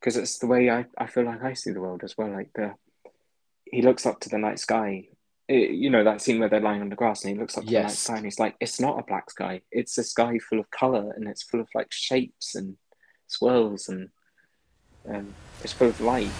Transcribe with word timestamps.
because 0.00 0.16
it's 0.16 0.38
the 0.38 0.46
way 0.46 0.70
I, 0.70 0.86
I 0.98 1.06
feel 1.06 1.24
like 1.24 1.42
I 1.44 1.52
see 1.52 1.70
the 1.72 1.80
world 1.80 2.02
as 2.04 2.16
well. 2.16 2.30
Like 2.30 2.50
the 2.54 2.74
he 3.70 3.82
looks 3.82 4.06
up 4.06 4.18
to 4.20 4.28
the 4.28 4.38
night 4.38 4.58
sky. 4.58 5.08
It- 5.48 5.70
you 5.72 5.90
know 5.90 6.04
that 6.04 6.20
scene 6.22 6.38
where 6.40 6.48
they're 6.48 6.60
lying 6.60 6.80
on 6.80 6.88
the 6.88 6.96
grass 6.96 7.24
and 7.24 7.34
he 7.34 7.38
looks 7.40 7.56
up 7.56 7.64
to 7.64 7.70
the 7.70 7.72
night 7.82 7.90
sky 7.92 8.16
and 8.16 8.24
he's 8.24 8.38
like, 8.38 8.56
"It's 8.60 8.80
not 8.80 8.98
a 8.98 9.02
black 9.04 9.30
sky. 9.30 9.62
It's 9.70 9.98
a 9.98 10.04
sky 10.04 10.38
full 10.38 10.60
of 10.60 10.70
color 10.70 11.12
and 11.16 11.28
it's 11.28 11.42
full 11.42 11.60
of 11.60 11.68
like 11.74 11.88
shapes 11.90 12.54
and 12.54 12.76
swirls 13.26 13.88
and 13.88 14.08
um, 15.08 15.34
it's 15.62 15.72
full 15.72 15.88
of 15.88 16.00
light." 16.00 16.30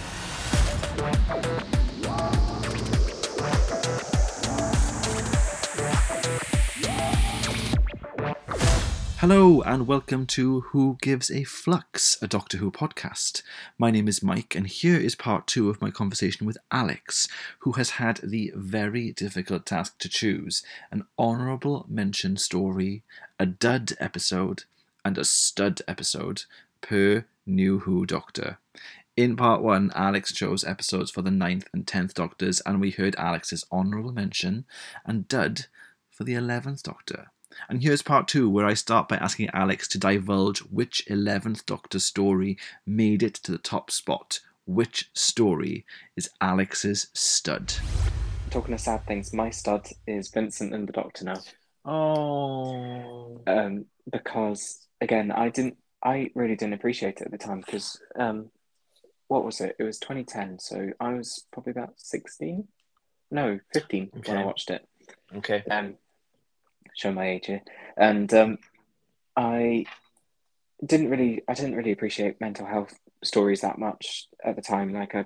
Hello 9.21 9.61
and 9.61 9.85
welcome 9.85 10.25
to 10.25 10.61
Who 10.71 10.97
Gives 10.99 11.29
a 11.29 11.43
Flux, 11.43 12.17
a 12.23 12.27
Doctor 12.27 12.57
Who 12.57 12.71
podcast. 12.71 13.43
My 13.77 13.91
name 13.91 14.07
is 14.07 14.23
Mike, 14.23 14.55
and 14.55 14.65
here 14.65 14.97
is 14.97 15.13
part 15.13 15.45
two 15.45 15.69
of 15.69 15.79
my 15.79 15.91
conversation 15.91 16.47
with 16.47 16.57
Alex, 16.71 17.27
who 17.59 17.73
has 17.73 17.91
had 17.91 18.19
the 18.23 18.51
very 18.55 19.11
difficult 19.11 19.67
task 19.67 19.99
to 19.99 20.09
choose 20.09 20.63
an 20.89 21.05
honourable 21.19 21.85
mention 21.87 22.35
story, 22.35 23.03
a 23.37 23.45
dud 23.45 23.93
episode, 23.99 24.63
and 25.05 25.19
a 25.19 25.23
stud 25.23 25.83
episode 25.87 26.45
per 26.81 27.25
New 27.45 27.77
Who 27.81 28.07
Doctor. 28.07 28.57
In 29.15 29.35
part 29.35 29.61
one, 29.61 29.91
Alex 29.93 30.33
chose 30.33 30.63
episodes 30.63 31.11
for 31.11 31.21
the 31.21 31.29
ninth 31.29 31.67
and 31.71 31.85
tenth 31.85 32.15
Doctors, 32.15 32.59
and 32.61 32.81
we 32.81 32.89
heard 32.89 33.15
Alex's 33.19 33.67
honourable 33.71 34.13
mention 34.13 34.65
and 35.05 35.27
dud 35.27 35.67
for 36.09 36.23
the 36.23 36.33
eleventh 36.33 36.81
Doctor. 36.81 37.29
And 37.69 37.81
here's 37.81 38.01
part 38.01 38.27
two, 38.27 38.49
where 38.49 38.65
I 38.65 38.73
start 38.73 39.07
by 39.07 39.17
asking 39.17 39.49
Alex 39.53 39.87
to 39.89 39.99
divulge 39.99 40.59
which 40.59 41.05
11th 41.09 41.65
Doctor 41.65 41.99
story 41.99 42.57
made 42.85 43.23
it 43.23 43.35
to 43.35 43.51
the 43.51 43.57
top 43.57 43.91
spot. 43.91 44.39
Which 44.65 45.09
story 45.13 45.85
is 46.15 46.29
Alex's 46.39 47.07
stud? 47.13 47.73
Talking 48.49 48.73
of 48.73 48.79
sad 48.79 49.05
things, 49.07 49.33
my 49.33 49.49
stud 49.49 49.87
is 50.07 50.29
Vincent 50.29 50.73
and 50.73 50.87
the 50.87 50.93
Doctor 50.93 51.25
now. 51.25 51.41
Oh. 51.83 53.41
um, 53.47 53.85
because 54.11 54.87
again, 54.99 55.31
I 55.31 55.49
didn't, 55.49 55.77
I 56.03 56.29
really 56.35 56.55
didn't 56.55 56.75
appreciate 56.75 57.21
it 57.21 57.25
at 57.25 57.31
the 57.31 57.37
time 57.37 57.61
because, 57.61 57.99
um, 58.17 58.51
what 59.27 59.45
was 59.45 59.61
it? 59.61 59.75
It 59.79 59.83
was 59.83 59.97
2010, 59.97 60.59
so 60.59 60.89
I 60.99 61.13
was 61.13 61.45
probably 61.51 61.71
about 61.71 61.93
16, 61.97 62.67
no, 63.31 63.59
15 63.73 64.11
when 64.25 64.37
I 64.37 64.45
watched 64.45 64.69
it. 64.69 64.87
Okay. 65.37 65.63
Um, 65.71 65.95
show 66.95 67.11
my 67.11 67.29
age 67.29 67.47
here, 67.47 67.61
and 67.97 68.31
um, 68.33 68.57
I 69.35 69.85
didn't 70.85 71.09
really, 71.09 71.43
I 71.47 71.53
didn't 71.53 71.75
really 71.75 71.91
appreciate 71.91 72.41
mental 72.41 72.65
health 72.65 72.93
stories 73.23 73.61
that 73.61 73.77
much 73.77 74.27
at 74.43 74.55
the 74.55 74.61
time. 74.61 74.93
Like 74.93 75.15
I, 75.15 75.25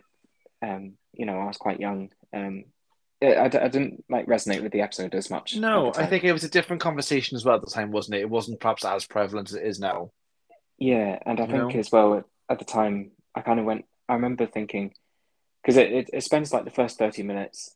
um, 0.62 0.94
you 1.14 1.26
know, 1.26 1.38
I 1.38 1.46
was 1.46 1.58
quite 1.58 1.80
young. 1.80 2.10
Um, 2.34 2.66
I, 3.22 3.46
I, 3.46 3.48
didn't 3.48 4.04
like 4.10 4.28
resonate 4.28 4.62
with 4.62 4.72
the 4.72 4.82
episode 4.82 5.16
as 5.16 5.30
much. 5.30 5.56
No, 5.56 5.94
I 5.96 6.06
think 6.06 6.24
it 6.24 6.34
was 6.34 6.44
a 6.44 6.50
different 6.50 6.82
conversation 6.82 7.36
as 7.36 7.46
well 7.46 7.56
at 7.56 7.62
the 7.62 7.72
time, 7.72 7.92
wasn't 7.92 8.16
it? 8.16 8.22
It 8.22 8.30
wasn't 8.30 8.60
perhaps 8.60 8.84
as 8.84 9.06
prevalent 9.06 9.50
as 9.50 9.56
it 9.56 9.66
is 9.66 9.80
now. 9.80 10.12
Yeah, 10.78 11.18
and 11.26 11.40
I 11.40 11.46
You 11.46 11.52
think 11.52 11.74
know? 11.74 11.80
as 11.80 11.92
well 11.92 12.16
at, 12.16 12.26
at 12.50 12.60
the 12.60 12.66
time, 12.66 13.12
I 13.34 13.42
kind 13.42 13.60
of 13.60 13.66
went. 13.66 13.86
I 14.08 14.16
remember 14.16 14.46
thinking 14.46 14.94
because 15.64 15.78
it, 15.78 15.92
it 15.92 16.10
it 16.14 16.24
spends 16.24 16.54
like 16.54 16.66
the 16.66 16.72
first 16.72 16.98
thirty 16.98 17.24
minutes 17.24 17.76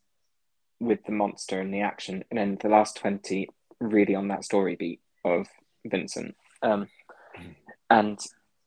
with 0.80 1.04
the 1.06 1.12
monster 1.12 1.60
and 1.60 1.74
the 1.74 1.82
action, 1.82 2.24
and 2.30 2.38
then 2.38 2.58
the 2.62 2.70
last 2.70 2.98
twenty 2.98 3.48
really 3.80 4.16
on 4.16 4.28
that 4.30 4.44
story 4.44 4.76
beat 4.76 5.02
of 5.26 5.48
Vincent. 5.86 6.36
Um, 6.62 6.88
and 7.90 8.20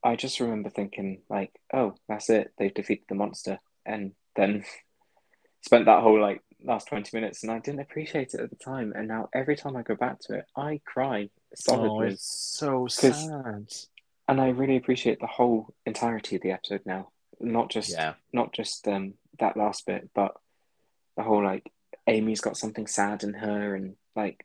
I 0.05 0.17
just 0.17 0.41
remember 0.41 0.71
thinking 0.71 1.23
like, 1.29 1.53
oh, 1.73 1.95
that's 2.09 2.31
it. 2.31 2.53
They've 2.59 2.75
defeated 2.75 3.05
the 3.09 3.15
monster, 3.15 3.59
and 3.87 4.13
then 4.37 4.65
spent 5.63 5.87
that 5.87 6.03
whole 6.03 6.21
like 6.21 6.43
last 6.65 6.89
twenty 6.89 7.17
minutes, 7.17 7.43
and 7.43 7.53
I 7.53 7.59
didn't 7.59 7.81
appreciate 7.81 8.35
it 8.35 8.41
at 8.41 8.51
the 8.51 8.57
time. 8.57 8.93
And 8.97 9.09
now 9.09 9.29
every 9.35 9.57
time 9.57 9.77
I 9.77 9.83
go 9.83 9.95
back 9.95 10.19
to 10.22 10.34
it, 10.39 10.45
I 10.56 10.81
cry 10.84 11.28
solidly 11.55 12.06
Oh, 12.06 12.11
it's 12.11 12.25
so 12.25 12.87
sad. 12.89 13.67
and 14.28 14.41
I 14.41 14.49
really 14.49 14.77
appreciate 14.77 15.21
the 15.21 15.27
whole 15.27 15.75
entirety 15.87 16.37
of 16.37 16.43
the 16.43 16.53
episode 16.53 16.83
now. 16.87 17.11
Not 17.41 17.71
just 17.71 17.91
Yeah. 17.91 18.15
not 18.33 18.53
just 18.53 18.87
um 18.89 19.15
that 19.39 19.56
last 19.56 19.87
bit, 19.87 20.11
but 20.15 20.34
the 21.17 21.22
whole 21.22 21.45
like 21.45 21.71
Amy's 22.06 22.41
got 22.41 22.56
something 22.56 22.87
sad 22.87 23.22
in 23.22 23.34
her 23.34 23.75
and 23.75 23.95
like 24.17 24.45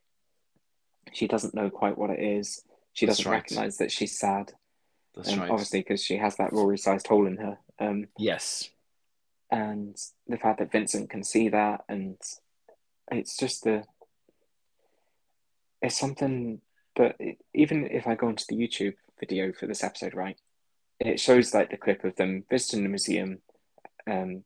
she 1.14 1.28
doesn't 1.28 1.54
know 1.56 1.70
quite 1.70 1.98
what 1.98 2.10
it 2.10 2.20
is. 2.20 2.64
She 2.94 3.06
That's 3.06 3.20
doesn't 3.20 3.32
right. 3.32 3.38
recognize 3.38 3.78
that 3.78 3.92
she's 3.92 4.18
sad. 4.18 4.52
That's 5.16 5.32
um, 5.34 5.40
right. 5.40 5.52
Obviously, 5.52 5.82
because 5.82 6.04
she 6.04 6.18
has 6.18 6.36
that 6.38 6.54
Rory 6.54 6.78
sized 6.78 7.08
hole 7.08 7.28
in 7.28 7.38
her. 7.38 7.58
Um, 7.80 8.08
Yes. 8.18 8.70
and 9.52 9.96
the 10.28 10.38
fact 10.38 10.60
that 10.60 10.72
Vincent 10.72 11.10
can 11.10 11.24
see 11.24 11.50
that, 11.50 11.82
and 11.88 12.18
it's 13.12 13.38
just 13.38 13.64
the 13.64 13.84
it's 15.82 15.98
something 16.00 16.62
that 16.96 17.16
it, 17.20 17.38
even 17.54 17.88
if 17.92 18.08
I 18.08 18.16
go 18.16 18.30
into 18.30 18.46
the 18.50 18.56
YouTube 18.56 18.96
video 19.20 19.54
for 19.54 19.68
this 19.68 19.84
episode, 19.84 20.16
right, 20.16 20.38
it 21.00 21.20
shows 21.20 21.54
like 21.54 21.70
the 21.70 21.78
clip 21.78 22.04
of 22.04 22.16
them 22.16 22.44
visiting 22.50 22.84
the 22.84 22.90
museum, 22.90 23.40
um, 24.08 24.44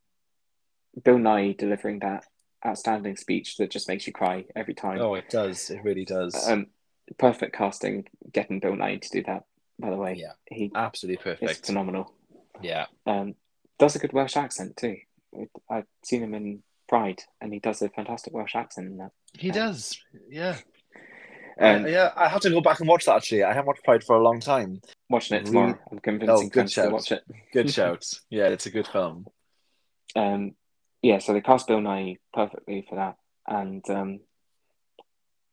Bill 1.04 1.18
Nighy 1.18 1.58
delivering 1.58 2.00
that 2.00 2.26
outstanding 2.66 3.16
speech 3.16 3.58
that 3.58 3.72
just 3.72 3.88
makes 3.88 4.06
you 4.08 4.14
cry 4.14 4.46
every 4.56 4.74
time. 4.74 5.00
Oh, 5.02 5.16
it 5.16 5.30
does. 5.30 5.70
It 5.70 5.84
really 5.84 6.06
does. 6.06 6.48
Um, 6.48 6.68
perfect 7.18 7.56
casting, 7.56 8.08
getting 8.32 8.60
Bill 8.60 8.74
Nighy 8.74 9.02
to 9.02 9.10
do 9.10 9.24
that. 9.24 9.44
By 9.80 9.90
the 9.90 9.96
way, 9.96 10.16
yeah. 10.18 10.34
he 10.46 10.72
Absolutely 10.76 11.24
perfect. 11.24 11.66
phenomenal. 11.66 12.14
Yeah. 12.62 12.86
Um, 13.08 13.36
does 13.80 13.96
a 13.96 14.00
good 14.00 14.14
Welsh 14.14 14.38
accent 14.38 14.78
too. 14.78 14.98
I've 15.70 15.88
seen 16.04 16.22
him 16.24 16.36
in 16.36 16.62
Pride, 16.88 17.22
and 17.40 17.52
he 17.52 17.60
does 17.60 17.82
a 17.82 17.90
fantastic 17.90 18.34
Welsh 18.34 18.56
accent 18.56 18.88
in 18.88 18.98
that. 18.98 19.12
He 19.34 19.50
does. 19.50 19.98
Yeah. 20.30 20.58
Um, 21.60 21.88
yeah. 21.88 22.12
I 22.16 22.28
have 22.28 22.42
to 22.42 22.50
go 22.50 22.62
back 22.62 22.80
and 22.80 22.88
watch 22.88 23.06
that 23.06 23.16
actually. 23.16 23.44
I 23.44 23.50
haven't 23.54 23.68
watched 23.68 23.84
Pride 23.84 24.04
for 24.04 24.18
a 24.18 24.24
long 24.24 24.40
time. 24.40 24.82
Watching 25.10 25.38
it 25.38 25.46
tomorrow, 25.46 25.78
I'm 25.92 26.00
convincing 26.00 26.36
Oh, 26.36 26.50
good 26.50 26.68
to 26.68 26.90
watch 26.90 27.12
it. 27.12 27.24
Good 27.54 27.72
shout. 27.74 28.06
Yeah, 28.30 28.48
it's 28.48 28.66
a 28.68 28.72
good 28.72 28.88
film. 28.88 29.26
Um, 30.16 30.54
yeah, 31.01 31.19
so 31.19 31.34
they 31.34 31.41
cast 31.41 31.67
Bill 31.67 31.79
Nighy 31.79 32.17
perfectly 32.34 32.85
for 32.88 32.95
that, 32.95 33.17
and 33.47 33.88
um, 33.89 34.19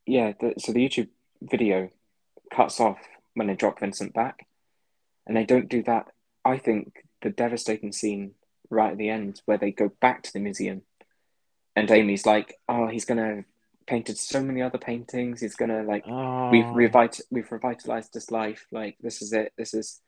yeah, 0.06 0.32
the, 0.41 0.54
so 0.59 0.72
the 0.72 0.86
YouTube 0.86 1.09
video 1.42 1.91
cuts 2.54 2.81
off 2.81 2.98
when 3.34 3.47
they 3.47 3.54
drop 3.54 3.81
Vincent 3.81 4.14
back, 4.14 4.47
and 5.26 5.36
they 5.36 5.44
don't 5.44 5.69
do 5.69 5.82
that. 5.84 6.06
I 6.44 6.59
think 6.59 7.04
the 7.22 7.31
devastating 7.31 7.92
scene 7.92 8.32
right 8.70 8.92
at 8.92 8.98
the 8.98 9.09
end 9.10 9.42
where 9.44 9.59
they 9.59 9.70
go 9.70 9.91
back 10.00 10.22
to 10.25 10.32
the 10.32 10.41
museum, 10.41 10.82
and 11.76 11.91
Amy's 11.91 12.26
like, 12.26 12.59
"Oh, 12.69 12.86
he's 12.88 13.04
gonna 13.04 13.44
painted 13.86 14.19
so 14.19 14.42
many 14.42 14.60
other 14.60 14.76
paintings. 14.78 15.41
He's 15.41 15.56
gonna 15.56 15.82
like 15.82 16.04
Oh. 16.06 16.50
we've 16.50 16.65
revit- 16.66 17.22
we've 17.30 17.50
revitalized 17.50 18.12
his 18.12 18.30
life. 18.30 18.66
Like 18.70 18.97
this 19.00 19.22
is 19.22 19.32
it. 19.32 19.53
This 19.56 19.72
is 19.72 20.00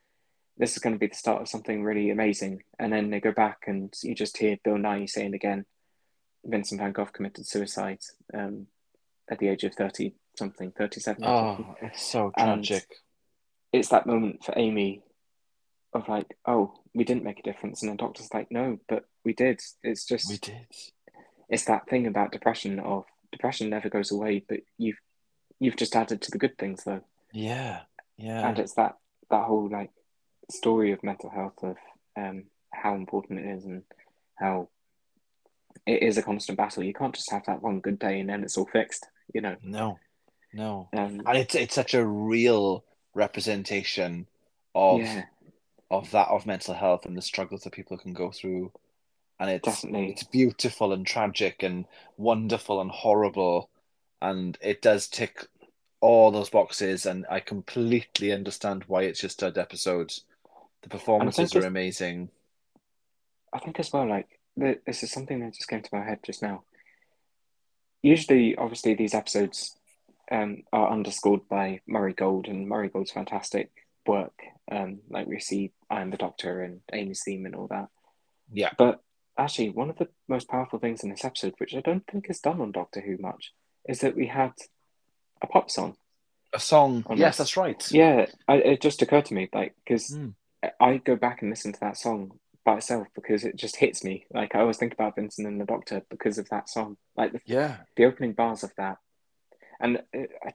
this 0.60 0.72
is 0.72 0.78
going 0.78 0.94
to 0.94 0.98
be 0.98 1.06
the 1.08 1.14
start 1.14 1.40
of 1.42 1.48
something 1.48 1.82
really 1.82 2.10
amazing. 2.10 2.62
And 2.78 2.92
then 2.92 3.10
they 3.10 3.18
go 3.20 3.32
back 3.32 3.64
and 3.66 3.92
you 4.02 4.14
just 4.14 4.36
hear 4.36 4.58
Bill 4.62 4.74
Nighy 4.76 5.08
saying 5.08 5.34
again, 5.34 5.64
Vincent 6.44 6.80
Van 6.80 6.92
Gogh 6.92 7.06
committed 7.06 7.46
suicide 7.46 7.98
um, 8.34 8.66
at 9.30 9.38
the 9.38 9.48
age 9.48 9.64
of 9.64 9.74
thirty 9.74 10.14
something, 10.38 10.70
thirty 10.72 11.00
seven. 11.00 11.24
Oh, 11.24 11.74
it's 11.82 12.02
so 12.02 12.30
And- 12.36 12.64
tragic. 12.64 12.86
It's 13.72 13.88
that 13.88 14.06
moment 14.06 14.44
for 14.44 14.52
Amy 14.56 15.02
of 15.92 16.08
like, 16.08 16.36
oh, 16.46 16.74
we 16.94 17.04
didn't 17.04 17.24
make 17.24 17.38
a 17.38 17.42
difference, 17.42 17.82
and 17.82 17.92
the 17.92 17.96
doctor's 17.96 18.32
like, 18.34 18.48
no, 18.50 18.78
but 18.88 19.04
we 19.24 19.32
did. 19.32 19.60
It's 19.82 20.04
just 20.04 20.28
We 20.28 20.38
did. 20.38 20.66
it's 21.48 21.64
that 21.66 21.88
thing 21.88 22.06
about 22.06 22.32
depression 22.32 22.80
of 22.80 23.04
depression 23.32 23.70
never 23.70 23.88
goes 23.88 24.10
away, 24.10 24.44
but 24.48 24.60
you've 24.76 24.98
you've 25.60 25.76
just 25.76 25.94
added 25.96 26.20
to 26.22 26.30
the 26.32 26.38
good 26.38 26.58
things 26.58 26.84
though. 26.84 27.02
Yeah. 27.32 27.80
Yeah. 28.16 28.48
and 28.48 28.58
it's 28.58 28.74
that 28.74 28.96
that 29.30 29.44
whole 29.44 29.68
like 29.70 29.90
story 30.50 30.92
of 30.92 31.02
mental 31.02 31.30
health 31.30 31.58
of 31.62 31.76
um 32.16 32.44
how 32.72 32.94
important 32.94 33.40
it 33.40 33.46
is 33.46 33.64
and 33.64 33.82
how 34.36 34.68
it 35.86 36.02
is 36.02 36.18
a 36.18 36.22
constant 36.22 36.58
battle 36.58 36.82
you 36.82 36.94
can't 36.94 37.14
just 37.14 37.30
have 37.30 37.44
that 37.46 37.62
one 37.62 37.80
good 37.80 37.98
day 37.98 38.20
and 38.20 38.28
then 38.28 38.42
it's 38.42 38.56
all 38.56 38.66
fixed 38.66 39.06
you 39.34 39.40
know 39.40 39.56
No. 39.62 39.98
No. 40.52 40.88
um 40.92 41.22
And 41.26 41.38
it's 41.38 41.54
it's 41.54 41.74
such 41.74 41.94
a 41.94 42.04
real 42.04 42.84
representation 43.14 44.26
of 44.74 45.00
yeah 45.00 45.24
of 45.90 46.10
that 46.12 46.28
of 46.28 46.46
mental 46.46 46.74
health 46.74 47.04
and 47.04 47.16
the 47.16 47.22
struggles 47.22 47.62
that 47.62 47.72
people 47.72 47.98
can 47.98 48.12
go 48.12 48.30
through. 48.30 48.70
And 49.40 49.50
it's 49.50 49.66
Definitely. 49.66 50.10
it's 50.12 50.22
beautiful 50.22 50.92
and 50.92 51.04
tragic 51.04 51.62
and 51.62 51.86
wonderful 52.16 52.80
and 52.80 52.90
horrible. 52.90 53.70
And 54.22 54.56
it 54.60 54.82
does 54.82 55.08
tick 55.08 55.46
all 56.00 56.30
those 56.30 56.50
boxes 56.50 57.06
and 57.06 57.26
I 57.28 57.40
completely 57.40 58.32
understand 58.32 58.84
why 58.86 59.02
it's 59.02 59.20
just 59.20 59.40
third 59.40 59.58
episode. 59.58 60.12
The 60.82 60.88
performances 60.88 61.54
are 61.54 61.66
amazing. 61.66 62.30
i 63.52 63.58
think 63.58 63.78
as 63.78 63.92
well 63.92 64.08
like 64.08 64.28
this 64.56 65.02
is 65.02 65.10
something 65.10 65.40
that 65.40 65.54
just 65.54 65.68
came 65.68 65.82
to 65.82 65.90
my 65.92 66.04
head 66.04 66.20
just 66.24 66.42
now 66.42 66.62
usually 68.02 68.56
obviously 68.56 68.94
these 68.94 69.14
episodes 69.14 69.76
um 70.30 70.62
are 70.72 70.90
underscored 70.90 71.48
by 71.48 71.80
murray 71.86 72.12
gold 72.14 72.46
and 72.48 72.68
murray 72.68 72.88
gold's 72.88 73.10
fantastic 73.10 73.70
work. 74.06 74.34
Um, 74.70 75.00
like 75.08 75.26
we 75.26 75.40
see 75.40 75.72
I 75.88 76.00
am 76.00 76.10
the 76.10 76.16
Doctor 76.16 76.62
and 76.62 76.80
Amy's 76.92 77.22
theme 77.24 77.46
and 77.46 77.54
all 77.54 77.68
that. 77.68 77.88
Yeah. 78.52 78.70
But 78.76 79.00
actually, 79.38 79.70
one 79.70 79.90
of 79.90 79.98
the 79.98 80.08
most 80.28 80.48
powerful 80.48 80.78
things 80.78 81.02
in 81.02 81.10
this 81.10 81.24
episode, 81.24 81.54
which 81.58 81.74
I 81.74 81.80
don't 81.80 82.06
think 82.06 82.26
is 82.28 82.40
done 82.40 82.60
on 82.60 82.72
Doctor 82.72 83.00
Who 83.00 83.16
much, 83.18 83.52
is 83.88 84.00
that 84.00 84.16
we 84.16 84.26
had 84.26 84.52
a 85.42 85.46
pop 85.46 85.70
song. 85.70 85.96
A 86.52 86.60
song. 86.60 87.04
Yes, 87.10 87.18
this. 87.18 87.36
that's 87.38 87.56
right. 87.56 87.92
Yeah, 87.92 88.26
I, 88.48 88.56
it 88.56 88.80
just 88.80 89.02
occurred 89.02 89.26
to 89.26 89.34
me, 89.34 89.48
like, 89.52 89.74
because 89.84 90.10
Mm. 90.10 90.34
I 90.80 90.98
go 90.98 91.16
back 91.16 91.42
and 91.42 91.50
listen 91.50 91.72
to 91.72 91.80
that 91.80 91.96
song 91.96 92.38
by 92.64 92.76
itself 92.76 93.06
because 93.14 93.44
it 93.44 93.56
just 93.56 93.76
hits 93.76 94.04
me. 94.04 94.26
Like, 94.30 94.54
I 94.54 94.60
always 94.60 94.76
think 94.76 94.92
about 94.92 95.14
Vincent 95.16 95.46
and 95.48 95.60
the 95.60 95.64
Doctor 95.64 96.02
because 96.10 96.36
of 96.38 96.48
that 96.50 96.68
song. 96.68 96.96
Like, 97.16 97.32
the, 97.32 97.40
Yeah. 97.46 97.78
the 97.96 98.04
opening 98.04 98.34
bars 98.34 98.62
of 98.62 98.72
that. 98.76 98.98
And 99.80 99.98
uh, 100.14 100.18
I, 100.44 100.52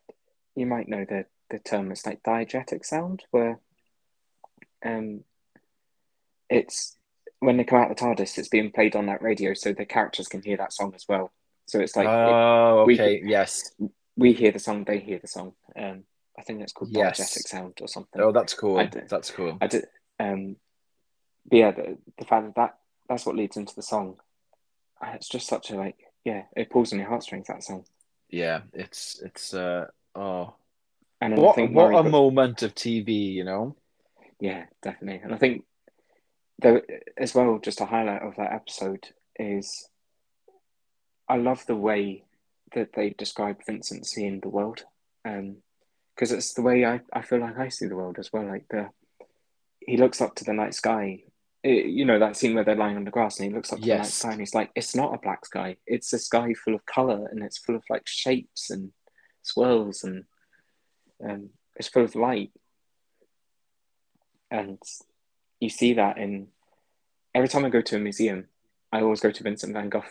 you 0.55 0.67
might 0.67 0.87
know 0.87 1.05
the, 1.07 1.25
the 1.49 1.57
term, 1.59 1.91
it's 1.91 2.05
like 2.05 2.21
diegetic 2.21 2.85
sound, 2.85 3.23
where 3.31 3.59
um, 4.85 5.23
it's 6.49 6.95
when 7.39 7.57
they 7.57 7.63
come 7.63 7.79
out 7.79 7.91
of 7.91 7.97
the 7.97 8.03
TARDIS, 8.03 8.37
it's 8.37 8.47
being 8.47 8.71
played 8.71 8.95
on 8.95 9.07
that 9.07 9.21
radio 9.21 9.53
so 9.53 9.73
the 9.73 9.85
characters 9.85 10.27
can 10.27 10.41
hear 10.43 10.57
that 10.57 10.73
song 10.73 10.93
as 10.95 11.05
well. 11.09 11.31
So 11.65 11.79
it's 11.79 11.95
like 11.95 12.05
it- 12.07 12.11
oh, 12.11 12.85
we- 12.85 12.93
okay. 12.93 13.21
yes. 13.25 13.71
we 14.15 14.33
hear 14.33 14.51
the 14.51 14.59
song, 14.59 14.83
they 14.83 14.99
hear 14.99 15.19
the 15.19 15.27
song. 15.27 15.53
Um, 15.75 16.03
I 16.37 16.41
think 16.43 16.59
that's 16.59 16.73
called 16.73 16.91
Yes. 16.91 17.19
diegetic 17.19 17.47
sound 17.47 17.73
or 17.81 17.87
something. 17.87 18.21
Oh, 18.21 18.31
that's 18.31 18.53
cool. 18.53 18.77
I 18.77 18.87
That's 18.87 19.31
cool. 19.31 19.57
I 19.61 19.67
did, 19.67 19.85
um, 20.19 20.57
but 21.49 21.57
yeah, 21.57 21.71
the, 21.71 21.97
the 22.17 22.25
fact 22.25 22.45
that, 22.47 22.55
that 22.55 22.77
that's 23.07 23.25
what 23.25 23.35
leads 23.35 23.57
into 23.57 23.75
the 23.75 23.81
song. 23.83 24.17
uh, 25.01 25.11
It's 25.15 25.29
just 25.29 25.47
such 25.47 25.71
a 25.71 25.75
like, 25.75 25.97
yeah, 26.23 26.43
it 26.55 26.69
pulls 26.69 26.91
on 26.91 26.99
your 26.99 27.07
heartstrings. 27.07 27.47
That 27.47 27.63
song, 27.63 27.85
Yeah, 28.29 28.61
it's 28.73 29.21
it's 29.23 29.53
uh 29.53 29.87
oh 30.15 30.55
and 31.21 31.37
what 31.37 31.55
think 31.55 31.73
what 31.73 31.95
a 31.95 32.03
moment 32.09 32.63
of 32.63 32.75
TV, 32.75 33.33
you 33.33 33.43
know. 33.43 33.75
Yeah, 34.39 34.65
definitely. 34.81 35.21
And 35.23 35.33
I 35.33 35.37
think 35.37 35.63
there 36.59 36.83
as 37.17 37.33
well, 37.33 37.59
just 37.59 37.81
a 37.81 37.85
highlight 37.85 38.21
of 38.21 38.35
that 38.35 38.51
episode 38.53 39.07
is 39.39 39.89
I 41.29 41.37
love 41.37 41.65
the 41.65 41.75
way 41.75 42.23
that 42.73 42.93
they 42.93 43.11
describe 43.11 43.61
Vincent 43.65 44.05
seeing 44.05 44.39
the 44.41 44.49
world. 44.49 44.83
Um 45.23 45.57
because 46.15 46.31
it's 46.31 46.53
the 46.53 46.61
way 46.61 46.85
I, 46.85 47.01
I 47.13 47.21
feel 47.21 47.39
like 47.39 47.57
I 47.59 47.69
see 47.69 47.87
the 47.87 47.95
world 47.95 48.17
as 48.19 48.31
well. 48.31 48.45
Like 48.47 48.65
the 48.69 48.89
he 49.79 49.97
looks 49.97 50.21
up 50.21 50.35
to 50.35 50.43
the 50.43 50.53
night 50.53 50.73
sky. 50.73 51.23
It- 51.63 51.87
you 51.87 52.05
know 52.05 52.19
that 52.19 52.35
scene 52.37 52.55
where 52.55 52.63
they're 52.63 52.75
lying 52.75 52.95
on 52.97 53.03
the 53.05 53.11
grass 53.11 53.39
and 53.39 53.49
he 53.49 53.55
looks 53.55 53.71
up 53.73 53.79
to 53.79 53.85
the 53.85 53.97
night 53.97 54.05
sky 54.07 54.31
and 54.31 54.39
he's 54.39 54.53
like, 54.55 54.71
it's 54.75 54.95
not 54.95 55.13
a 55.13 55.17
black 55.19 55.45
sky. 55.45 55.77
It's 55.85 56.13
a 56.13 56.19
sky 56.19 56.53
full 56.53 56.75
of 56.75 56.85
color 56.85 57.27
and 57.31 57.43
it's 57.43 57.57
full 57.57 57.75
of 57.75 57.83
like 57.89 58.03
shapes 58.05 58.69
and 58.69 58.91
swirls 59.43 60.03
and 60.03 60.23
um, 61.27 61.49
it's 61.75 61.87
full 61.89 62.03
of 62.03 62.15
light 62.15 62.51
and 64.51 64.79
you 65.59 65.69
see 65.69 65.93
that 65.93 66.17
in 66.17 66.47
every 67.33 67.47
time 67.47 67.65
I 67.65 67.69
go 67.69 67.81
to 67.81 67.95
a 67.95 67.99
museum, 67.99 68.45
I 68.91 69.01
always 69.01 69.19
go 69.19 69.31
to 69.31 69.43
Vincent 69.43 69.73
van 69.73 69.89
Gogh 69.89 70.03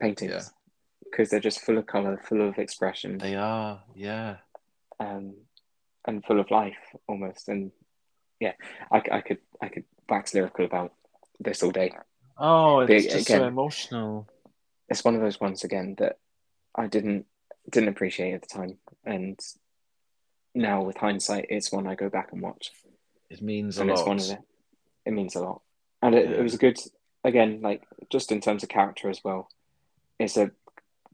paintings 0.00 0.30
Yeah. 0.32 0.42
because 1.10 1.30
they're 1.30 1.40
just 1.40 1.60
full 1.60 1.78
of 1.78 1.86
color, 1.86 2.20
full 2.24 2.46
of 2.46 2.58
expression, 2.58 3.18
They 3.18 3.34
are, 3.36 3.82
yeah. 3.94 4.36
Um, 5.00 5.34
and 6.06 6.24
full 6.24 6.40
of 6.40 6.50
life 6.50 6.76
almost. 7.08 7.48
And 7.48 7.72
yeah, 8.40 8.52
I, 8.90 9.02
I 9.10 9.20
could 9.20 9.38
I 9.60 9.68
could 9.68 9.84
wax 10.08 10.34
lyrical 10.34 10.64
about 10.64 10.92
this 11.40 11.62
all 11.62 11.70
day. 11.72 11.92
Oh, 12.38 12.80
it's 12.80 13.04
Big- 13.04 13.12
just 13.12 13.28
so 13.28 13.44
emotional. 13.46 14.28
It's 14.88 15.04
one 15.04 15.14
of 15.14 15.20
those 15.20 15.40
ones 15.40 15.64
again 15.64 15.96
that 15.98 16.18
I 16.74 16.86
didn't 16.86 17.26
didn't 17.70 17.88
appreciate 17.88 18.34
at 18.34 18.42
the 18.42 18.48
time, 18.48 18.78
and 19.04 19.38
now 20.54 20.82
with 20.82 20.96
hindsight, 20.96 21.46
it's 21.50 21.72
one 21.72 21.86
I 21.86 21.94
go 21.94 22.08
back 22.08 22.30
and 22.32 22.40
watch. 22.40 22.70
It 23.28 23.42
means 23.42 23.78
a 23.78 23.82
and 23.82 23.90
it's 23.90 24.02
one 24.04 24.18
of 24.18 24.26
the 24.28 24.38
it 25.04 25.12
means 25.12 25.34
a 25.34 25.40
lot 25.40 25.62
and 26.02 26.14
it, 26.14 26.28
Yeah. 26.30 26.36
it 26.36 26.42
was 26.42 26.54
a 26.54 26.58
good 26.58 26.78
again 27.24 27.60
like 27.60 27.82
just 28.10 28.30
in 28.30 28.40
terms 28.40 28.62
of 28.62 28.68
character 28.68 29.08
as 29.10 29.22
well 29.24 29.48
it's 30.18 30.36
a 30.36 30.50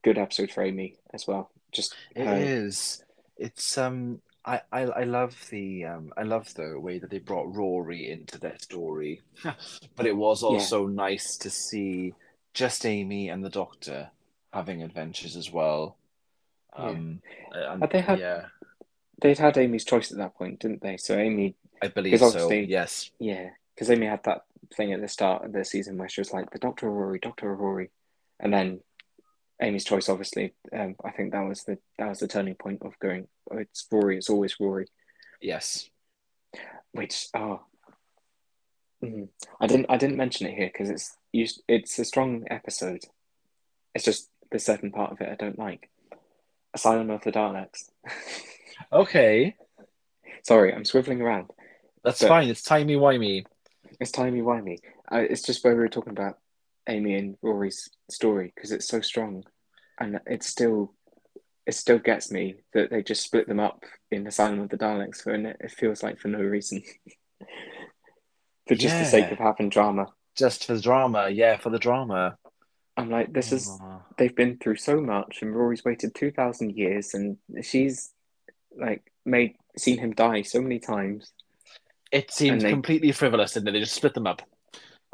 good 0.02 0.18
episode 0.18 0.50
for 0.50 0.62
amy 0.62 0.96
as 1.14 1.26
well 1.26 1.50
just 1.72 1.94
It 2.14 2.26
her- 2.26 2.36
is. 2.36 3.02
It's 3.42 3.76
um. 3.78 4.20
I, 4.44 4.60
I 4.72 4.80
I 4.82 5.04
love 5.04 5.36
the 5.50 5.84
um. 5.84 6.12
I 6.16 6.22
love 6.22 6.52
the 6.54 6.78
way 6.78 6.98
that 6.98 7.10
they 7.10 7.18
brought 7.18 7.54
Rory 7.54 8.10
into 8.10 8.38
their 8.38 8.58
story, 8.58 9.20
but 9.96 10.06
it 10.06 10.16
was 10.16 10.42
also 10.42 10.86
nice 10.86 11.36
to 11.38 11.50
see 11.50 12.14
just 12.54 12.84
Amy 12.86 13.28
and 13.28 13.44
the 13.44 13.50
Doctor 13.50 14.10
having 14.52 14.82
adventures 14.82 15.36
as 15.36 15.50
well. 15.52 15.96
Yeah. 16.78 16.84
Um, 16.86 17.22
and, 17.52 17.82
they 17.90 18.00
had- 18.00 18.18
yeah, 18.18 18.46
they'd 19.20 19.38
had 19.38 19.56
amy's 19.58 19.84
choice 19.84 20.10
at 20.10 20.18
that 20.18 20.34
point 20.34 20.58
didn't 20.60 20.80
they 20.82 20.96
so 20.96 21.16
amy 21.18 21.54
I 21.82 21.88
believe 21.88 22.12
so. 22.18 22.48
Yes. 22.50 23.10
yeah 23.18 23.50
because 23.74 23.90
amy 23.90 24.06
had 24.06 24.24
that 24.24 24.44
thing 24.74 24.92
at 24.92 25.00
the 25.00 25.08
start 25.08 25.44
of 25.44 25.52
the 25.52 25.64
season 25.64 25.96
where 25.98 26.08
she 26.08 26.20
was 26.20 26.32
like 26.32 26.50
the 26.50 26.58
doctor 26.58 26.86
or 26.88 26.92
rory 26.92 27.18
doctor 27.18 27.48
or 27.50 27.54
rory 27.56 27.90
and 28.40 28.52
then 28.52 28.80
amy's 29.62 29.84
choice 29.84 30.08
obviously 30.08 30.52
um, 30.72 30.94
i 31.04 31.10
think 31.10 31.32
that 31.32 31.46
was 31.46 31.64
the 31.64 31.78
that 31.98 32.08
was 32.08 32.18
the 32.18 32.28
turning 32.28 32.54
point 32.54 32.82
of 32.82 32.98
going 32.98 33.26
oh, 33.50 33.58
it's 33.58 33.86
rory 33.90 34.16
it's 34.18 34.28
always 34.30 34.58
rory 34.60 34.86
Yes. 35.40 35.88
which 36.92 37.28
oh 37.34 37.62
mm, 39.02 39.28
I 39.60 39.66
didn't 39.66 39.86
I 39.88 39.96
didn't 39.96 40.16
mention 40.16 40.46
it 40.46 40.54
here 40.54 40.70
because 40.72 40.90
it's 40.90 41.16
used 41.32 41.62
it's 41.66 41.98
a 41.98 42.04
strong 42.04 42.44
episode. 42.50 43.04
It's 43.94 44.04
just 44.04 44.28
the 44.52 44.58
certain 44.58 44.92
part 44.92 45.10
of 45.12 45.20
it 45.20 45.28
I 45.28 45.34
don't 45.34 45.58
like. 45.58 45.90
Asylum 46.74 47.10
of 47.10 47.22
the 47.22 47.32
Daleks. 47.32 47.90
Okay. 48.92 49.54
Sorry, 50.42 50.74
I'm 50.74 50.82
swiveling 50.84 51.20
around. 51.20 51.50
That's 52.04 52.24
fine. 52.24 52.48
It's 52.48 52.62
timey 52.62 52.96
wimey. 52.96 53.44
It's 54.00 54.10
timey 54.10 54.40
wimey. 54.42 54.78
Uh, 55.10 55.18
it's 55.18 55.42
just 55.42 55.62
where 55.64 55.74
we 55.74 55.80
were 55.80 55.88
talking 55.88 56.12
about 56.12 56.38
Amy 56.88 57.14
and 57.14 57.36
Rory's 57.42 57.88
story 58.10 58.52
because 58.54 58.72
it's 58.72 58.88
so 58.88 59.00
strong, 59.00 59.44
and 60.00 60.20
it 60.26 60.42
still 60.42 60.94
it 61.66 61.74
still 61.74 61.98
gets 61.98 62.30
me 62.30 62.56
that 62.74 62.90
they 62.90 63.02
just 63.02 63.22
split 63.22 63.46
them 63.46 63.60
up 63.60 63.84
in 64.10 64.26
Asylum 64.26 64.60
of 64.60 64.68
the 64.68 64.76
Daleks 64.76 65.22
for 65.22 65.32
and 65.32 65.46
it, 65.46 65.70
feels 65.70 66.02
like 66.02 66.18
for 66.18 66.28
no 66.28 66.40
reason. 66.40 66.82
for 68.66 68.74
just 68.74 68.98
the 68.98 69.04
sake 69.04 69.30
of 69.30 69.38
having 69.38 69.68
drama. 69.68 70.06
Just 70.36 70.66
for 70.66 70.74
the 70.74 70.80
drama. 70.80 71.28
Yeah, 71.28 71.56
for 71.58 71.70
the 71.70 71.78
drama. 71.78 72.36
I'm 72.96 73.10
like, 73.10 73.32
this 73.32 73.52
is 73.52 73.70
they've 74.18 74.34
been 74.34 74.58
through 74.58 74.76
so 74.76 75.00
much, 75.00 75.38
and 75.40 75.54
Rory's 75.54 75.84
waited 75.84 76.14
two 76.14 76.30
thousand 76.30 76.76
years, 76.76 77.14
and 77.14 77.38
she's 77.62 78.12
like 78.76 79.02
made 79.24 79.54
seen 79.76 79.98
him 79.98 80.12
die 80.12 80.42
so 80.42 80.60
many 80.60 80.78
times. 80.78 81.32
It 82.10 82.30
seems 82.30 82.62
they- 82.62 82.70
completely 82.70 83.12
frivolous, 83.12 83.56
it? 83.56 83.64
They 83.64 83.80
just 83.80 83.94
split 83.94 84.14
them 84.14 84.26
up. 84.26 84.42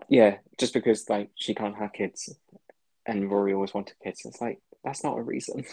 Yeah, 0.08 0.38
just 0.58 0.74
because 0.74 1.08
like 1.08 1.30
she 1.34 1.54
can't 1.54 1.76
have 1.76 1.92
kids, 1.92 2.34
and 3.06 3.30
Rory 3.30 3.52
always 3.52 3.74
wanted 3.74 3.96
kids. 4.02 4.22
It's 4.24 4.40
like 4.40 4.60
that's 4.84 5.02
not 5.02 5.18
a 5.18 5.22
reason. 5.22 5.64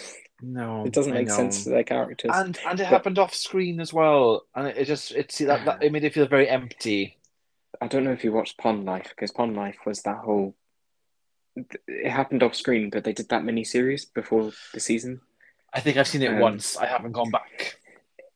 No, 0.41 0.83
it 0.85 0.93
doesn't 0.93 1.13
make 1.13 1.29
sense 1.29 1.63
to 1.63 1.69
their 1.69 1.83
characters. 1.83 2.31
And 2.33 2.57
and 2.65 2.79
it 2.79 2.83
But- 2.83 2.89
happened 2.89 3.19
off 3.19 3.33
screen 3.35 3.79
as 3.79 3.93
well, 3.93 4.45
and 4.55 4.67
it, 4.67 4.77
it 4.77 4.85
just 4.85 5.11
it 5.11 5.31
see 5.31 5.45
that, 5.45 5.65
that 5.65 5.83
it 5.83 5.91
made 5.91 6.03
it 6.03 6.13
feel 6.13 6.27
very 6.27 6.49
empty. 6.49 7.17
I 7.81 7.87
don't 7.87 8.03
know 8.03 8.13
if 8.13 8.23
you 8.23 8.31
watched 8.31 8.57
Pond 8.57 8.85
Life 8.85 9.09
because 9.09 9.31
Pond 9.31 9.55
Life 9.55 9.77
was 9.85 10.01
that 10.03 10.17
whole. 10.17 10.55
It 11.87 12.09
happened 12.09 12.43
off 12.43 12.55
screen, 12.55 12.89
but 12.89 13.03
they 13.03 13.13
did 13.13 13.29
that 13.29 13.45
mini 13.45 13.63
series 13.63 14.05
before 14.05 14.51
the 14.73 14.79
season. 14.79 15.21
I 15.73 15.79
think 15.81 15.97
I've 15.97 16.07
seen 16.07 16.21
it 16.21 16.31
Um, 16.33 16.39
once. 16.39 16.75
I 16.77 16.85
haven't 16.85 17.13
gone 17.13 17.29
back. 17.31 17.75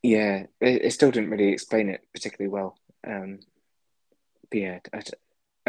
Yeah, 0.02 0.44
it, 0.62 0.86
it 0.86 0.94
still 0.94 1.12
didn't 1.12 1.30
really 1.30 1.50
explain 1.52 1.90
it 1.90 2.06
particularly 2.14 2.50
well. 2.50 2.78
Um, 3.06 3.40
but 4.50 4.58
yeah, 4.60 4.80
I, 4.94 5.02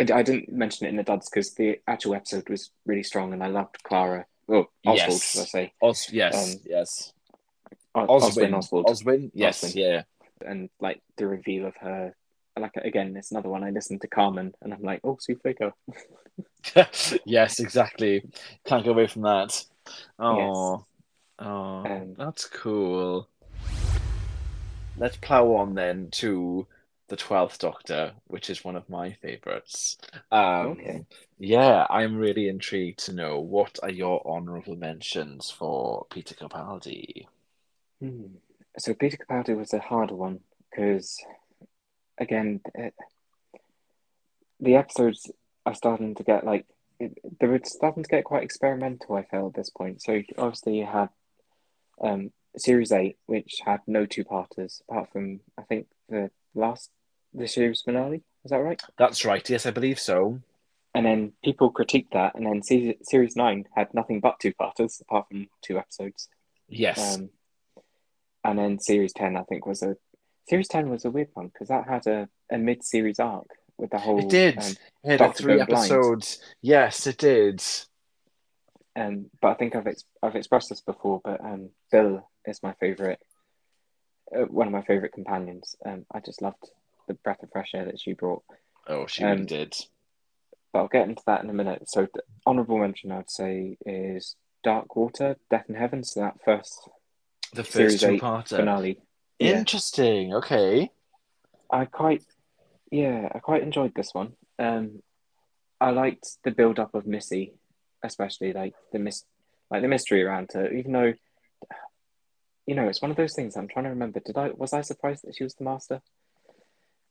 I, 0.00 0.19
I 0.19 0.23
didn't 0.23 0.50
mention 0.52 0.87
it 0.87 0.90
in 0.90 0.97
the 0.97 1.02
duds 1.02 1.28
because 1.28 1.54
the 1.54 1.80
actual 1.87 2.14
episode 2.14 2.49
was 2.49 2.71
really 2.87 3.02
strong 3.02 3.33
and 3.33 3.42
I 3.42 3.49
loved 3.49 3.83
Clara. 3.83 4.26
Oh, 4.49 4.66
Oswald, 4.87 5.11
Yes. 5.11 5.30
should 5.33 5.40
I 5.42 5.45
say? 5.45 5.73
Os, 5.83 6.12
yes, 6.12 6.54
Um, 6.54 6.61
yes. 6.66 7.12
O- 7.95 8.07
Oswin, 8.07 8.54
Oswald. 8.54 8.87
Oswin, 8.87 9.30
yes, 9.35 9.62
Oswin. 9.64 9.75
yeah. 9.76 10.02
And 10.47 10.71
like 10.80 11.00
the 11.16 11.26
reveal 11.26 11.66
of 11.66 11.76
her. 11.76 12.14
Like 12.59 12.76
again, 12.76 13.16
it's 13.16 13.30
another 13.30 13.49
one. 13.49 13.62
I 13.64 13.71
listened 13.71 14.00
to 14.02 14.09
Carmen 14.09 14.54
and 14.61 14.75
I'm 14.75 14.83
like, 14.83 15.00
oh, 15.04 15.16
Souffle 15.21 15.54
girl. 15.57 15.73
yes, 17.25 17.59
exactly. 17.61 18.23
Can't 18.66 18.85
get 18.85 18.90
away 18.90 19.07
from 19.07 19.23
that. 19.23 19.64
Oh, 20.19 20.85
oh, 21.38 21.45
Um, 21.47 22.14
that's 22.19 22.47
cool. 22.47 23.28
Let's 24.97 25.16
plow 25.16 25.54
on 25.54 25.75
then 25.75 26.09
to 26.12 26.66
the 27.11 27.17
Twelfth 27.17 27.59
Doctor, 27.59 28.12
which 28.29 28.49
is 28.49 28.64
one 28.64 28.76
of 28.76 28.88
my 28.88 29.12
favorites. 29.12 29.99
Um, 30.31 30.69
Okay. 30.69 31.05
Yeah, 31.38 31.87
I'm 31.90 32.17
really 32.17 32.49
intrigued 32.49 33.00
to 33.07 33.12
know 33.12 33.40
what 33.40 33.79
are 33.83 33.90
your 33.90 34.25
honourable 34.26 34.76
mentions 34.76 35.50
for 35.50 36.07
Peter 36.11 36.35
Capaldi. 36.35 37.26
Hmm. 38.00 38.37
So 38.79 38.95
Peter 38.95 39.17
Capaldi 39.17 39.57
was 39.57 39.75
a 39.75 39.81
harder 39.81 40.14
one 40.14 40.40
because, 40.71 41.19
again, 42.17 42.61
it, 42.75 42.95
the 44.61 44.76
episodes 44.76 45.31
are 45.67 45.75
starting 45.75 46.14
to 46.14 46.23
get 46.23 46.45
like 46.45 46.67
it, 47.00 47.19
they 47.40 47.49
were 47.49 47.61
starting 47.64 48.05
to 48.05 48.09
get 48.09 48.25
quite 48.25 48.45
experimental. 48.45 49.17
I 49.17 49.25
feel 49.25 49.49
at 49.49 49.55
this 49.55 49.71
point. 49.71 50.00
So 50.00 50.23
obviously 50.38 50.79
you 50.79 50.87
had 50.87 51.09
um, 52.00 52.31
series 52.57 52.93
eight, 52.93 53.17
which 53.26 53.61
had 53.64 53.81
no 53.88 54.07
two 54.07 54.25
parters 54.25 54.83
apart 54.88 55.11
from 55.11 55.40
I 55.59 55.62
think 55.62 55.88
the 56.09 56.31
last 56.55 56.90
the 57.35 57.47
series 57.49 57.83
finale. 57.83 58.23
Is 58.45 58.51
that 58.51 58.59
right? 58.59 58.81
That's 58.99 59.25
right. 59.25 59.49
Yes, 59.49 59.67
I 59.67 59.71
believe 59.71 59.99
so. 60.01 60.41
And 60.95 61.07
then 61.07 61.33
people 61.45 61.73
critiqued 61.73 62.11
that, 62.13 62.35
and 62.35 62.45
then 62.47 62.63
season, 62.63 62.95
series 63.03 63.37
nine 63.37 63.67
had 63.77 63.93
nothing 63.95 64.21
but 64.21 64.41
two 64.41 64.53
parters 64.55 65.01
apart 65.01 65.29
from 65.29 65.49
two 65.63 65.79
episodes. 65.79 66.29
Yes. 66.69 67.17
Um, 67.19 67.31
and 68.43 68.59
then 68.59 68.81
series 68.81 69.13
ten, 69.13 69.37
I 69.37 69.43
think, 69.45 69.67
was 69.67 69.83
a 69.83 69.97
series 70.49 70.69
ten 70.69 70.89
was 70.91 71.05
a 71.05 71.11
weird 71.11 71.29
one 71.35 71.49
because 71.49 71.69
that 71.69 71.87
had 71.87 72.07
a, 72.07 72.29
a 72.51 72.59
mid 72.59 72.83
series 72.83 73.21
arc 73.21 73.47
with 73.77 73.91
the 73.91 73.99
whole. 73.99 74.19
it 74.19 74.29
did. 74.29 74.59
Um, 74.59 74.75
it 75.05 75.21
had 75.21 75.37
three 75.37 75.59
Go 75.59 75.67
Blind. 75.67 75.91
episodes. 75.93 76.41
Yes, 76.61 77.07
it 77.07 77.19
did. 77.19 77.63
um, 78.97 79.27
but 79.41 79.49
I 79.49 79.55
think 79.55 79.77
I've 79.77 79.87
ex- 79.87 80.05
I've 80.23 80.35
expressed 80.37 80.71
this 80.71 80.81
before, 80.81 81.21
but 81.23 81.41
um, 81.41 81.71
Bill 81.93 82.29
is 82.47 82.63
my 82.63 82.73
favorite, 82.81 83.21
uh, 84.37 84.41
one 84.47 84.67
of 84.67 84.73
my 84.73 84.83
favorite 84.83 85.13
companions. 85.13 85.77
Um, 85.87 86.05
I 86.13 86.19
just 86.21 86.43
loved 86.43 86.69
the 87.11 87.19
breath 87.25 87.43
of 87.43 87.50
fresh 87.50 87.71
air 87.75 87.85
that 87.87 88.00
she 88.00 88.12
brought. 88.12 88.43
Oh, 88.87 89.07
she 89.07 89.25
really 89.25 89.40
Um, 89.40 89.47
did. 89.47 89.75
But 90.73 90.79
I'll 90.81 90.88
get 90.88 91.09
into 91.09 91.23
that 91.26 91.43
in 91.43 91.50
a 91.50 91.52
minute. 91.55 91.88
So, 91.90 92.07
the 92.12 92.23
honorable 92.47 92.79
mention 92.79 93.11
I'd 93.11 93.31
say 93.31 93.76
is 93.85 94.37
Dark 94.62 94.95
Water, 94.95 95.37
Death 95.50 95.64
in 95.69 95.75
Heaven. 95.75 96.05
So 96.05 96.21
that 96.21 96.43
first 96.45 96.88
The 97.52 97.64
first 97.64 98.05
eight 98.05 98.21
two-parter. 98.21 98.57
finale. 98.59 99.00
Yeah. 99.40 99.59
Interesting. 99.59 100.35
Okay. 100.35 100.90
I 101.71 101.85
quite, 101.87 102.23
yeah, 102.90 103.29
I 103.35 103.38
quite 103.40 103.62
enjoyed 103.62 103.95
this 103.95 104.12
one. 104.14 104.35
Um, 104.59 105.02
I 105.81 105.90
liked 105.90 106.37
the 106.45 106.50
build 106.50 106.79
up 106.79 106.95
of 106.95 107.07
Missy, 107.07 107.55
especially 108.05 108.52
like 108.52 108.75
the 108.93 108.99
mis, 108.99 109.25
like 109.71 109.83
the 109.83 109.88
mystery 109.88 110.23
around 110.23 110.50
her. 110.52 110.71
Even 110.73 110.93
though, 110.93 111.14
you 112.67 112.75
know, 112.75 112.87
it's 112.88 113.00
one 113.02 113.11
of 113.11 113.17
those 113.17 113.35
things. 113.35 113.57
I'm 113.57 113.67
trying 113.69 113.85
to 113.85 113.90
remember. 113.90 114.21
Did 114.21 114.37
I 114.37 114.50
was 114.50 114.73
I 114.73 114.83
surprised 114.83 115.25
that 115.25 115.35
she 115.37 115.43
was 115.45 115.55
the 115.55 115.64
master? 115.64 116.02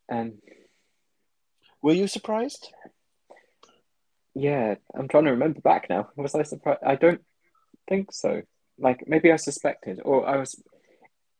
Um, 0.10 0.34
Were 1.82 1.94
you 1.94 2.08
surprised? 2.08 2.74
yeah, 4.36 4.76
I'm 4.96 5.08
trying 5.08 5.26
to 5.26 5.32
remember 5.32 5.62
back 5.62 5.90
now. 5.90 6.10
Was 6.16 6.36
I 6.36 6.44
surprised? 6.44 6.82
I 6.86 6.96
don't 6.96 7.22
think 7.88 8.12
so. 8.12 8.42
Like 8.78 9.04
maybe 9.08 9.32
I 9.32 9.36
suspected, 9.36 10.02
or 10.04 10.28
I 10.28 10.38
was. 10.38 10.62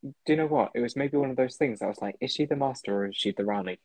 Do 0.02 0.14
you 0.28 0.38
know 0.38 0.48
what? 0.48 0.72
It 0.76 0.80
was 0.80 0.96
maybe 0.96 1.18
one 1.18 1.30
of 1.30 1.36
those 1.36 1.58
things. 1.58 1.82
I 1.82 1.88
was 1.88 2.02
like, 2.02 2.16
is 2.22 2.32
she 2.32 2.46
the 2.46 2.56
master 2.56 2.96
or 2.96 3.08
is 3.08 3.18
she 3.18 3.32
the 3.32 3.44
Rani? 3.44 3.80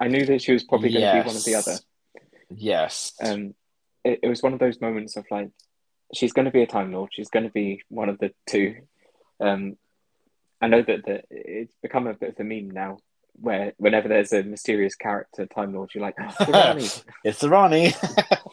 I 0.00 0.08
knew 0.08 0.26
that 0.26 0.42
she 0.42 0.52
was 0.52 0.64
probably 0.64 0.92
going 0.92 1.04
to 1.04 1.22
be 1.22 1.26
one 1.26 1.36
of 1.36 1.44
the 1.44 1.54
other. 1.54 1.78
Yes. 2.50 3.12
um, 3.22 3.54
it, 4.02 4.20
it 4.24 4.28
was 4.28 4.42
one 4.42 4.52
of 4.52 4.58
those 4.58 4.80
moments 4.80 5.16
of 5.16 5.24
like, 5.30 5.50
she's 6.12 6.32
going 6.32 6.46
to 6.46 6.50
be 6.50 6.62
a 6.62 6.66
Time 6.66 6.92
Lord. 6.92 7.10
She's 7.12 7.30
going 7.30 7.44
to 7.44 7.52
be 7.52 7.82
one 7.88 8.08
of 8.08 8.18
the 8.18 8.32
two. 8.48 8.76
Um, 9.40 9.76
I 10.60 10.66
know 10.66 10.82
that 10.82 11.04
the, 11.04 11.22
it's 11.30 11.74
become 11.82 12.08
a 12.08 12.14
bit 12.14 12.30
of 12.30 12.40
a 12.40 12.44
meme 12.44 12.70
now, 12.70 12.98
where 13.40 13.72
whenever 13.78 14.08
there's 14.08 14.32
a 14.32 14.42
mysterious 14.42 14.94
character 14.94 15.46
Time 15.46 15.74
Lord, 15.74 15.90
you're 15.94 16.02
like, 16.02 16.14
oh, 16.20 16.24
Serani. 16.44 17.04
it's 17.24 17.40
the 17.40 17.48
Rani. 17.48 17.92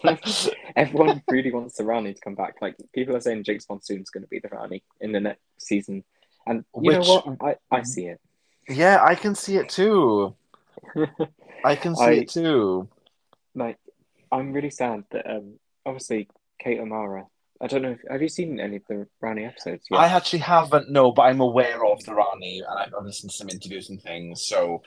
Everyone 0.75 1.21
really 1.29 1.51
wants 1.51 1.77
the 1.77 1.83
Rani 1.85 2.13
to 2.13 2.19
come 2.21 2.35
back. 2.35 2.55
Like 2.61 2.75
people 2.93 3.15
are 3.15 3.21
saying, 3.21 3.43
Jinx 3.43 3.65
Monsoon's 3.69 4.09
going 4.09 4.23
to 4.23 4.29
be 4.29 4.39
the 4.39 4.49
Rani 4.49 4.83
in 4.99 5.11
the 5.11 5.19
next 5.19 5.41
season, 5.59 6.03
and 6.47 6.65
you 6.75 6.81
Which- 6.81 7.07
know 7.07 7.21
what? 7.21 7.57
I, 7.71 7.77
I 7.77 7.83
see 7.83 8.07
it. 8.07 8.19
yeah, 8.67 9.03
I 9.03 9.15
can 9.15 9.35
see 9.35 9.57
it 9.57 9.69
too. 9.69 10.35
I 11.63 11.75
can 11.75 11.95
see 11.95 12.03
I- 12.03 12.11
it 12.11 12.29
too. 12.29 12.87
like, 13.53 13.77
I'm 14.31 14.53
really 14.53 14.69
sad 14.71 15.03
that 15.11 15.29
um, 15.29 15.59
obviously 15.85 16.27
Kate 16.59 16.79
O'Mara. 16.79 17.27
I 17.61 17.67
don't 17.67 17.83
know. 17.83 17.91
If, 17.91 17.99
have 18.09 18.21
you 18.21 18.29
seen 18.29 18.59
any 18.59 18.77
of 18.77 18.83
the 18.89 19.07
Rani 19.21 19.45
episodes? 19.45 19.85
yet? 19.91 19.99
I 19.99 20.07
actually 20.07 20.39
haven't, 20.39 20.89
no, 20.89 21.11
but 21.11 21.23
I'm 21.23 21.41
aware 21.41 21.85
of 21.85 22.03
the 22.05 22.13
Rani 22.15 22.63
and 22.67 22.79
I've 22.79 23.05
listened 23.05 23.29
to 23.31 23.37
some 23.37 23.49
interviews 23.49 23.89
and 23.89 24.01
things. 24.01 24.45
So, 24.47 24.81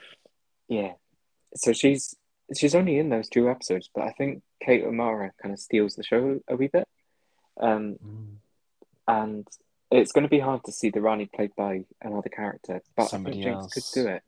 Yeah. 0.69 0.93
So 1.57 1.73
she's 1.73 2.17
she's 2.57 2.75
only 2.75 2.99
in 2.99 3.11
those 3.11 3.29
two 3.29 3.49
episodes, 3.49 3.89
but 3.95 4.03
I 4.03 4.11
think 4.11 4.43
Kate 4.61 4.83
O'Mara 4.85 5.31
kind 5.41 5.53
of 5.55 5.61
steals 5.61 5.95
the 5.95 6.03
show 6.03 6.41
a 6.49 6.57
wee 6.57 6.67
bit. 6.67 6.89
Um, 7.61 7.97
and 9.07 9.47
it's 9.93 10.11
going 10.11 10.25
to 10.25 10.29
be 10.29 10.41
hard 10.41 10.65
to 10.65 10.73
see 10.73 10.91
the 10.91 11.01
Rani 11.01 11.27
played 11.33 11.53
by 11.57 11.85
another 12.03 12.29
character, 12.29 12.83
but 12.97 13.09
Somebody 13.09 13.41
I 13.41 13.45
think 13.45 13.55
Jinx 13.55 13.63
else. 13.77 13.91
could 13.93 14.03
do 14.03 14.09
it. 14.09 14.23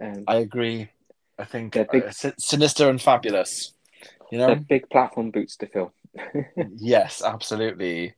Um, 0.00 0.24
I 0.28 0.36
agree. 0.36 0.90
I 1.38 1.44
think 1.44 1.72
big- 1.72 2.04
uh, 2.04 2.10
sinister 2.38 2.90
and 2.90 3.00
fabulous. 3.00 3.72
You 4.30 4.38
they're 4.44 4.56
big 4.56 4.88
platform 4.90 5.30
boots 5.30 5.56
to 5.58 5.66
fill. 5.66 5.92
yes, 6.78 7.22
absolutely. 7.22 8.14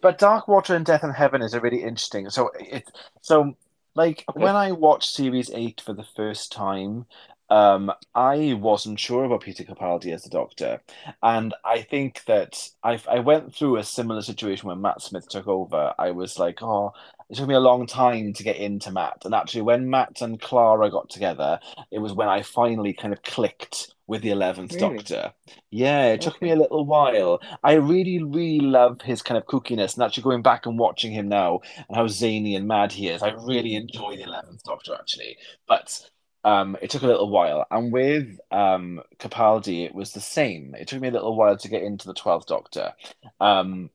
But 0.00 0.18
Dark 0.18 0.48
Water 0.48 0.74
and 0.74 0.84
Death 0.86 1.04
in 1.04 1.10
Heaven 1.10 1.42
is 1.42 1.54
a 1.54 1.60
really 1.60 1.82
interesting. 1.82 2.30
So 2.30 2.50
it 2.58 2.90
so 3.22 3.56
like 3.94 4.26
Okay. 4.28 4.34
when 4.34 4.56
I 4.56 4.72
watched 4.72 5.10
series 5.10 5.50
eight 5.52 5.80
for 5.80 5.92
the 5.92 6.04
first 6.16 6.52
time, 6.52 7.06
um, 7.50 7.92
I 8.14 8.54
wasn't 8.54 8.98
sure 9.00 9.24
about 9.24 9.42
Peter 9.42 9.64
Capaldi 9.64 10.12
as 10.12 10.22
the 10.24 10.30
Doctor, 10.30 10.80
and 11.22 11.54
I 11.64 11.82
think 11.82 12.24
that 12.26 12.68
I 12.82 13.00
I 13.08 13.18
went 13.20 13.54
through 13.54 13.76
a 13.76 13.84
similar 13.84 14.22
situation 14.22 14.68
when 14.68 14.80
Matt 14.80 15.02
Smith 15.02 15.28
took 15.28 15.46
over. 15.48 15.94
I 15.98 16.10
was 16.12 16.38
like, 16.38 16.62
oh, 16.62 16.92
it 17.28 17.36
took 17.36 17.48
me 17.48 17.54
a 17.54 17.60
long 17.60 17.86
time 17.86 18.32
to 18.34 18.42
get 18.42 18.56
into 18.56 18.90
Matt, 18.90 19.22
and 19.24 19.34
actually, 19.34 19.62
when 19.62 19.90
Matt 19.90 20.20
and 20.22 20.40
Clara 20.40 20.90
got 20.90 21.10
together, 21.10 21.60
it 21.90 21.98
was 21.98 22.12
when 22.14 22.28
I 22.28 22.42
finally 22.42 22.94
kind 22.94 23.12
of 23.12 23.22
clicked 23.22 23.93
with 24.06 24.22
the 24.22 24.30
eleventh 24.30 24.74
Really? 24.74 24.96
Doctor. 24.98 25.32
Yeah, 25.70 26.12
it 26.12 26.20
took 26.20 26.40
me 26.42 26.50
a 26.50 26.56
little 26.56 26.84
while. 26.84 27.40
I 27.62 27.74
really, 27.74 28.22
really 28.22 28.60
love 28.60 29.00
his 29.02 29.22
kind 29.22 29.38
of 29.38 29.46
kookiness, 29.46 29.94
and 29.94 30.02
actually 30.02 30.24
going 30.24 30.42
back 30.42 30.66
and 30.66 30.78
watching 30.78 31.12
him 31.12 31.28
now 31.28 31.60
and 31.88 31.96
how 31.96 32.06
zany 32.08 32.54
and 32.56 32.68
mad 32.68 32.92
he 32.92 33.08
is, 33.08 33.22
I 33.22 33.30
really 33.30 33.74
enjoy 33.74 34.16
the 34.16 34.24
Eleventh 34.24 34.62
Doctor 34.64 34.94
actually. 34.94 35.38
But 35.66 36.10
um, 36.44 36.76
it 36.82 36.90
took 36.90 37.02
a 37.02 37.06
little 37.06 37.30
while, 37.30 37.66
and 37.70 37.92
with 37.92 38.38
um, 38.50 39.00
Capaldi, 39.18 39.86
it 39.86 39.94
was 39.94 40.12
the 40.12 40.20
same. 40.20 40.74
It 40.78 40.88
took 40.88 41.00
me 41.00 41.08
a 41.08 41.12
little 41.12 41.36
while 41.36 41.56
to 41.56 41.68
get 41.68 41.82
into 41.82 42.06
the 42.06 42.14
Twelfth 42.14 42.46
Doctor. 42.46 42.92
Um, 43.40 43.90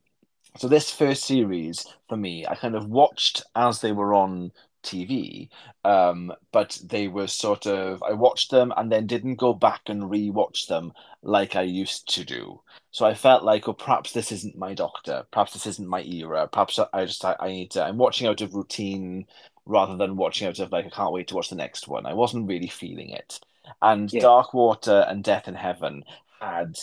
so 0.58 0.68
this 0.68 0.90
first 0.92 1.26
series 1.26 1.86
for 2.08 2.18
me, 2.18 2.48
I 2.48 2.56
kind 2.56 2.76
of 2.76 2.90
watched 2.90 3.44
as 3.56 3.82
they 3.82 3.92
were 3.92 4.16
on 4.16 4.52
TV, 4.84 5.50
um, 5.84 6.34
but 6.52 6.80
they 6.84 7.08
were 7.08 7.28
sort 7.28 7.66
of 7.68 8.02
I 8.04 8.14
watched 8.14 8.52
them 8.52 8.74
and 8.78 8.92
then 8.92 9.08
didn't 9.08 9.36
go 9.36 9.54
back 9.54 9.82
and 9.88 10.10
re-watch 10.10 10.68
them 10.68 10.94
like 11.22 11.56
I 11.56 11.62
used 11.64 12.14
to 12.16 12.24
do. 12.26 12.62
So 12.92 13.06
I 13.06 13.14
felt 13.14 13.44
like, 13.44 13.68
oh, 13.68 13.74
perhaps 13.74 14.12
this 14.14 14.32
isn't 14.32 14.58
my 14.58 14.74
doctor. 14.74 15.26
Perhaps 15.32 15.54
this 15.54 15.68
isn't 15.68 15.88
my 15.88 16.02
era. 16.04 16.48
Perhaps 16.52 16.80
I 16.94 17.06
just 17.06 17.24
I, 17.26 17.36
I 17.40 17.48
need 17.50 17.72
to. 17.72 17.84
I'm 17.84 17.98
watching 17.98 18.28
out 18.28 18.42
of 18.42 18.56
routine 18.56 19.26
rather 19.66 19.96
than 19.96 20.18
watching 20.18 20.48
out 20.48 20.60
of 20.60 20.72
like 20.72 20.86
I 20.86 20.90
can't 20.90 21.14
wait 21.14 21.28
to 21.30 21.36
watch 21.36 21.50
the 21.50 21.56
next 21.56 21.88
one. 21.88 22.06
I 22.06 22.14
wasn't 22.14 22.48
really 22.48 22.68
feeling 22.68 23.10
it. 23.10 23.40
And 23.82 24.12
Yeah. 24.12 24.22
Dark 24.22 24.54
Water 24.54 25.06
and 25.08 25.24
Death 25.24 25.48
in 25.48 25.56
Heaven 25.56 26.04
had 26.42 26.78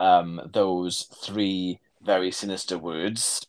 um, 0.00 0.40
those 0.52 1.02
three 1.22 1.78
very 2.02 2.32
sinister 2.32 2.78
words 2.78 3.46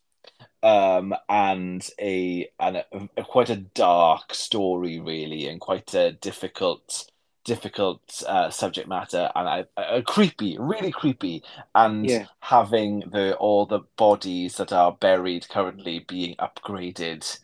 um, 0.64 1.14
and 1.28 1.88
a 2.00 2.48
and 2.58 2.78
a, 2.78 2.86
a- 3.18 3.24
quite 3.24 3.50
a 3.50 3.56
dark 3.56 4.34
story 4.34 4.98
really 5.00 5.46
and 5.48 5.60
quite 5.60 5.94
a 5.94 6.12
difficult 6.12 7.06
difficult 7.44 8.22
uh, 8.26 8.50
subject 8.50 8.88
matter 8.88 9.30
and 9.36 9.48
I, 9.48 9.64
a 9.76 10.02
creepy 10.02 10.56
really 10.58 10.90
creepy 10.92 11.42
and 11.74 12.10
Yeah. 12.10 12.26
having 12.40 13.00
the 13.12 13.36
all 13.36 13.66
the 13.66 13.80
bodies 13.96 14.56
that 14.56 14.72
are 14.72 14.92
buried 14.92 15.48
currently 15.50 16.00
being 16.00 16.36
upgraded 16.36 17.38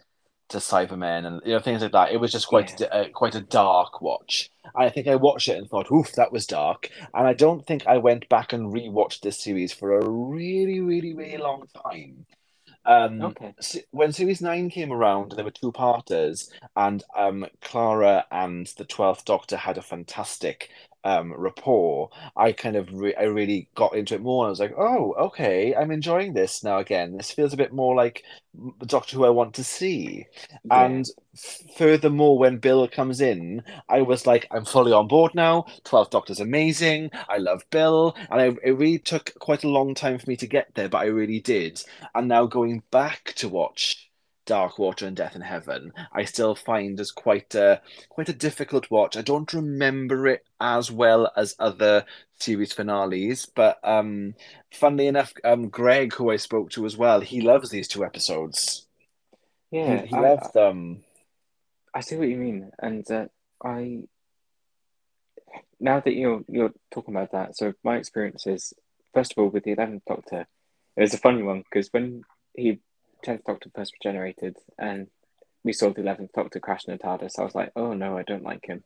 to 0.49 0.59
Cybermen 0.59 1.27
and 1.27 1.41
you 1.45 1.53
know 1.53 1.61
things 1.61 1.83
like 1.83 1.93
that. 1.93 2.13
It 2.13 2.19
was 2.19 2.33
just 2.33 2.49
quite 2.49 2.81
a, 2.81 3.11
quite 3.15 3.35
a 3.35 3.41
dark 3.43 4.01
watch. 4.03 4.51
I 4.75 4.89
think 4.89 5.07
I 5.09 5.17
watched 5.17 5.49
it 5.49 5.59
and 5.59 5.69
thought 5.69 5.91
oof 5.93 6.13
that 6.15 6.33
was 6.33 6.47
dark. 6.47 6.91
And 7.15 7.27
I 7.27 7.35
don't 7.35 7.67
think 7.67 7.87
I 7.87 7.99
went 7.99 8.29
back 8.29 8.53
and 8.53 8.73
rewatched 8.73 9.21
this 9.21 9.43
series 9.43 9.73
for 9.73 9.99
a 9.99 10.09
really 10.09 10.81
really 10.81 11.15
really 11.15 11.39
long 11.39 11.69
time 11.85 12.27
um, 12.85 13.23
Okay. 13.23 13.55
when 13.91 14.13
series 14.13 14.41
nine 14.41 14.71
came 14.71 14.93
around, 14.93 15.33
there 15.33 15.45
were 15.45 15.51
two 15.51 15.73
parters, 15.73 16.51
and 16.77 17.03
um, 17.17 17.47
Clara 17.61 18.25
and 18.31 18.67
the 18.79 18.85
Twelfth 18.85 19.25
Doctor 19.25 19.57
had 19.57 19.79
a 19.79 19.83
fantastic 19.83 20.71
um, 21.05 21.33
rapport. 21.33 22.11
I 22.37 22.53
kind 22.53 22.77
of 22.77 22.89
re- 22.93 23.15
I 23.15 23.25
really 23.25 23.69
got 23.75 23.95
into 23.95 24.15
it 24.15 24.23
more. 24.23 24.45
And 24.45 24.49
I 24.49 24.51
was 24.51 24.61
like, 24.61 24.75
oh, 24.77 25.15
okay, 25.19 25.75
I'm 25.75 25.91
enjoying 25.91 26.33
this 26.33 26.63
now. 26.63 26.79
Again, 26.79 27.17
this 27.17 27.31
feels 27.31 27.53
a 27.53 27.57
bit 27.57 27.73
more 27.73 27.95
like 27.95 28.25
the 28.79 28.87
Doctor 28.87 29.17
Who 29.17 29.25
I 29.25 29.31
want 29.31 29.55
to 29.55 29.65
see. 29.65 30.27
Yeah. 30.65 30.85
And 30.85 31.07
furthermore, 31.77 32.39
when 32.39 32.59
Bill 32.59 32.87
comes 32.89 33.21
in, 33.21 33.63
I 33.89 34.03
was 34.03 34.27
like, 34.27 34.47
I'm 34.51 34.65
fully 34.65 34.93
on 34.93 35.09
board 35.09 35.35
now. 35.35 35.67
Twelfth 35.85 36.11
Doctor's 36.11 36.41
amazing. 36.41 37.11
I 37.29 37.39
love 37.39 37.63
Bill, 37.71 38.17
and 38.31 38.41
I, 38.41 38.47
it 38.65 38.77
really 38.77 38.99
took 38.99 39.33
quite 39.39 39.65
a 39.65 39.69
long 39.69 39.95
time 39.95 40.19
for 40.19 40.29
me 40.29 40.37
to 40.37 40.47
get 40.47 40.75
there, 40.75 40.89
but 40.89 40.99
I 40.99 41.07
really 41.07 41.41
did. 41.41 41.83
And 42.15 42.29
now 42.29 42.47
going 42.47 42.83
back 42.91 43.33
to 43.37 43.49
watch 43.49 44.10
Dark 44.47 44.79
Water 44.79 45.07
and 45.07 45.17
Death 45.17 45.37
in 45.37 45.43
Heaven, 45.43 45.93
I 46.13 46.25
still 46.25 46.55
find 46.55 46.99
as 46.99 47.11
quite 47.11 47.55
a 47.55 47.81
quite 48.09 48.29
a 48.29 48.35
difficult 48.35 48.91
watch. 48.91 49.17
I 49.17 49.23
don't 49.23 49.53
remember 49.53 50.27
it 50.27 50.45
as 50.61 50.91
well 50.91 51.31
as 51.37 51.55
other 51.59 52.05
series 52.39 52.73
finales, 52.73 53.47
but 53.47 53.79
um, 53.85 54.35
funnily 54.73 55.07
enough, 55.07 55.33
um, 55.45 55.69
Greg, 55.69 56.15
who 56.15 56.31
I 56.31 56.37
spoke 56.37 56.71
to 56.71 56.87
as 56.87 56.97
well, 56.97 57.21
he 57.21 57.41
loves 57.41 57.71
these 57.71 57.89
two 57.89 58.05
episodes. 58.05 58.87
yeah. 59.71 60.03
he, 60.03 60.09
he 60.09 60.17
I, 60.17 60.21
loves 60.21 60.51
them. 60.53 61.05
I 61.95 62.01
see 62.01 62.17
what 62.17 62.29
you 62.29 62.37
mean, 62.37 62.71
and 62.79 63.09
uh, 63.11 63.27
I 63.65 64.03
now 65.79 66.01
that 66.01 66.15
you're 66.15 66.43
you're 66.49 66.73
talking 66.91 67.15
about 67.15 67.33
that, 67.33 67.57
so 67.57 67.73
my 67.85 67.97
experience 67.97 68.47
is 68.47 68.73
first 69.15 69.33
of 69.33 69.39
all 69.39 69.49
with 69.49 69.65
the 69.65 69.73
Eleventh 69.73 70.03
Doctor, 70.07 70.47
it 70.97 71.01
was 71.01 71.15
a 71.15 71.19
funny 71.19 71.43
one 71.43 71.63
because 71.63 71.89
when 71.93 72.23
he 72.57 72.81
Tenth 73.23 73.45
Doctor 73.45 73.71
first 73.75 73.93
regenerated 74.03 74.57
and 74.79 75.09
we 75.63 75.73
saw 75.73 75.91
the 75.93 76.01
Eleventh 76.01 76.33
Doctor 76.33 76.59
crash 76.61 76.87
in 76.87 76.95
a 76.95 76.99
TARDIS, 76.99 77.39
I 77.39 77.43
was 77.45 77.55
like, 77.55 77.71
oh 77.77 77.93
no, 77.93 78.17
I 78.17 78.23
don't 78.23 78.43
like 78.43 78.65
him. 78.67 78.83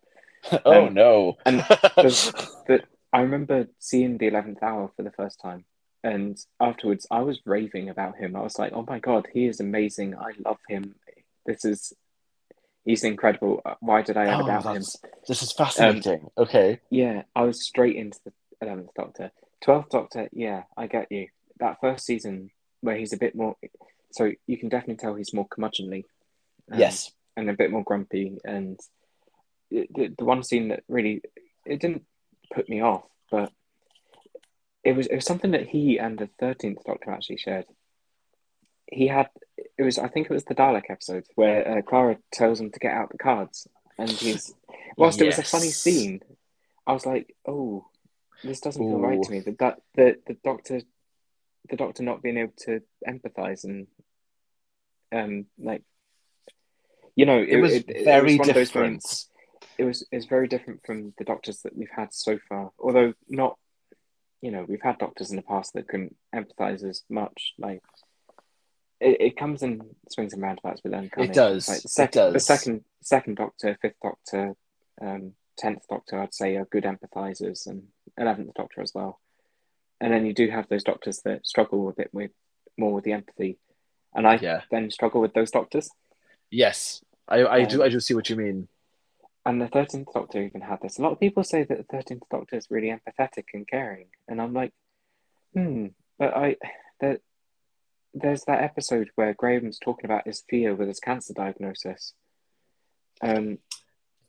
oh 0.65 0.87
Um, 0.89 0.95
no. 0.95 1.37
and 1.47 1.61
the, 1.97 2.51
the, 2.67 2.83
I 3.13 3.21
remember 3.21 3.69
seeing 3.79 4.19
the 4.19 4.27
Eleventh 4.27 4.63
Hour 4.63 4.91
for 4.97 5.03
the 5.05 5.13
first 5.13 5.41
time, 5.41 5.65
and 6.03 6.37
afterwards 6.61 7.07
I 7.11 7.21
was 7.21 7.41
raving 7.47 7.89
about 7.89 8.17
him. 8.17 8.35
I 8.37 8.43
was 8.43 8.59
like, 8.59 8.73
"Oh 8.75 8.85
my 8.87 8.99
god, 8.99 9.29
he 9.33 9.47
is 9.47 9.61
amazing! 9.61 10.17
I 10.17 10.33
love 10.45 10.59
him. 10.69 10.97
This 11.47 11.65
is 11.65 11.93
he's 12.85 13.05
incredible. 13.05 13.63
Why 13.81 14.03
did 14.03 14.17
I 14.17 14.27
ever 14.27 14.43
Oh, 14.43 14.47
doubt 14.47 14.65
him?" 14.77 14.83
This 15.29 15.43
is 15.43 15.53
fascinating. 15.53 16.29
okay. 16.37 16.81
Yeah, 16.91 17.23
I 17.37 17.43
was 17.45 17.65
straight 17.65 17.95
into 17.97 18.19
the 18.25 18.33
Eleventh 18.61 18.91
Doctor. 18.97 19.31
Twelfth 19.63 19.91
Doctor, 19.91 20.29
yeah, 20.33 20.65
I 20.77 20.89
get 20.89 21.11
you. 21.13 21.29
That 21.61 21.81
first 21.81 22.05
season 22.05 22.51
where 22.81 22.97
he's 22.97 23.13
a 23.15 23.17
bit 23.17 23.35
more, 23.37 23.57
so 24.15 24.31
you 24.47 24.57
can 24.57 24.69
definitely 24.69 24.97
tell 24.97 25.15
he's 25.15 25.35
more 25.35 25.49
curmudgeonly. 25.49 26.05
um, 26.71 26.79
yes. 26.79 27.11
and 27.37 27.51
a 27.51 27.55
bit 27.55 27.71
more 27.71 27.83
grumpy. 27.83 28.39
And 28.45 28.79
the, 29.71 30.15
the 30.17 30.25
one 30.25 30.45
scene 30.45 30.69
that 30.69 30.85
really 30.89 31.23
it 31.67 31.81
didn't 31.81 32.05
put 32.53 32.69
me 32.69 32.81
off, 32.81 33.05
but 33.31 33.51
it 34.85 34.93
was 34.95 35.09
it 35.09 35.17
was 35.17 35.25
something 35.25 35.51
that 35.51 35.67
he 35.69 35.99
and 35.99 36.19
the 36.19 36.29
Thirteenth 36.39 36.85
Doctor 36.85 37.11
actually 37.11 37.39
shared. 37.39 37.65
He 38.87 39.09
had 39.09 39.31
it 39.77 39.83
was 39.83 39.99
I 39.99 40.09
think 40.09 40.27
it 40.31 40.35
was 40.35 40.45
the 40.45 40.55
Dalek 40.55 40.91
episode 40.91 41.25
where 41.35 41.79
uh, 41.79 41.83
Clara 41.83 42.19
tells 42.31 42.61
him 42.61 42.71
to 42.71 42.79
get 42.79 42.93
out 42.93 43.11
the 43.11 43.19
cards, 43.19 43.67
and 43.99 44.11
he's 44.11 44.55
whilst 44.97 45.21
it 45.21 45.27
was 45.27 45.39
a 45.39 45.43
funny 45.43 45.71
scene, 45.71 46.21
I 46.87 46.93
was 46.93 47.07
like, 47.07 47.35
oh, 47.49 47.87
this 48.45 48.61
doesn't 48.61 48.81
feel 48.83 49.01
right 49.01 49.21
to 49.21 49.31
me. 49.31 49.41
That 49.41 49.59
that 49.59 49.81
the 49.97 50.17
the 50.27 50.37
Doctor, 50.45 50.83
the 51.71 51.77
Doctor 51.77 52.03
not 52.03 52.23
being 52.23 52.37
able 52.39 52.53
to 52.67 52.83
empathize 53.07 53.65
and 53.65 53.87
um 55.13 55.47
like. 55.59 55.83
You 57.17 57.27
know, 57.27 57.39
It 57.41 57.59
was 57.59 57.73
it 57.75 58.05
very 58.05 58.39
of 58.41 58.47
those 58.47 58.55
different. 58.55 59.05
it 59.79 59.85
was 59.85 60.05
it's 60.11 60.27
very 60.27 60.49
different 60.49 60.85
from 60.85 61.15
the 61.17 61.25
doctors 61.25 61.63
that 61.63 61.77
we've 61.77 61.89
had 61.95 62.13
so 62.13 62.39
far. 62.49 62.73
Although 62.79 63.15
not, 63.29 63.57
you 64.41 64.51
know, 64.51 64.65
we've 64.69 64.83
had 64.83 64.99
doctors 64.99 65.31
in 65.31 65.37
the 65.37 65.43
past 65.43 65.75
that 65.75 65.87
couldn't 65.87 66.17
empathize 66.35 66.83
as 66.83 67.03
much. 67.09 67.55
Like 67.57 67.83
it, 69.01 69.21
it 69.21 69.37
comes 69.37 69.63
in 69.63 69.83
swings 70.11 70.33
and 70.33 70.43
roundabouts 70.43 70.83
with 70.83 70.93
them. 70.93 71.09
It 71.17 71.33
does. 71.33 71.69
Like 71.69 71.83
the, 71.83 71.87
It 71.87 71.91
sec- 71.91 72.13
the 72.13 72.41
second 72.41 72.85
second 73.01 73.37
Doctor, 73.37 73.79
fifth 73.81 74.01
Doctor, 74.03 74.55
um, 75.01 75.35
tenth 75.57 75.87
Doctor, 75.89 76.19
I'd 76.21 76.35
say 76.35 76.57
are 76.57 76.65
good 76.65 76.83
empathizers, 76.85 77.69
and 77.69 77.85
eleventh 78.19 78.55
Doctor 78.55 78.81
as 78.83 78.93
well. 78.93 79.21
And 80.01 80.13
then 80.13 80.27
you 80.27 80.35
do 80.35 80.49
have 80.51 80.69
those 80.69 80.85
doctors 80.85 81.21
that 81.25 81.47
struggle 81.47 81.89
a 81.89 81.93
bit 81.93 82.11
with 82.13 82.33
more 82.77 82.93
with 82.93 83.05
the 83.05 83.13
empathy, 83.13 83.59
and 84.15 84.27
I 84.27 84.37
Yeah. 84.37 84.63
then 84.71 84.91
struggle 84.91 85.21
with 85.21 85.33
those 85.35 85.51
doctors. 85.51 85.89
Yes. 86.51 87.03
I, 87.29 87.45
I 87.47 87.65
do 87.65 87.81
Um, 87.81 87.87
I 87.87 87.89
do 87.89 88.01
see 88.01 88.15
what 88.15 88.29
you 88.29 88.37
mean. 88.37 88.69
And 89.47 89.61
the 89.61 89.69
Thirteenth 89.69 90.09
Doctor 90.13 90.43
even 90.43 90.61
had 90.63 90.81
this. 90.83 90.99
A 90.99 91.03
lot 91.03 91.13
of 91.13 91.21
people 91.21 91.45
say 91.45 91.65
that 91.65 91.79
the 91.79 91.85
Thirteenth 91.85 92.25
Doctor 92.31 92.57
is 92.57 92.71
really 92.71 92.89
empathetic 92.89 93.45
and 93.55 93.67
caring, 93.69 94.09
and 94.29 94.41
I'm 94.43 94.53
like, 94.53 94.73
hmm. 95.53 95.89
But 96.19 96.37
I, 96.37 96.57
there, 97.01 97.19
there's 98.13 98.45
that 98.45 98.63
episode 98.63 99.11
where 99.17 99.35
Graham's 99.35 99.79
talking 99.79 100.05
about 100.05 100.27
his 100.27 100.45
fear 100.49 100.75
with 100.75 100.89
his 100.89 101.01
cancer 101.01 101.33
diagnosis, 101.35 102.15
um, 103.21 103.59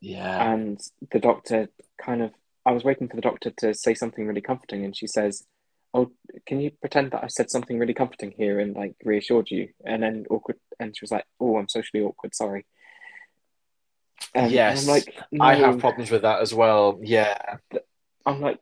Yeah. 0.00 0.52
and 0.52 0.80
the 1.10 1.18
Doctor 1.18 1.68
kind 2.00 2.22
of. 2.22 2.32
I 2.64 2.72
was 2.72 2.84
waiting 2.84 3.08
for 3.08 3.16
the 3.16 3.22
Doctor 3.22 3.50
to 3.58 3.74
say 3.74 3.94
something 3.94 4.26
really 4.26 4.40
comforting, 4.40 4.84
and 4.84 4.96
she 4.96 5.06
says, 5.06 5.46
"Oh, 5.96 6.12
can 6.46 6.60
you 6.60 6.70
pretend 6.80 7.10
that 7.12 7.24
I 7.24 7.28
said 7.28 7.50
something 7.50 7.78
really 7.78 7.94
comforting 7.94 8.32
here 8.36 8.60
and 8.60 8.74
like 8.76 8.94
reassured 9.04 9.50
you?" 9.50 9.70
And 9.84 10.02
then 10.02 10.26
awkward, 10.30 10.58
and 10.78 10.96
she 10.96 11.02
was 11.02 11.10
like, 11.10 11.24
"Oh, 11.40 11.56
I'm 11.56 11.68
socially 11.68 12.02
awkward. 12.02 12.34
Sorry." 12.34 12.66
Um, 14.34 14.44
and 14.44 14.52
Yes. 14.52 14.82
I'm 14.82 14.88
like, 14.94 15.14
I 15.40 15.54
have 15.54 15.78
problems 15.78 16.10
with 16.10 16.22
that 16.22 16.40
as 16.40 16.52
well. 16.54 16.98
Yeah. 17.02 17.56
I'm 18.24 18.40
like, 18.40 18.58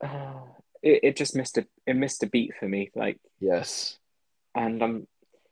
uh, 0.00 0.40
it, 0.82 1.00
it 1.02 1.16
just 1.16 1.34
missed 1.36 1.58
a 1.58 1.66
it 1.86 1.96
missed 1.96 2.22
a 2.22 2.26
beat 2.26 2.52
for 2.58 2.68
me. 2.68 2.90
Like, 2.94 3.18
Yes. 3.40 3.98
and 4.54 4.82
um, 4.82 5.06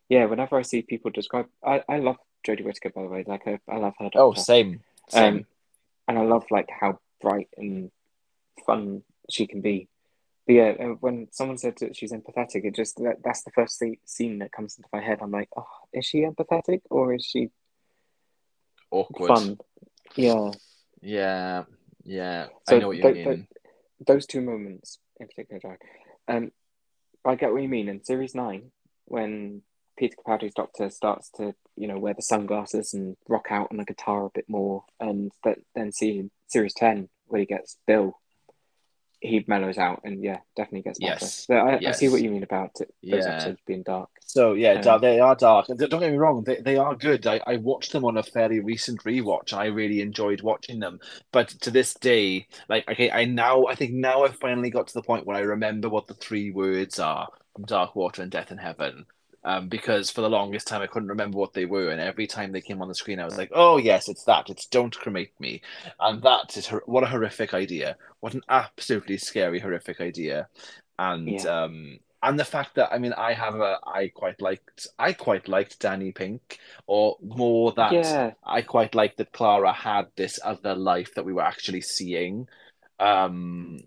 yeah. 0.09 0.24
Whenever 0.26 0.59
I 0.59 0.62
see 0.62 0.83
people 0.83 1.11
describe, 1.11 1.46
I, 1.64 1.83
I 1.88 1.98
love 1.98 2.16
Jodie 2.46 2.64
Whittaker 2.64 2.90
by 2.90 3.02
the 3.02 3.09
way. 3.09 3.24
Like, 3.26 3.46
I, 3.46 3.59
I 3.68 3.76
love 3.78 3.94
her. 3.98 4.11
Oh, 4.14 4.35
same. 4.35 4.80
Same. 5.09 5.35
Um, 5.38 5.46
and 6.09 6.18
I 6.18 6.22
love 6.22 6.44
like 6.50 6.68
how 6.70 6.98
bright 7.20 7.48
and 7.56 7.90
fun 8.66 9.02
she 9.30 9.46
can 9.46 9.61
be. 9.61 9.88
But 10.50 10.56
yeah, 10.56 10.74
uh, 10.80 10.94
when 10.98 11.28
someone 11.30 11.58
said 11.58 11.76
that 11.78 11.94
she's 11.94 12.10
empathetic, 12.10 12.64
it 12.64 12.74
just 12.74 12.96
that, 12.96 13.18
that's 13.22 13.44
the 13.44 13.52
first 13.52 13.80
scene 14.04 14.40
that 14.40 14.50
comes 14.50 14.76
into 14.76 14.88
my 14.92 15.00
head. 15.00 15.20
I'm 15.22 15.30
like, 15.30 15.48
oh, 15.56 15.64
is 15.92 16.04
she 16.04 16.22
empathetic 16.22 16.80
or 16.90 17.14
is 17.14 17.24
she 17.24 17.50
Awkward. 18.90 19.28
fun? 19.28 19.58
Yeah. 20.16 20.50
Yeah. 21.00 21.64
Yeah. 22.02 22.46
So 22.68 22.74
I 22.74 22.78
know 22.80 22.88
what 22.88 22.96
you 22.96 23.02
tho- 23.04 23.12
mean. 23.12 23.24
tho- 23.24 24.04
those 24.12 24.26
two 24.26 24.40
moments 24.40 24.98
in 25.20 25.28
particular, 25.28 25.60
Jack. 25.60 25.82
Um, 26.26 26.50
I 27.24 27.36
get 27.36 27.52
what 27.52 27.62
you 27.62 27.68
mean. 27.68 27.88
In 27.88 28.02
series 28.02 28.34
nine, 28.34 28.72
when 29.04 29.62
Peter 29.96 30.16
Capaldi's 30.16 30.54
Doctor 30.54 30.90
starts 30.90 31.30
to, 31.36 31.54
you 31.76 31.86
know, 31.86 32.00
wear 32.00 32.14
the 32.14 32.22
sunglasses 32.22 32.92
and 32.92 33.16
rock 33.28 33.46
out 33.50 33.68
on 33.70 33.78
a 33.78 33.84
guitar 33.84 34.26
a 34.26 34.30
bit 34.34 34.46
more, 34.48 34.82
and 34.98 35.30
that 35.44 35.58
then 35.76 35.92
see 35.92 36.28
series 36.48 36.74
ten 36.74 37.08
where 37.26 37.38
he 37.38 37.46
gets 37.46 37.76
Bill, 37.86 38.18
he 39.20 39.44
mellows 39.46 39.78
out 39.78 40.02
and 40.04 40.22
yeah, 40.22 40.38
definitely 40.56 40.83
gets 40.83 40.98
better. 41.00 41.33
Yes. 41.33 41.48
So 41.48 41.54
I, 41.56 41.80
I 41.87 41.92
see 41.92 42.09
what 42.09 42.22
you 42.22 42.30
mean 42.30 42.42
about 42.42 42.80
it, 42.80 42.92
those 43.11 43.26
Yeah. 43.26 43.26
episodes 43.26 43.61
being 43.66 43.83
dark. 43.83 44.11
So 44.26 44.54
yeah, 44.54 44.76
Um, 44.76 44.98
they 44.98 45.20
are 45.20 45.37
dark. 45.37 45.66
Don't 45.68 45.90
get 45.90 46.12
me 46.12 46.16
wrong, 46.18 46.44
they, 46.44 46.56
they 46.61 46.76
are 46.76 46.94
good. 46.96 47.26
I, 47.26 47.40
I 47.46 47.56
watched 47.56 47.92
them 47.92 48.04
on 48.04 48.16
a 48.18 48.22
fairly 48.22 48.61
recent 48.61 49.02
rewatch, 49.04 49.52
and 49.52 49.61
I 49.62 49.66
really 49.66 50.00
enjoyed 50.02 50.42
watching 50.42 50.80
them. 50.80 51.00
But 51.33 51.48
to 51.62 51.70
this 51.70 51.94
day, 51.94 52.46
like 52.68 52.88
okay, 52.88 53.11
I 53.11 53.24
now 53.26 53.66
I 53.66 53.74
think 53.74 53.92
now 53.94 54.24
I've 54.24 54.37
finally 54.38 54.70
got 54.70 54.88
to 54.88 54.94
the 54.94 55.02
point 55.02 55.26
where 55.26 55.37
I 55.37 55.40
remember 55.40 55.88
what 55.88 56.06
the 56.09 56.14
three 56.14 56.50
words 56.50 56.98
are 57.00 57.28
from 57.54 57.64
Dark 57.66 57.96
Water 57.96 58.22
and 58.22 58.30
Death 58.30 58.52
in 58.52 58.59
Heaven. 58.59 59.06
Um, 59.42 59.68
because 59.68 60.11
for 60.11 60.20
the 60.20 60.29
longest 60.29 60.66
time 60.68 60.83
I 60.83 60.87
couldn't 60.87 61.09
remember 61.09 61.38
what 61.38 61.55
they 61.55 61.64
were, 61.64 61.90
and 61.90 62.00
every 62.00 62.26
time 62.26 62.53
they 62.53 62.61
came 62.61 62.83
on 62.83 62.88
the 62.88 62.94
screen, 62.94 63.20
I 63.20 63.24
was 63.24 63.38
like, 63.38 63.50
"Oh 63.55 63.79
yes, 63.79 64.09
it's 64.09 64.24
that. 64.24 64.50
It's 64.50 64.66
don't 64.66 64.94
cremate 64.94 65.33
me," 65.40 65.62
and 65.98 66.20
that 66.22 66.57
is 66.59 66.66
hor- 66.68 66.83
what 66.87 67.05
a 67.05 67.07
horrific 67.07 67.55
idea. 67.55 67.96
What 68.20 68.35
an 68.35 68.42
absolutely 68.50 69.16
scary, 69.16 69.59
horrific 69.61 70.00
idea, 70.00 70.48
and 70.98 71.42
Yeah. 71.42 71.46
um, 71.46 71.98
and 72.22 72.38
the 72.38 72.44
fact 72.44 72.74
that 72.74 72.92
I 72.92 72.98
mean 72.98 73.12
I 73.14 73.33
have 73.33 73.55
a 73.55 73.79
I 73.87 74.09
quite 74.14 74.40
liked 74.42 74.87
I 74.98 75.12
quite 75.14 75.48
liked 75.48 75.81
Danny 75.81 76.12
Pink 76.12 76.59
or 76.87 77.16
more 77.22 77.72
that 77.72 77.96
yeah, 77.96 78.33
I 78.44 78.62
quite 78.62 78.94
liked 78.94 79.16
that 79.18 79.33
Clara 79.33 79.72
had 79.72 80.09
this 80.16 80.38
other 80.44 80.74
life 80.74 81.14
that 81.14 81.24
we 81.24 81.33
were 81.33 81.42
actually 81.42 81.81
seeing 81.81 82.46
um 82.98 83.79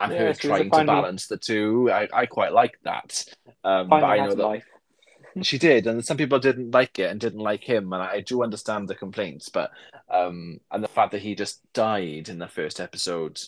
and 0.00 0.12
Yeah, 0.12 0.14
her 0.14 0.34
trying 0.34 0.70
to 0.72 0.82
balance 0.82 1.26
the 1.28 1.38
two 1.38 1.90
I, 1.92 2.08
I 2.12 2.26
quite 2.26 2.52
liked 2.52 2.82
that 2.84 3.24
um 3.64 3.98
but 3.98 4.06
I 4.06 4.20
know 4.20 4.34
that 4.36 4.42
life. 4.42 4.64
She 5.42 5.58
did 5.58 5.86
and 5.86 6.04
some 6.04 6.16
people 6.16 6.38
didn't 6.38 6.70
like 6.72 6.98
it 6.98 7.10
and 7.10 7.20
didn't 7.20 7.40
like 7.40 7.62
him 7.64 7.92
and 7.92 8.02
I 8.02 8.20
do 8.20 8.42
understand 8.42 8.88
the 8.88 8.94
complaints 8.94 9.48
but 9.48 9.70
um 10.10 10.60
and 10.70 10.82
the 10.82 10.88
fact 10.88 11.12
that 11.12 11.22
he 11.22 11.34
just 11.34 11.60
died 11.72 12.28
in 12.28 12.38
the 12.38 12.48
first 12.48 12.80
episode 12.80 13.40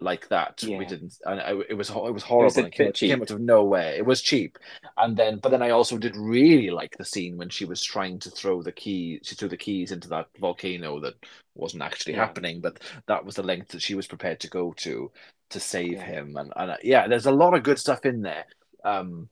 like 0.00 0.28
that 0.28 0.62
we 0.62 0.84
didn't 0.84 1.16
and 1.24 1.40
I, 1.40 1.54
it 1.68 1.74
was 1.76 1.90
it 1.90 2.14
was 2.14 2.22
horrible 2.22 2.56
and 2.58 2.68
it 2.68 2.72
came, 2.72 2.92
came 2.92 3.20
out 3.20 3.30
of 3.32 3.40
nowhere. 3.40 3.94
It 3.94 4.06
was 4.06 4.22
cheap. 4.22 4.56
And 4.96 5.16
then 5.16 5.38
but 5.42 5.48
then 5.48 5.60
I 5.60 5.70
also 5.70 5.98
did 5.98 6.14
really 6.16 6.70
like 6.70 6.96
the 6.96 7.04
scene 7.04 7.36
when 7.36 7.48
she 7.48 7.64
was 7.64 7.82
trying 7.82 8.20
to 8.20 8.30
throw 8.30 8.62
the 8.62 8.70
key 8.70 9.18
she 9.24 9.34
threw 9.34 9.48
the 9.48 9.56
keys 9.56 9.90
into 9.90 10.08
that 10.10 10.28
volcano 10.38 11.00
that 11.00 11.14
wasn't 11.56 11.82
actually 11.82 12.14
Yeah. 12.14 12.20
happening 12.26 12.60
but 12.60 12.80
that 13.08 13.24
was 13.24 13.34
the 13.34 13.42
length 13.42 13.70
that 13.70 13.82
she 13.82 13.96
was 13.96 14.06
prepared 14.06 14.38
to 14.40 14.48
go 14.48 14.72
to 14.78 15.10
to 15.50 15.58
save 15.60 15.94
Yeah. 15.94 16.04
him 16.04 16.36
and, 16.36 16.52
and 16.54 16.76
yeah 16.84 17.08
there's 17.08 17.26
a 17.26 17.32
lot 17.32 17.54
of 17.54 17.64
good 17.64 17.80
stuff 17.80 18.06
in 18.06 18.22
there. 18.22 18.46
Um 18.84 19.28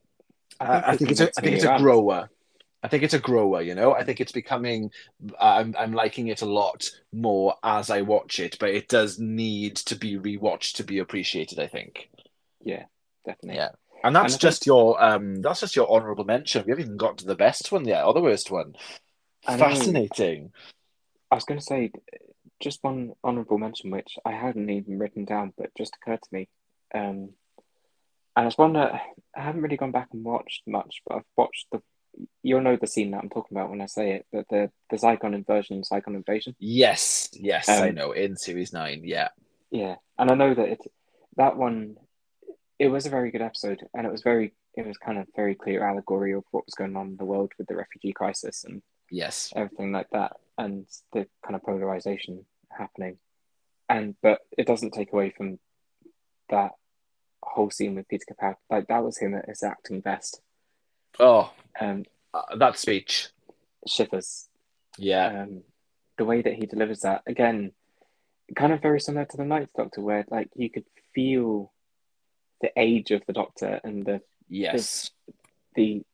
I, 0.60 0.92
I 0.92 0.96
think 0.96 1.10
it's 1.10 1.20
a, 1.20 1.30
I 1.36 1.40
think 1.42 1.56
it's 1.56 1.64
a 1.64 1.78
grower. 1.78 2.28
I 2.82 2.88
think 2.88 3.02
it's 3.02 3.14
a 3.14 3.18
grower. 3.18 3.62
You 3.62 3.74
know, 3.74 3.94
I 3.94 4.04
think 4.04 4.20
it's 4.20 4.32
becoming. 4.32 4.90
I'm 5.40 5.74
I'm 5.78 5.92
liking 5.92 6.28
it 6.28 6.42
a 6.42 6.46
lot 6.46 6.84
more 7.12 7.54
as 7.62 7.90
I 7.90 8.02
watch 8.02 8.38
it, 8.38 8.56
but 8.60 8.70
it 8.70 8.88
does 8.88 9.18
need 9.18 9.76
to 9.76 9.96
be 9.96 10.16
rewatched 10.18 10.76
to 10.76 10.84
be 10.84 10.98
appreciated. 10.98 11.58
I 11.58 11.66
think, 11.66 12.08
Yeah, 12.62 12.84
definitely. 13.24 13.56
Yeah. 13.56 13.70
and 14.04 14.14
that's 14.14 14.16
And 14.16 14.16
I 14.16 14.28
think- 14.28 14.40
just 14.40 14.66
your 14.66 15.02
um 15.02 15.42
that's 15.42 15.60
just 15.60 15.74
your 15.76 15.90
honourable 15.90 16.24
mention. 16.24 16.64
We 16.64 16.70
haven't 16.72 16.84
even 16.84 16.96
got 16.96 17.18
to 17.18 17.26
the 17.26 17.34
best 17.34 17.72
one 17.72 17.86
yet, 17.86 18.04
or 18.04 18.14
the 18.14 18.20
worst 18.20 18.50
one. 18.50 18.76
I. 19.46 19.56
Fascinating. 19.56 20.52
I 21.30 21.34
was 21.34 21.44
going 21.44 21.58
to 21.58 21.64
say 21.66 21.90
just 22.60 22.78
one 22.84 23.12
honourable 23.24 23.58
mention, 23.58 23.90
which 23.90 24.16
I 24.24 24.30
hadn't 24.32 24.70
even 24.70 24.98
written 24.98 25.24
down, 25.24 25.52
but 25.58 25.74
just 25.76 25.96
occurred 25.96 26.22
to 26.22 26.28
me. 26.30 26.48
Um, 26.94 27.30
and 28.36 28.46
it's 28.46 28.58
one 28.58 28.74
that 28.74 28.92
I 29.36 29.40
haven't 29.42 29.62
really 29.62 29.76
gone 29.76 29.92
back 29.92 30.08
and 30.12 30.24
watched 30.24 30.62
much, 30.66 31.02
but 31.06 31.16
I've 31.16 31.24
watched 31.36 31.66
the 31.72 31.82
you'll 32.42 32.62
know 32.62 32.76
the 32.76 32.86
scene 32.86 33.10
that 33.10 33.22
I'm 33.22 33.28
talking 33.28 33.56
about 33.56 33.68
when 33.68 33.82
I 33.82 33.86
say 33.86 34.12
it. 34.12 34.26
But 34.32 34.46
the 34.48 34.70
the 34.90 34.96
Zygon 34.96 35.34
inversion, 35.34 35.82
Zygon 35.82 36.14
invasion. 36.14 36.54
Yes, 36.58 37.28
yes, 37.32 37.68
I 37.68 37.88
Um, 37.90 37.94
know. 37.94 38.12
In 38.12 38.36
series 38.36 38.72
nine, 38.72 39.02
yeah. 39.04 39.28
Yeah, 39.70 39.96
and 40.18 40.30
I 40.30 40.34
know 40.34 40.54
that 40.54 40.68
it 40.68 40.80
that 41.36 41.56
one 41.56 41.96
it 42.78 42.88
was 42.88 43.06
a 43.06 43.10
very 43.10 43.30
good 43.30 43.42
episode, 43.42 43.86
and 43.94 44.06
it 44.06 44.12
was 44.12 44.22
very 44.22 44.54
it 44.74 44.86
was 44.86 44.98
kind 44.98 45.18
of 45.18 45.26
very 45.34 45.54
clear 45.54 45.82
allegory 45.82 46.32
of 46.32 46.44
what 46.50 46.66
was 46.66 46.74
going 46.74 46.96
on 46.96 47.08
in 47.08 47.16
the 47.16 47.24
world 47.24 47.52
with 47.58 47.66
the 47.66 47.76
refugee 47.76 48.12
crisis 48.12 48.64
and 48.64 48.82
Yes. 49.10 49.52
everything 49.56 49.92
like 49.92 50.10
that, 50.10 50.32
and 50.58 50.86
the 51.12 51.26
kind 51.44 51.54
of 51.54 51.62
polarization 51.62 52.44
happening. 52.70 53.18
And 53.88 54.16
but 54.22 54.40
it 54.56 54.66
doesn't 54.66 54.92
take 54.92 55.12
away 55.12 55.30
from 55.30 55.58
that 56.50 56.72
whole 57.46 57.70
scene 57.70 57.94
with 57.94 58.08
Peter 58.08 58.24
Capaldi. 58.30 58.56
Like 58.70 58.86
that 58.88 59.04
was 59.04 59.18
him 59.18 59.34
at 59.34 59.48
his 59.48 59.62
acting 59.62 60.00
best. 60.00 60.40
Oh, 61.18 61.52
Um, 61.80 62.04
uh, 62.34 62.56
that 62.56 62.78
speech. 62.78 63.28
shivers. 63.86 64.48
Yeah. 64.98 65.42
Um, 65.42 65.62
the 66.18 66.24
way 66.24 66.42
that 66.42 66.54
he 66.54 66.66
delivers 66.66 67.00
that 67.00 67.22
again, 67.26 67.72
kind 68.54 68.72
of 68.72 68.82
very 68.82 69.00
similar 69.00 69.26
to 69.26 69.36
the 69.36 69.44
Ninth 69.44 69.70
Doctor, 69.76 70.00
where 70.00 70.24
like 70.30 70.48
you 70.54 70.70
could 70.70 70.84
feel 71.14 71.72
the 72.60 72.70
age 72.76 73.10
of 73.10 73.22
the 73.26 73.32
Doctor 73.32 73.80
and 73.84 74.04
the 74.04 74.20
yes. 74.48 75.10
the 75.74 76.04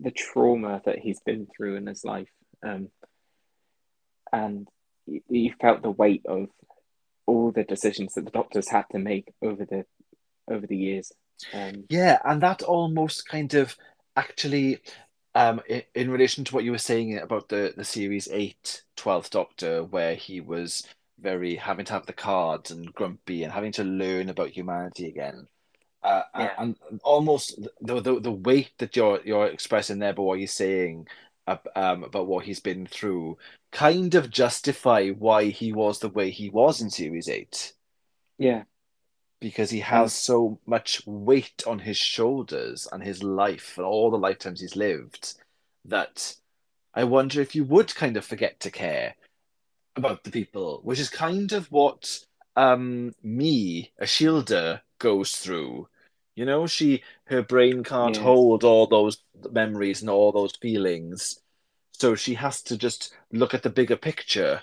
the 0.00 0.10
trauma 0.10 0.82
that 0.84 0.98
he's 0.98 1.20
been 1.20 1.46
through 1.46 1.76
in 1.76 1.86
his 1.86 2.04
life, 2.04 2.28
um, 2.62 2.90
and 4.32 4.68
you, 5.06 5.22
you 5.28 5.54
felt 5.60 5.82
the 5.82 5.90
weight 5.90 6.26
of 6.26 6.48
all 7.26 7.50
the 7.50 7.64
decisions 7.64 8.14
that 8.14 8.24
the 8.24 8.30
Doctor's 8.30 8.68
had 8.68 8.84
to 8.92 8.98
make 8.98 9.32
over 9.42 9.64
the 9.64 9.84
over 10.48 10.66
the 10.66 10.76
years. 10.76 11.12
Um, 11.52 11.84
Yeah, 11.88 12.18
and 12.24 12.42
that 12.42 12.62
almost 12.62 13.28
kind 13.28 13.54
of 13.54 13.76
actually, 14.16 14.80
um, 15.34 15.60
in, 15.68 15.82
in 15.94 16.10
relation 16.10 16.44
to 16.44 16.54
what 16.54 16.64
you 16.64 16.72
were 16.72 16.78
saying 16.78 17.18
about 17.18 17.48
the, 17.48 17.74
the 17.76 17.84
series 17.84 18.28
8, 18.30 18.82
12th 18.96 19.30
Doctor, 19.30 19.84
where 19.84 20.14
he 20.14 20.40
was 20.40 20.86
very 21.18 21.56
having 21.56 21.84
to 21.86 21.92
have 21.94 22.06
the 22.06 22.12
cards 22.12 22.70
and 22.70 22.92
grumpy 22.92 23.42
and 23.44 23.52
having 23.52 23.72
to 23.72 23.84
learn 23.84 24.28
about 24.28 24.50
humanity 24.50 25.08
again. 25.08 25.46
Uh, 26.02 26.22
Yeah. 26.36 26.54
and, 26.58 26.76
and 26.90 27.00
almost 27.04 27.60
the, 27.80 28.00
the 28.00 28.20
the 28.20 28.32
weight 28.32 28.72
that 28.78 28.96
you're 28.96 29.20
you're 29.24 29.46
expressing 29.48 29.98
there, 29.98 30.12
but 30.14 30.22
what 30.22 30.38
you're 30.38 30.46
saying 30.48 31.08
ab- 31.46 31.68
um, 31.76 32.04
about 32.04 32.26
what 32.28 32.44
he's 32.44 32.60
been 32.60 32.86
through, 32.86 33.38
kind 33.72 34.14
of 34.14 34.30
justify 34.30 35.10
why 35.10 35.46
he 35.46 35.72
was 35.72 35.98
the 36.00 36.08
way 36.08 36.30
he 36.30 36.50
was 36.50 36.80
in 36.80 36.90
series 36.90 37.28
eight 37.28 37.74
yeah, 38.38 38.64
because 39.46 39.70
he 39.70 39.78
has 39.78 40.12
so 40.12 40.58
much 40.66 41.06
weight 41.06 41.62
on 41.68 41.78
his 41.78 41.96
shoulders 41.96 42.88
and 42.90 43.00
his 43.00 43.22
life 43.22 43.74
and 43.78 43.86
all 43.86 44.10
the 44.10 44.18
lifetimes 44.18 44.60
he's 44.60 44.74
lived 44.74 45.34
that 45.84 46.34
I 46.92 47.04
wonder 47.04 47.40
if 47.40 47.54
you 47.54 47.62
would 47.62 47.94
kind 47.94 48.16
of 48.16 48.24
forget 48.24 48.58
to 48.58 48.72
care 48.72 49.14
about 49.94 50.24
the 50.24 50.32
people, 50.32 50.80
which 50.82 50.98
is 50.98 51.08
kind 51.08 51.52
of 51.52 51.70
what 51.70 52.18
um 52.56 53.14
me, 53.22 53.92
Ashildr, 54.02 54.80
goes 54.98 55.36
through. 55.36 55.86
You 56.34 56.44
know, 56.44 56.66
she 56.66 57.04
her 57.26 57.42
brain 57.42 57.84
can't 57.84 58.16
Yes. 58.16 58.24
hold 58.24 58.64
all 58.64 58.88
those 58.88 59.18
memories 59.52 60.00
and 60.00 60.10
all 60.10 60.32
those 60.32 60.56
feelings. 60.56 61.40
So 61.92 62.16
she 62.16 62.34
has 62.34 62.62
to 62.62 62.76
just 62.76 63.14
look 63.30 63.54
at 63.54 63.62
the 63.62 63.70
bigger 63.70 63.96
picture. 63.96 64.62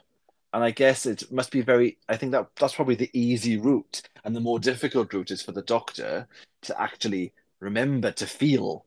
And 0.53 0.63
I 0.63 0.71
guess 0.71 1.05
it 1.05 1.31
must 1.31 1.51
be 1.51 1.61
very 1.61 1.97
I 2.07 2.17
think 2.17 2.31
that 2.31 2.47
that's 2.55 2.75
probably 2.75 2.95
the 2.95 3.09
easy 3.13 3.57
route. 3.57 4.01
And 4.23 4.35
the 4.35 4.39
more 4.41 4.59
difficult 4.59 5.13
route 5.13 5.31
is 5.31 5.41
for 5.41 5.51
the 5.51 5.63
doctor 5.63 6.27
to 6.63 6.81
actually 6.81 7.33
remember 7.59 8.11
to 8.11 8.25
feel 8.27 8.85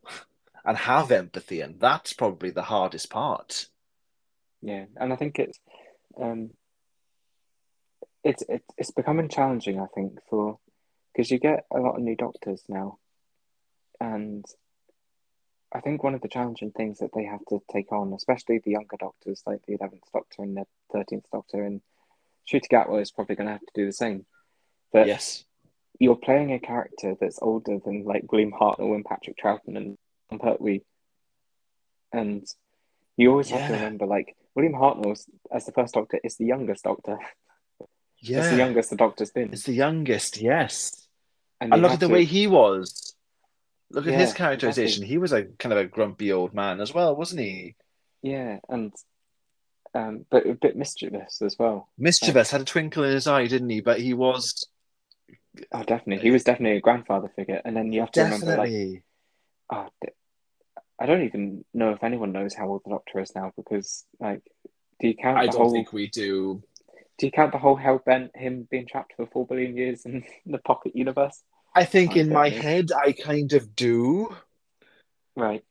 and 0.65 0.77
have 0.77 1.11
empathy. 1.11 1.61
And 1.61 1.81
that's 1.81 2.13
probably 2.13 2.51
the 2.51 2.63
hardest 2.63 3.11
part. 3.11 3.69
yeah, 4.63 4.87
and 4.97 5.13
I 5.13 5.17
think 5.17 5.39
it's 5.39 5.59
um, 6.21 6.51
it's 8.25 8.43
it's 8.77 8.91
becoming 8.91 9.29
challenging. 9.29 9.81
I 9.81 9.87
think 9.95 10.19
for 10.29 10.59
because 11.13 11.31
you 11.31 11.39
get 11.39 11.65
a 11.75 11.81
lot 11.81 11.97
of 11.97 12.03
new 12.03 12.17
doctors 12.17 12.63
now, 12.69 12.99
and 14.01 14.45
I 15.73 15.81
think 15.81 16.03
one 16.03 16.15
of 16.15 16.21
the 16.21 16.29
challenging 16.29 16.71
things 16.71 16.99
that 16.99 17.11
they 17.15 17.25
have 17.25 17.45
to 17.49 17.61
take 17.71 17.93
on, 17.93 18.13
especially 18.13 18.59
the 18.59 18.71
younger 18.73 18.97
doctors 18.99 19.43
like 19.47 19.61
the 19.67 19.75
eleventh 19.75 20.05
Doctor 20.13 20.43
and 20.43 20.57
the 20.57 20.65
thirteenth 20.93 21.27
Doctor, 21.33 21.65
and 21.65 21.81
Ncuti 22.49 22.69
Gatwa 22.71 23.03
is 23.03 23.11
probably 23.11 23.35
going 23.37 23.49
to 23.49 23.55
have 23.55 23.61
to 23.61 23.73
do 23.75 23.87
the 23.87 23.93
same. 23.93 24.27
That 24.93 25.09
yes. 25.09 25.45
you're 25.99 26.17
playing 26.17 26.53
a 26.53 26.61
character 26.61 27.17
that's 27.21 27.41
older 27.43 27.79
than 27.85 28.05
like 28.05 28.31
William 28.31 28.53
Hartnell 28.53 28.95
and 28.95 29.05
Patrick 29.05 29.37
Troughton 29.37 29.77
and 29.77 29.99
Tom 30.31 30.39
Pertwee, 30.39 30.83
and 32.13 32.47
you 33.17 33.31
always 33.31 33.51
have 33.51 33.69
to 33.69 33.75
remember 33.75 34.07
like 34.07 34.37
William 34.55 34.75
Hartnell 34.75 35.19
as 35.53 35.67
the 35.67 35.73
first 35.73 35.95
Doctor 35.95 36.21
is 36.23 36.37
the 36.37 36.47
youngest 36.47 36.85
Doctor. 36.85 37.19
Yeah. 38.19 38.39
It's 38.39 38.49
the 38.49 38.57
youngest 38.57 38.91
the 38.91 38.97
Doctor's 38.97 39.31
been, 39.31 39.53
It's 39.53 39.65
the 39.65 39.75
youngest, 39.75 40.41
yes. 40.41 41.07
and, 41.61 41.71
look 41.71 41.93
at 41.93 42.01
the 42.01 42.09
to- 42.09 42.13
way 42.13 42.25
he 42.25 42.47
was. 42.47 43.06
Look 43.91 44.07
at 44.07 44.15
his 44.15 44.33
characterization. 44.33 45.03
exactly. 45.03 45.09
He 45.09 45.19
was 45.19 45.33
a 45.33 45.45
kind 45.45 45.73
of 45.73 45.79
a 45.79 45.85
grumpy 45.87 46.33
old 46.33 46.55
man 46.55 46.81
as 46.81 46.93
well, 46.93 47.15
wasn't 47.15 47.41
he? 47.41 47.75
yeah, 48.23 48.59
and 48.69 48.93
um, 49.95 50.27
but 50.31 50.47
a 50.47 50.55
bit 50.55 50.77
mischievous 50.77 51.41
as 51.43 51.57
well. 51.59 51.89
Mischievous 51.99 52.51
had 52.51 52.61
a 52.61 52.65
twinkle 52.65 53.05
in 53.05 53.13
his 53.13 53.27
eye, 53.27 53.47
didn't 53.47 53.71
he? 53.71 53.81
But 53.81 54.01
he 54.01 54.13
was 54.15 54.67
Oh, 55.73 55.83
definitely, 55.83 56.23
he 56.25 56.31
was 56.31 56.45
definitely 56.45 56.79
a 56.79 56.83
grandfather 56.83 57.29
figure, 57.35 57.63
and 57.65 57.77
then 57.77 57.93
you 57.93 58.01
have 58.01 58.11
to 58.13 58.21
remember 58.21 58.47
like 58.57 58.69
definitely. 58.69 59.03
oh, 59.73 59.89
d- 60.03 60.09
I 61.01 61.07
don't 61.07 61.25
even 61.25 61.65
know 61.75 61.93
if 61.93 62.03
anyone 62.05 62.33
knows 62.33 62.55
how 62.55 62.69
old 62.69 62.83
the 62.85 62.91
Doctor 62.91 63.21
is 63.21 63.35
now 63.35 63.53
because 63.57 64.05
like, 64.21 64.43
do 65.01 65.09
you 65.09 65.15
count 65.17 65.39
I 65.39 65.47
the 65.47 65.53
don't 65.53 65.59
whole? 65.59 65.73
think 65.73 65.93
we 65.93 66.09
do. 66.09 66.63
Do 67.19 67.27
you 67.27 67.33
count 67.33 67.53
the 67.53 67.59
whole 67.59 67.77
hell 67.77 68.01
bent 68.05 68.37
him 68.37 68.69
being 68.71 68.87
trapped 68.87 69.15
for 69.17 69.27
four 69.27 69.47
billion 69.47 69.77
years 69.77 70.05
in 70.05 70.25
the 70.47 70.59
pocket 70.59 70.95
universe? 70.95 71.43
I 71.81 71.85
think 71.85 72.13
I 72.17 72.21
in 72.21 72.29
my 72.31 72.49
head 72.49 72.91
I 72.93 73.13
kind 73.13 73.53
of 73.53 73.77
do, 73.77 74.35
Right. 75.37 75.63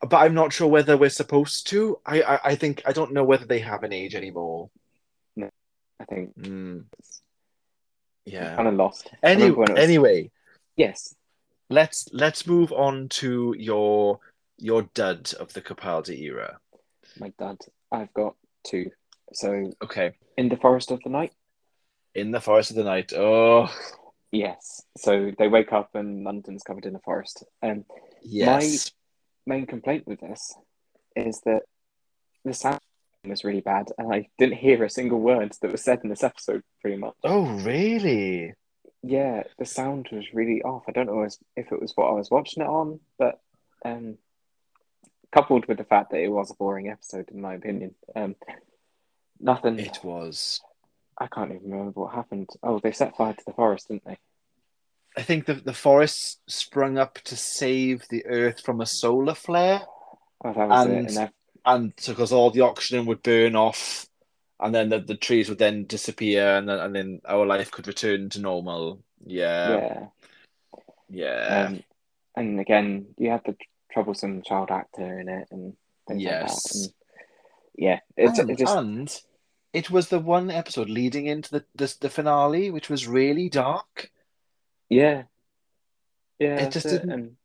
but 0.00 0.16
I'm 0.16 0.34
not 0.34 0.52
sure 0.52 0.68
whether 0.68 0.96
we're 0.96 1.10
supposed 1.22 1.66
to. 1.68 2.00
I 2.06 2.22
I, 2.22 2.40
I 2.50 2.54
think 2.56 2.82
I 2.86 2.92
don't 2.92 3.12
know 3.12 3.24
whether 3.24 3.44
they 3.46 3.58
have 3.60 3.82
an 3.84 3.92
age 3.92 4.14
anymore. 4.14 4.70
I 5.98 6.04
think 6.04 6.36
Mm, 6.38 6.84
yeah. 8.26 8.54
kind 8.56 8.68
of 8.68 8.74
lost. 8.74 9.10
Any, 9.22 9.42
remember 9.44 9.58
when 9.60 9.70
it 9.70 9.74
was- 9.74 9.82
anyway, 9.82 10.30
Yes. 10.76 11.14
let's 11.70 12.08
let's 12.12 12.46
move 12.46 12.70
on 12.72 13.08
to 13.20 13.54
your 13.58 14.20
your 14.58 14.82
dud 14.94 15.32
of 15.40 15.52
the 15.54 15.62
Capaldi 15.62 16.20
era. 16.22 16.58
My 17.18 17.32
dad. 17.38 17.58
I've 17.90 18.12
got 18.12 18.34
two. 18.62 18.90
So 19.32 19.72
Okay. 19.82 20.12
in 20.36 20.48
the 20.50 20.56
forest 20.58 20.90
of 20.90 21.00
the 21.02 21.08
night. 21.10 21.32
In 22.14 22.30
the 22.30 22.40
Forest 22.40 22.70
of 22.70 22.76
the 22.76 22.84
Night. 22.84 23.12
Oh, 23.14 23.68
Yes. 24.32 24.82
So 24.96 25.32
they 25.38 25.48
wake 25.48 25.72
up 25.72 25.94
and 25.94 26.24
London's 26.24 26.62
covered 26.62 26.86
in 26.86 26.96
a 26.96 27.00
forest. 27.00 27.44
Um, 27.62 27.84
yes. 28.22 28.92
main 29.46 29.66
complaint 29.66 30.06
with 30.06 30.20
this 30.20 30.54
is 31.14 31.40
that 31.42 31.62
the 32.44 32.52
sound 32.52 32.80
was 33.24 33.44
really 33.44 33.60
bad, 33.60 33.88
and 33.98 34.12
I 34.12 34.28
didn't 34.38 34.58
hear 34.58 34.84
a 34.84 34.90
single 34.90 35.18
word 35.18 35.52
that 35.60 35.72
was 35.72 35.82
said 35.82 36.00
in 36.04 36.10
this 36.10 36.22
episode. 36.22 36.62
Pretty 36.80 36.96
much. 36.96 37.14
Oh, 37.24 37.44
really? 37.60 38.52
Yeah, 39.02 39.44
the 39.58 39.64
sound 39.64 40.08
was 40.12 40.32
really 40.32 40.62
off. 40.62 40.84
I 40.88 40.92
don't 40.92 41.06
know 41.06 41.22
if 41.22 41.34
if 41.56 41.72
it 41.72 41.80
was 41.80 41.92
what 41.96 42.08
I 42.08 42.12
was 42.12 42.30
watching 42.30 42.62
it 42.62 42.68
on, 42.68 43.00
but 43.18 43.40
um, 43.84 44.18
coupled 45.32 45.66
with 45.66 45.78
the 45.78 45.84
fact 45.84 46.10
that 46.10 46.20
it 46.20 46.28
was 46.28 46.50
a 46.50 46.54
boring 46.54 46.88
episode, 46.88 47.28
in 47.30 47.40
my 47.40 47.54
opinion, 47.54 47.94
um, 48.14 48.36
nothing. 49.40 49.78
It 49.78 49.98
was. 50.02 50.60
I 51.18 51.26
can't 51.28 51.50
even 51.52 51.70
remember 51.70 52.00
what 52.00 52.14
happened. 52.14 52.48
Oh, 52.62 52.78
they 52.78 52.92
set 52.92 53.16
fire 53.16 53.32
to 53.34 53.44
the 53.46 53.52
forest, 53.52 53.88
didn't 53.88 54.04
they? 54.04 54.18
I 55.16 55.22
think 55.22 55.46
the 55.46 55.54
the 55.54 55.72
forest 55.72 56.40
sprung 56.46 56.98
up 56.98 57.14
to 57.24 57.36
save 57.36 58.06
the 58.10 58.26
Earth 58.26 58.60
from 58.60 58.80
a 58.80 58.86
solar 58.86 59.34
flare, 59.34 59.80
Oh, 60.44 60.52
that 60.52 60.68
was 60.68 60.86
And- 60.86 60.94
it. 61.10 61.16
And 61.16 61.30
and 61.64 61.92
so 61.96 62.12
because 62.12 62.32
all 62.32 62.50
the 62.50 62.60
oxygen 62.60 63.06
would 63.06 63.22
burn 63.22 63.56
off, 63.56 64.06
and 64.60 64.74
then 64.74 64.90
the, 64.90 65.00
the 65.00 65.16
trees 65.16 65.48
would 65.48 65.58
then 65.58 65.84
disappear, 65.86 66.56
and 66.56 66.68
then 66.68 66.78
and 66.78 66.94
then 66.94 67.20
our 67.26 67.46
life 67.46 67.70
could 67.70 67.86
return 67.88 68.28
to 68.30 68.40
normal. 68.40 69.02
Yeah, 69.24 69.76
yeah. 69.76 70.06
yeah, 71.08 71.66
Um, 71.68 71.82
and 72.36 72.60
again, 72.60 73.06
you 73.16 73.30
had 73.30 73.42
the 73.44 73.56
troublesome 73.90 74.42
child 74.42 74.70
actor 74.70 75.18
in 75.18 75.28
it, 75.28 75.48
and 75.50 75.74
things 76.06 76.22
Yes. 76.22 76.42
like 76.52 76.52
that. 76.52 76.76
And 76.84 76.92
yeah, 77.78 78.00
it's 78.16 78.38
and, 78.38 78.50
it 78.50 78.58
just 78.58 78.76
and 78.76 79.22
it 79.80 79.90
was 79.90 80.08
the 80.08 80.18
one 80.18 80.50
episode 80.50 80.88
leading 80.88 81.26
into 81.26 81.50
the 81.50 81.64
the, 81.74 81.88
the 82.00 82.10
finale, 82.10 82.70
which 82.70 82.88
was 82.90 83.06
really 83.20 83.48
dark. 83.48 84.10
yeah, 84.88 85.24
yeah. 86.38 86.56
It 86.64 86.72
just 86.72 86.86
it. 86.86 86.90
didn't- 86.90 87.10
and 87.12 87.36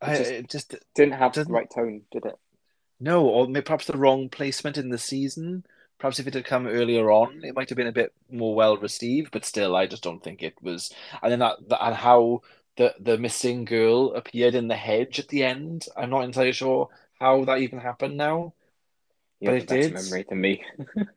I, 0.00 0.16
just 0.18 0.30
it 0.30 0.50
just 0.50 0.74
didn't 0.94 1.14
have 1.14 1.32
the 1.32 1.40
doesn't- 1.40 1.52
right 1.52 1.70
tone, 1.70 2.02
did 2.10 2.26
it? 2.26 2.38
No, 3.00 3.26
or 3.26 3.46
maybe 3.48 3.64
perhaps 3.64 3.86
the 3.86 3.96
wrong 3.98 4.28
placement 4.28 4.76
in 4.78 4.88
the 4.90 4.98
season. 4.98 5.64
Perhaps 5.98 6.18
if 6.18 6.26
it 6.26 6.34
had 6.34 6.44
come 6.44 6.66
earlier 6.66 7.10
on, 7.10 7.42
it 7.44 7.54
might 7.54 7.68
have 7.68 7.76
been 7.76 7.86
a 7.94 8.00
bit 8.00 8.12
more 8.30 8.54
well 8.54 8.76
received. 8.76 9.30
But 9.32 9.44
still, 9.44 9.74
I 9.76 9.86
just 9.86 10.02
don't 10.02 10.22
think 10.22 10.42
it 10.42 10.54
was. 10.62 10.92
And 11.22 11.30
then 11.32 11.38
that, 11.40 11.56
that 11.68 11.84
and 11.84 11.94
how 11.94 12.42
the 12.76 12.94
the 13.00 13.16
missing 13.18 13.64
girl 13.64 14.14
appeared 14.14 14.54
in 14.54 14.68
the 14.68 14.76
hedge 14.76 15.18
at 15.18 15.28
the 15.28 15.44
end. 15.44 15.86
I'm 15.96 16.10
not 16.10 16.24
entirely 16.24 16.52
sure 16.52 16.88
how 17.20 17.44
that 17.46 17.58
even 17.60 17.78
happened 17.78 18.16
now. 18.16 18.52
You 19.40 19.50
But 19.50 19.56
it 19.56 19.66
did. 19.68 19.92
memory 19.92 20.24
to 20.24 20.34
me. 20.34 20.64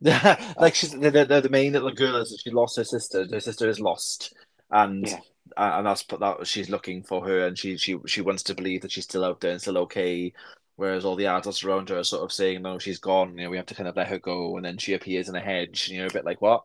like 0.00 0.74
she's 0.74 0.92
the, 0.92 1.10
the, 1.10 1.40
the 1.40 1.48
main 1.48 1.72
little 1.72 1.92
girl 1.92 2.16
is 2.16 2.40
she 2.42 2.50
lost 2.50 2.76
her 2.76 2.84
sister. 2.84 3.26
Her 3.30 3.40
sister 3.40 3.68
is 3.68 3.80
lost, 3.80 4.34
and 4.70 5.06
Yeah. 5.06 5.20
and 5.56 5.86
that's 5.86 6.02
put 6.02 6.20
that 6.20 6.46
she's 6.46 6.68
looking 6.68 7.02
for 7.02 7.26
her, 7.26 7.46
and 7.46 7.58
she 7.58 7.76
she 7.76 7.96
she 8.06 8.20
wants 8.20 8.42
to 8.44 8.54
believe 8.54 8.82
that 8.82 8.92
she's 8.92 9.04
still 9.04 9.24
out 9.24 9.40
there 9.40 9.52
and 9.52 9.60
still 9.60 9.78
okay. 9.78 10.32
Whereas 10.76 11.04
all 11.04 11.16
the 11.16 11.26
adults 11.26 11.64
around 11.64 11.88
her 11.88 11.98
are 11.98 12.04
sort 12.04 12.22
of 12.22 12.32
saying, 12.32 12.62
"No, 12.62 12.78
she's 12.78 12.98
gone. 12.98 13.36
You 13.36 13.44
know, 13.44 13.50
we 13.50 13.56
have 13.56 13.66
to 13.66 13.74
kind 13.74 13.88
of 13.88 13.96
let 13.96 14.08
her 14.08 14.18
go." 14.18 14.56
And 14.56 14.64
then 14.64 14.78
she 14.78 14.94
appears 14.94 15.28
in 15.28 15.34
a 15.34 15.40
hedge, 15.40 15.88
You 15.88 16.00
know, 16.00 16.06
a 16.06 16.12
bit 16.12 16.24
like, 16.24 16.40
"What?" 16.42 16.64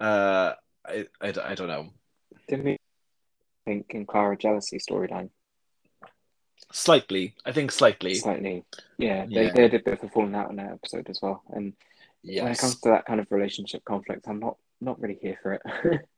Uh, 0.00 0.52
I 0.84 1.06
I, 1.20 1.28
I 1.28 1.54
don't 1.54 1.68
know. 1.68 1.90
Didn't 2.48 2.64
we 2.64 2.76
think 3.64 3.86
in 3.94 4.04
Clara 4.06 4.36
jealousy 4.36 4.78
storyline? 4.78 5.30
Slightly, 6.72 7.34
I 7.44 7.52
think 7.52 7.70
slightly. 7.70 8.14
Slightly. 8.14 8.64
Yeah, 8.98 9.26
they, 9.26 9.46
Yeah. 9.46 9.52
they 9.54 9.68
did 9.68 9.74
a 9.74 9.84
bit 9.84 9.98
of 9.98 10.04
a 10.04 10.08
falling 10.08 10.34
out 10.34 10.50
in 10.50 10.56
that 10.56 10.72
episode 10.72 11.08
as 11.10 11.20
well. 11.22 11.42
And 11.50 11.74
when 12.22 12.48
it 12.48 12.58
comes 12.58 12.80
to 12.80 12.88
that 12.90 13.04
kind 13.04 13.20
of 13.20 13.26
relationship 13.30 13.84
conflict, 13.84 14.26
I'm 14.28 14.40
not 14.40 14.56
not 14.80 15.00
really 15.00 15.18
here 15.20 15.38
for 15.42 15.52
it. 15.52 15.62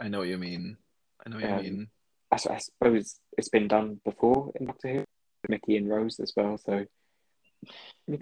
I 0.00 0.08
know 0.08 0.18
what 0.20 0.28
you 0.28 0.38
mean. 0.38 0.76
I 1.24 1.28
know 1.28 1.36
what 1.36 1.44
Um, 1.44 1.64
you 1.64 1.70
mean. 1.70 1.88
I 2.32 2.36
suppose 2.38 3.20
it's 3.36 3.50
been 3.50 3.68
done 3.68 4.00
before 4.04 4.52
in 4.58 4.66
Doctor 4.66 4.88
Who, 4.92 5.04
Mickey 5.48 5.76
and 5.76 5.88
Rose 5.88 6.18
as 6.18 6.32
well. 6.34 6.56
So 6.58 6.86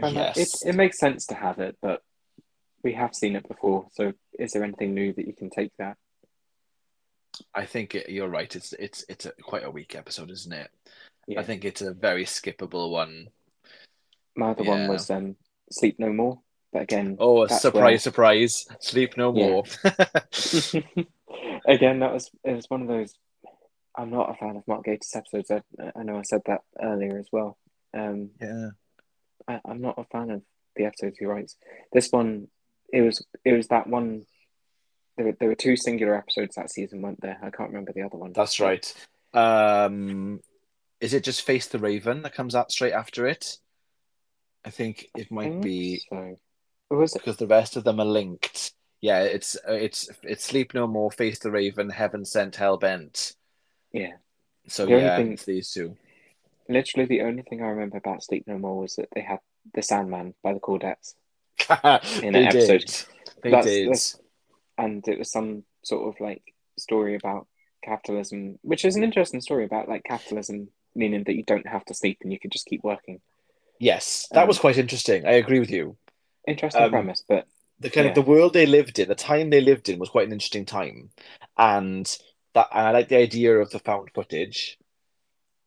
kind 0.01 0.19
of 0.19 0.37
it, 0.37 0.49
it 0.67 0.75
makes 0.75 0.99
sense 0.99 1.27
to 1.27 1.35
have 1.35 1.61
it, 1.61 1.79
but 1.81 2.03
we 2.83 2.93
have 2.95 3.15
seen 3.15 3.37
it 3.37 3.47
before. 3.47 3.87
So 3.93 4.13
is 4.39 4.53
there 4.53 4.65
anything 4.65 4.95
new 4.95 5.13
that 5.13 5.27
you 5.27 5.33
can 5.33 5.49
take 5.49 5.71
that? 5.79 5.97
I 7.55 7.65
think 7.65 7.95
it, 7.95 8.09
you're 8.09 8.29
right. 8.29 8.55
It's 8.55 8.73
it's 8.75 9.05
it's 9.09 9.27
a, 9.27 9.33
quite 9.43 9.65
a 9.65 9.71
weak 9.71 9.95
episode, 9.95 10.31
isn't 10.31 10.53
it? 10.53 10.71
Yeah. 11.31 11.41
I 11.41 11.45
think 11.45 11.65
it's 11.65 11.81
a 11.81 11.93
very 11.93 12.25
skippable 12.25 12.91
one. 12.91 13.29
My 14.35 14.51
other 14.51 14.65
Yeah. 14.65 14.71
one 14.71 14.89
was 14.89 15.09
um, 15.11 15.37
Sleep 15.71 15.97
No 16.01 16.13
More, 16.13 16.41
but 16.73 16.83
again, 16.83 17.17
Oh, 17.21 17.47
surprise, 17.47 18.03
surprise! 18.03 18.67
Sleep 18.81 19.17
no 19.17 19.33
Yeah. 19.33 19.47
more. 19.47 19.65
again 21.67 22.01
that 22.01 22.13
was 22.13 22.31
it 22.43 22.53
was 22.53 22.69
one 22.69 22.83
of 22.83 22.89
those. 22.89 23.15
I'm 23.97 24.11
not 24.11 24.31
a 24.31 24.35
fan 24.35 24.57
of 24.57 24.67
Mark 24.67 24.85
Gatiss 24.87 25.15
episodes. 25.15 25.51
I, 25.53 25.63
I 25.95 26.03
know 26.03 26.19
I 26.19 26.23
said 26.23 26.43
that 26.47 26.63
earlier 26.83 27.17
as 27.19 27.29
well. 27.31 27.59
Um, 27.95 28.31
yeah. 28.41 28.71
I, 29.47 29.61
I'm 29.65 29.81
not 29.81 29.99
a 29.99 30.05
fan 30.05 30.31
of 30.31 30.43
the 30.75 30.87
episodes 30.87 31.19
he 31.19 31.27
writes. 31.27 31.57
This 31.93 32.09
one, 32.11 32.49
it 32.93 33.03
was 33.03 33.25
it 33.45 33.53
was 33.53 33.69
that 33.69 33.87
one. 33.87 34.27
There 35.17 35.27
were, 35.27 35.37
there 35.39 35.49
were 35.49 35.55
two 35.55 35.77
singular 35.77 36.17
episodes 36.17 36.57
that 36.57 36.71
season, 36.71 37.03
weren't 37.03 37.21
there? 37.21 37.39
I 37.41 37.51
can't 37.51 37.71
remember 37.71 37.93
the 37.93 38.03
other 38.03 38.17
one. 38.17 38.33
That's 38.33 38.59
right. 38.59 38.93
Um, 39.35 40.41
is 41.01 41.15
it 41.15 41.25
just 41.25 41.43
Face 41.43 41.67
the 41.67 41.79
Raven 41.79 42.23
that 42.23 42.35
comes 42.35 42.55
out 42.55 42.71
straight 42.73 42.93
after 42.93 43.27
it? 43.27 43.59
I 44.65 44.71
think 44.71 45.07
it 45.17 45.31
might 45.31 45.49
think 45.51 45.63
be 45.63 46.03
so. 46.11 46.39
Was 46.91 47.15
it? 47.15 47.19
because 47.21 47.37
the 47.37 47.47
rest 47.47 47.77
of 47.77 47.85
them 47.85 48.01
are 48.01 48.05
linked. 48.07 48.73
Yeah, 49.01 49.23
it's 49.23 49.57
it's 49.67 50.11
it's 50.23 50.45
Sleep 50.45 50.75
No 50.75 50.87
More, 50.87 51.11
Face 51.11 51.39
the 51.39 51.51
Raven, 51.51 51.89
Heaven 51.89 52.25
Sent, 52.25 52.57
Hell 52.57 52.77
Bent. 52.77 53.35
Yeah. 53.93 54.13
So 54.69 54.85
The 54.87 54.93
only 54.95 55.05
yeah, 55.05 55.17
thing- 55.17 55.33
it's 55.33 55.45
these 55.45 55.71
two. 55.73 55.97
Literally, 56.69 57.07
the 57.07 57.23
only 57.23 57.43
thing 57.43 57.63
I 57.63 57.69
remember 57.69 57.97
about 57.97 58.23
Sleep 58.23 58.45
No 58.47 58.59
More 58.59 58.83
was 58.83 58.97
that 58.97 59.09
they 59.15 59.23
had 59.23 59.39
the 59.75 59.83
Sandman 59.83 60.35
by 60.43 60.53
the 60.53 60.61
Chordettes, 60.61 61.15
In 62.23 62.35
an 62.37 62.45
episode. 62.47 62.81
did. 62.81 63.05
They 63.43 63.51
That's- 63.51 63.65
did. 63.65 63.87
that's- 63.89 64.21
and 64.79 65.07
it 65.09 65.19
was 65.19 65.31
some 65.33 65.65
sort 65.83 66.09
of 66.15 66.21
like 66.21 66.43
story 66.79 67.15
about 67.17 67.47
capitalism, 67.83 68.59
which 68.63 68.85
is 68.85 68.97
an 68.97 69.03
interesting 69.05 69.41
story 69.41 69.65
about 69.65 69.89
like 69.89 70.05
capitalism, 70.05 70.69
meaning 70.95 71.25
that 71.25 71.35
you 71.35 71.45
don't 71.45 71.67
have 71.67 71.85
to 71.87 71.95
sleep 71.95 72.19
and 72.23 72.33
you 72.33 72.39
can 72.39 72.51
just 72.51 72.67
keep 72.67 72.83
working. 72.83 73.21
Yes, 73.79 74.29
that 74.33 74.43
Um, 74.43 74.49
was 74.49 74.59
quite 74.59 74.79
interesting. 74.79 75.27
I 75.27 75.33
agree 75.33 75.61
with 75.61 75.71
you. 75.71 75.97
Interesting 76.47 76.85
Um, 76.85 76.91
premise, 76.91 77.25
but 77.29 77.47
the 77.81 77.91
kind 77.91 78.07
Yeah. 78.07 78.11
of 78.11 78.15
the 78.15 78.31
world 78.31 78.53
they 78.53 78.67
lived 78.67 78.99
in, 78.99 79.09
the 79.09 79.15
time 79.15 79.51
they 79.51 79.61
lived 79.61 79.89
in 79.89 79.99
was 79.99 80.11
quite 80.11 80.27
an 80.27 80.33
interesting 80.33 80.67
time, 80.67 81.11
and 81.57 82.07
that 82.55 82.69
and 82.73 82.87
I 82.87 82.91
like 82.91 83.09
the 83.09 83.17
idea 83.17 83.57
of 83.59 83.71
the 83.71 83.79
found 83.79 84.11
footage, 84.15 84.79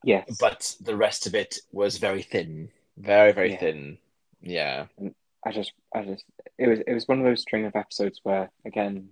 yes, 0.04 0.38
but 0.40 0.76
the 0.82 0.96
rest 0.96 1.26
of 1.28 1.36
it 1.36 1.58
was 1.72 1.98
very 1.98 2.22
thin, 2.22 2.72
very 2.98 3.32
very 3.32 3.52
Yeah. 3.52 3.58
thin. 3.58 3.98
Yeah, 4.42 4.88
I 5.46 5.52
just, 5.52 5.74
I 5.94 6.04
just, 6.04 6.24
it 6.58 6.68
was, 6.68 6.80
it 6.88 6.94
was 6.94 7.08
one 7.08 7.20
of 7.20 7.26
those 7.26 7.42
string 7.42 7.66
of 7.66 7.76
episodes 7.76 8.20
where, 8.24 8.50
again, 8.66 9.10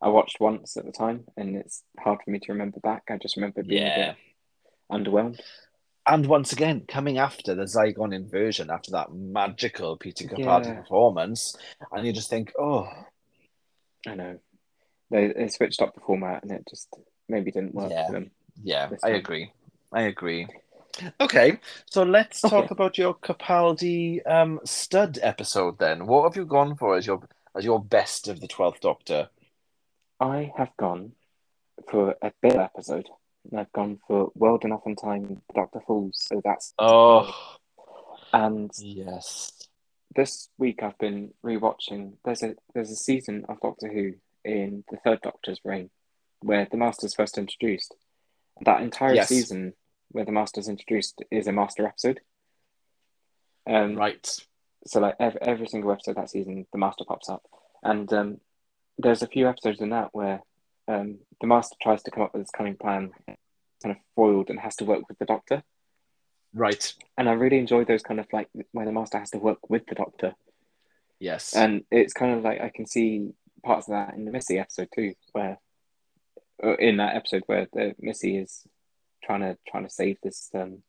I 0.00 0.08
watched 0.08 0.40
once 0.40 0.76
at 0.76 0.84
the 0.86 0.92
time, 0.92 1.24
and 1.36 1.56
it's 1.56 1.82
hard 1.98 2.20
for 2.24 2.30
me 2.30 2.38
to 2.40 2.52
remember 2.52 2.80
back. 2.80 3.04
I 3.10 3.18
just 3.18 3.36
remember 3.36 3.62
being 3.62 3.82
yeah. 3.82 3.92
a 3.92 3.94
bit 4.12 4.16
underwhelmed. 4.90 5.40
And 6.06 6.26
once 6.26 6.52
again, 6.52 6.84
coming 6.88 7.18
after 7.18 7.54
the 7.54 7.64
Zygon 7.64 8.14
inversion, 8.14 8.70
after 8.70 8.90
that 8.92 9.12
magical 9.12 9.96
Peter 9.96 10.24
Capaldi 10.24 10.68
Yeah. 10.68 10.80
performance, 10.80 11.56
and 11.92 12.06
you 12.06 12.12
just 12.12 12.30
think, 12.30 12.52
oh, 12.58 12.88
I 14.06 14.14
know 14.14 14.38
they, 15.10 15.28
they 15.32 15.48
switched 15.48 15.82
up 15.82 15.94
the 15.94 16.00
format, 16.00 16.42
and 16.42 16.52
it 16.52 16.66
just 16.68 16.88
maybe 17.28 17.50
didn't 17.50 17.74
work 17.74 17.90
Yeah. 17.90 18.06
for 18.06 18.12
them. 18.12 18.30
yeah, 18.62 18.90
I 19.04 19.10
agree, 19.10 19.52
I 19.92 20.02
agree. 20.02 20.48
Okay, 21.20 21.58
so 21.88 22.02
let's 22.02 22.44
Okay. 22.44 22.56
talk 22.56 22.70
about 22.72 22.98
your 22.98 23.14
Capaldi 23.14 24.20
um, 24.26 24.58
stud 24.64 25.18
episode 25.22 25.78
then. 25.78 26.06
What 26.06 26.24
have 26.24 26.36
you 26.36 26.44
gone 26.46 26.76
for 26.76 26.96
as 26.96 27.06
your 27.06 27.20
as 27.54 27.64
your 27.64 27.82
best 27.82 28.26
of 28.28 28.40
the 28.40 28.48
Twelfth 28.48 28.80
Doctor? 28.80 29.28
I 30.18 30.52
have 30.56 30.76
gone 30.76 31.12
for 31.90 32.16
a 32.22 32.32
bit 32.42 32.56
episode, 32.56 33.08
and 33.50 33.60
I've 33.60 33.72
gone 33.72 33.98
for 34.06 34.30
World 34.34 34.64
Enough 34.64 34.82
and 34.86 34.98
Time, 34.98 35.42
Doctor 35.54 35.80
Falls. 35.86 36.16
So 36.28 36.40
that's 36.44 36.74
Oh, 36.78 37.32
and 38.32 38.70
yes. 38.78 39.52
this 40.14 40.48
week 40.58 40.82
I've 40.82 40.98
been 40.98 41.32
rewatching. 41.44 42.14
There's 42.24 42.42
a 42.42 42.54
there's 42.74 42.90
a 42.90 42.96
season 42.96 43.44
of 43.48 43.60
Doctor 43.60 43.88
Who 43.88 44.14
in 44.44 44.84
the 44.90 44.96
Third 44.98 45.20
Doctor's 45.22 45.60
reign, 45.64 45.90
where 46.40 46.66
the 46.70 46.76
Master's 46.76 47.14
first 47.14 47.38
introduced. 47.38 47.94
That 48.62 48.82
entire 48.82 49.14
Yes. 49.14 49.28
season 49.28 49.74
where 50.10 50.24
the 50.24 50.32
Master's 50.32 50.68
introduced 50.68 51.22
is 51.30 51.46
a 51.46 51.52
Master 51.52 51.86
episode. 51.86 52.20
Um, 53.66 53.94
Right. 53.96 54.26
so 54.86 55.00
like 55.00 55.16
every, 55.20 55.40
every 55.42 55.66
single 55.68 55.92
episode 55.92 56.16
that 56.16 56.30
season, 56.30 56.66
the 56.72 56.78
Master 56.78 57.04
pops 57.06 57.28
up, 57.28 57.42
and 57.82 58.12
um, 58.12 58.40
there's 58.98 59.22
a 59.22 59.26
few 59.28 59.48
episodes 59.48 59.80
in 59.80 59.90
that 59.90 60.10
where 60.12 60.42
um, 60.90 61.18
the 61.40 61.46
Master 61.46 61.76
tries 61.80 62.02
to 62.02 62.10
come 62.10 62.24
up 62.24 62.32
with 62.32 62.42
this 62.42 62.50
cunning 62.50 62.76
plan, 62.76 63.10
kind 63.26 63.96
of 63.96 63.96
foiled, 64.16 64.50
and 64.50 64.58
has 64.58 64.76
to 64.76 64.84
work 64.84 65.08
with 65.08 65.18
the 65.18 65.24
Doctor. 65.24 65.62
Right. 66.52 66.92
And 67.16 67.28
I 67.28 67.32
really 67.32 67.58
enjoy 67.58 67.84
those 67.84 68.02
kind 68.02 68.18
of 68.18 68.26
like 68.32 68.48
where 68.72 68.86
the 68.86 68.92
Master 68.92 69.18
has 69.18 69.30
to 69.30 69.38
work 69.38 69.70
with 69.70 69.86
the 69.86 69.94
Doctor. 69.94 70.34
Yes. 71.20 71.54
And 71.54 71.84
it's 71.90 72.12
kind 72.12 72.34
of 72.36 72.42
like 72.42 72.60
I 72.60 72.70
can 72.74 72.86
see 72.86 73.30
parts 73.64 73.88
of 73.88 73.92
that 73.92 74.14
in 74.14 74.24
the 74.24 74.32
Missy 74.32 74.58
episode 74.58 74.88
too, 74.94 75.14
where 75.32 75.58
uh, 76.62 76.76
in 76.76 76.96
that 76.96 77.14
episode 77.14 77.42
where 77.46 77.68
the 77.72 77.94
Missy 78.00 78.38
is 78.38 78.66
trying 79.22 79.40
to 79.40 79.56
trying 79.68 79.84
to 79.84 79.90
save 79.90 80.16
this, 80.22 80.50
um, 80.54 80.82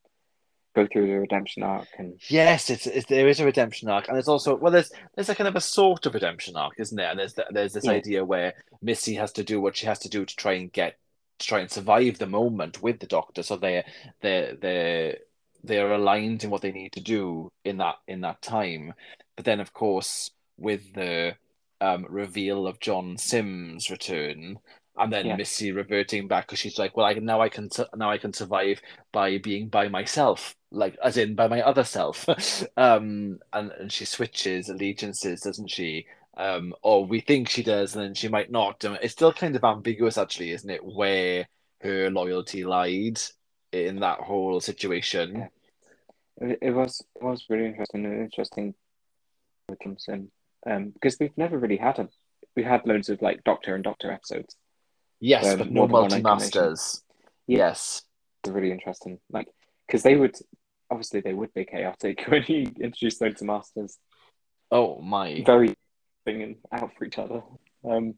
go 0.74 0.86
through 0.86 1.06
the 1.06 1.18
redemption 1.18 1.62
arc, 1.62 1.88
and 1.98 2.20
Yes, 2.28 2.70
it's, 2.70 2.86
it's 2.86 3.06
there 3.06 3.28
is 3.28 3.40
a 3.40 3.44
redemption 3.44 3.88
arc, 3.88 4.08
and 4.08 4.16
there's 4.16 4.28
also 4.28 4.56
well, 4.56 4.72
there's 4.72 4.90
there's 5.14 5.28
a 5.28 5.34
kind 5.34 5.48
of 5.48 5.56
a 5.56 5.60
sort 5.60 6.06
of 6.06 6.14
redemption 6.14 6.56
arc, 6.56 6.74
isn't 6.78 6.96
there? 6.96 7.10
And 7.10 7.18
there's 7.18 7.34
th- 7.34 7.48
there's 7.50 7.72
this 7.72 7.84
Yeah. 7.84 7.92
idea 7.92 8.24
where 8.24 8.54
Missy 8.80 9.14
has 9.14 9.32
to 9.32 9.44
do 9.44 9.60
what 9.60 9.76
she 9.76 9.86
has 9.86 9.98
to 10.00 10.08
do 10.08 10.24
to 10.24 10.36
try 10.36 10.54
and 10.54 10.72
get 10.72 10.98
to 11.38 11.46
try 11.46 11.60
and 11.60 11.70
survive 11.70 12.18
the 12.18 12.26
moment 12.26 12.82
with 12.82 13.00
the 13.00 13.06
Doctor, 13.06 13.42
so 13.42 13.56
they're 13.56 13.84
they 14.20 14.56
they 14.60 15.18
they're 15.64 15.92
aligned 15.92 16.44
in 16.44 16.50
what 16.50 16.62
they 16.62 16.72
need 16.72 16.92
to 16.92 17.00
do 17.00 17.50
in 17.64 17.78
that 17.78 17.96
in 18.08 18.22
that 18.22 18.42
time. 18.42 18.94
But 19.36 19.44
then, 19.44 19.60
of 19.60 19.72
course, 19.72 20.30
with 20.58 20.94
the 20.94 21.36
um, 21.80 22.06
reveal 22.08 22.66
of 22.66 22.80
John 22.80 23.16
Simm's 23.16 23.90
return, 23.90 24.58
and 24.96 25.12
then 25.12 25.26
Yeah. 25.26 25.36
Missy 25.36 25.72
reverting 25.72 26.28
back 26.28 26.46
because 26.46 26.58
she's 26.58 26.78
like, 26.78 26.96
"Well, 26.96 27.06
I 27.06 27.14
now 27.14 27.40
I 27.40 27.48
can 27.48 27.68
now 27.96 28.10
I 28.10 28.18
can 28.18 28.32
survive 28.32 28.80
by 29.12 29.38
being 29.38 29.68
by 29.68 29.88
myself, 29.88 30.56
like 30.70 30.96
as 31.02 31.16
in 31.16 31.34
by 31.34 31.48
my 31.48 31.62
other 31.62 31.84
self." 31.84 32.28
um, 32.76 33.38
and 33.52 33.70
and 33.72 33.92
she 33.92 34.04
switches 34.04 34.68
allegiances, 34.68 35.40
doesn't 35.42 35.68
she? 35.70 36.06
Um, 36.36 36.74
or 36.82 37.04
we 37.06 37.20
think 37.20 37.48
she 37.48 37.62
does, 37.62 37.94
and 37.94 38.04
then 38.04 38.14
she 38.14 38.28
might 38.28 38.50
not. 38.50 38.84
And 38.84 38.98
It's 39.02 39.12
still 39.12 39.32
kind 39.32 39.54
of 39.56 39.64
ambiguous, 39.64 40.16
actually, 40.18 40.50
isn't 40.52 40.70
it? 40.70 40.84
Where 40.84 41.48
her 41.82 42.10
loyalty 42.10 42.64
lied 42.64 43.20
in 43.72 44.00
that 44.00 44.20
whole 44.20 44.60
situation. 44.60 45.48
Yeah. 46.40 46.48
it, 46.48 46.58
it 46.62 46.70
was 46.72 47.02
it 47.16 47.22
was 47.22 47.46
really 47.48 47.66
interesting 47.66 48.04
and 48.06 48.20
interesting 48.22 48.74
Wilkinson, 49.68 50.30
um, 50.66 50.90
because 50.90 51.16
we've 51.20 51.36
never 51.36 51.58
really 51.58 51.76
had 51.76 51.98
a 51.98 52.08
we 52.56 52.62
had 52.64 52.86
loads 52.86 53.08
of 53.08 53.22
like 53.22 53.44
Doctor 53.44 53.74
and 53.74 53.84
Doctor 53.84 54.10
episodes. 54.10 54.56
Yes, 55.24 55.46
Um, 55.52 55.58
but 55.58 55.72
more 55.72 55.86
no 55.88 56.08
than 56.08 56.10
one 56.10 56.22
multi 56.22 56.22
masters. 56.22 57.02
Yeah. 57.46 57.58
Yes. 57.58 58.02
They're 58.42 58.52
really 58.52 58.72
interesting, 58.72 59.20
like 59.30 59.46
because 59.86 60.02
they 60.02 60.16
would 60.16 60.34
obviously 60.90 61.20
they 61.20 61.32
would 61.32 61.54
be 61.54 61.64
chaotic 61.64 62.24
when 62.26 62.44
you 62.48 62.66
introduce 62.80 63.20
loads 63.20 63.40
of 63.40 63.46
masters, 63.46 63.98
Oh 64.70 65.00
my. 65.00 65.42
very 65.46 65.76
thing 66.24 66.42
and 66.42 66.56
out 66.72 66.90
for 66.98 67.04
each 67.04 67.18
other. 67.18 67.42
Um, 67.88 68.14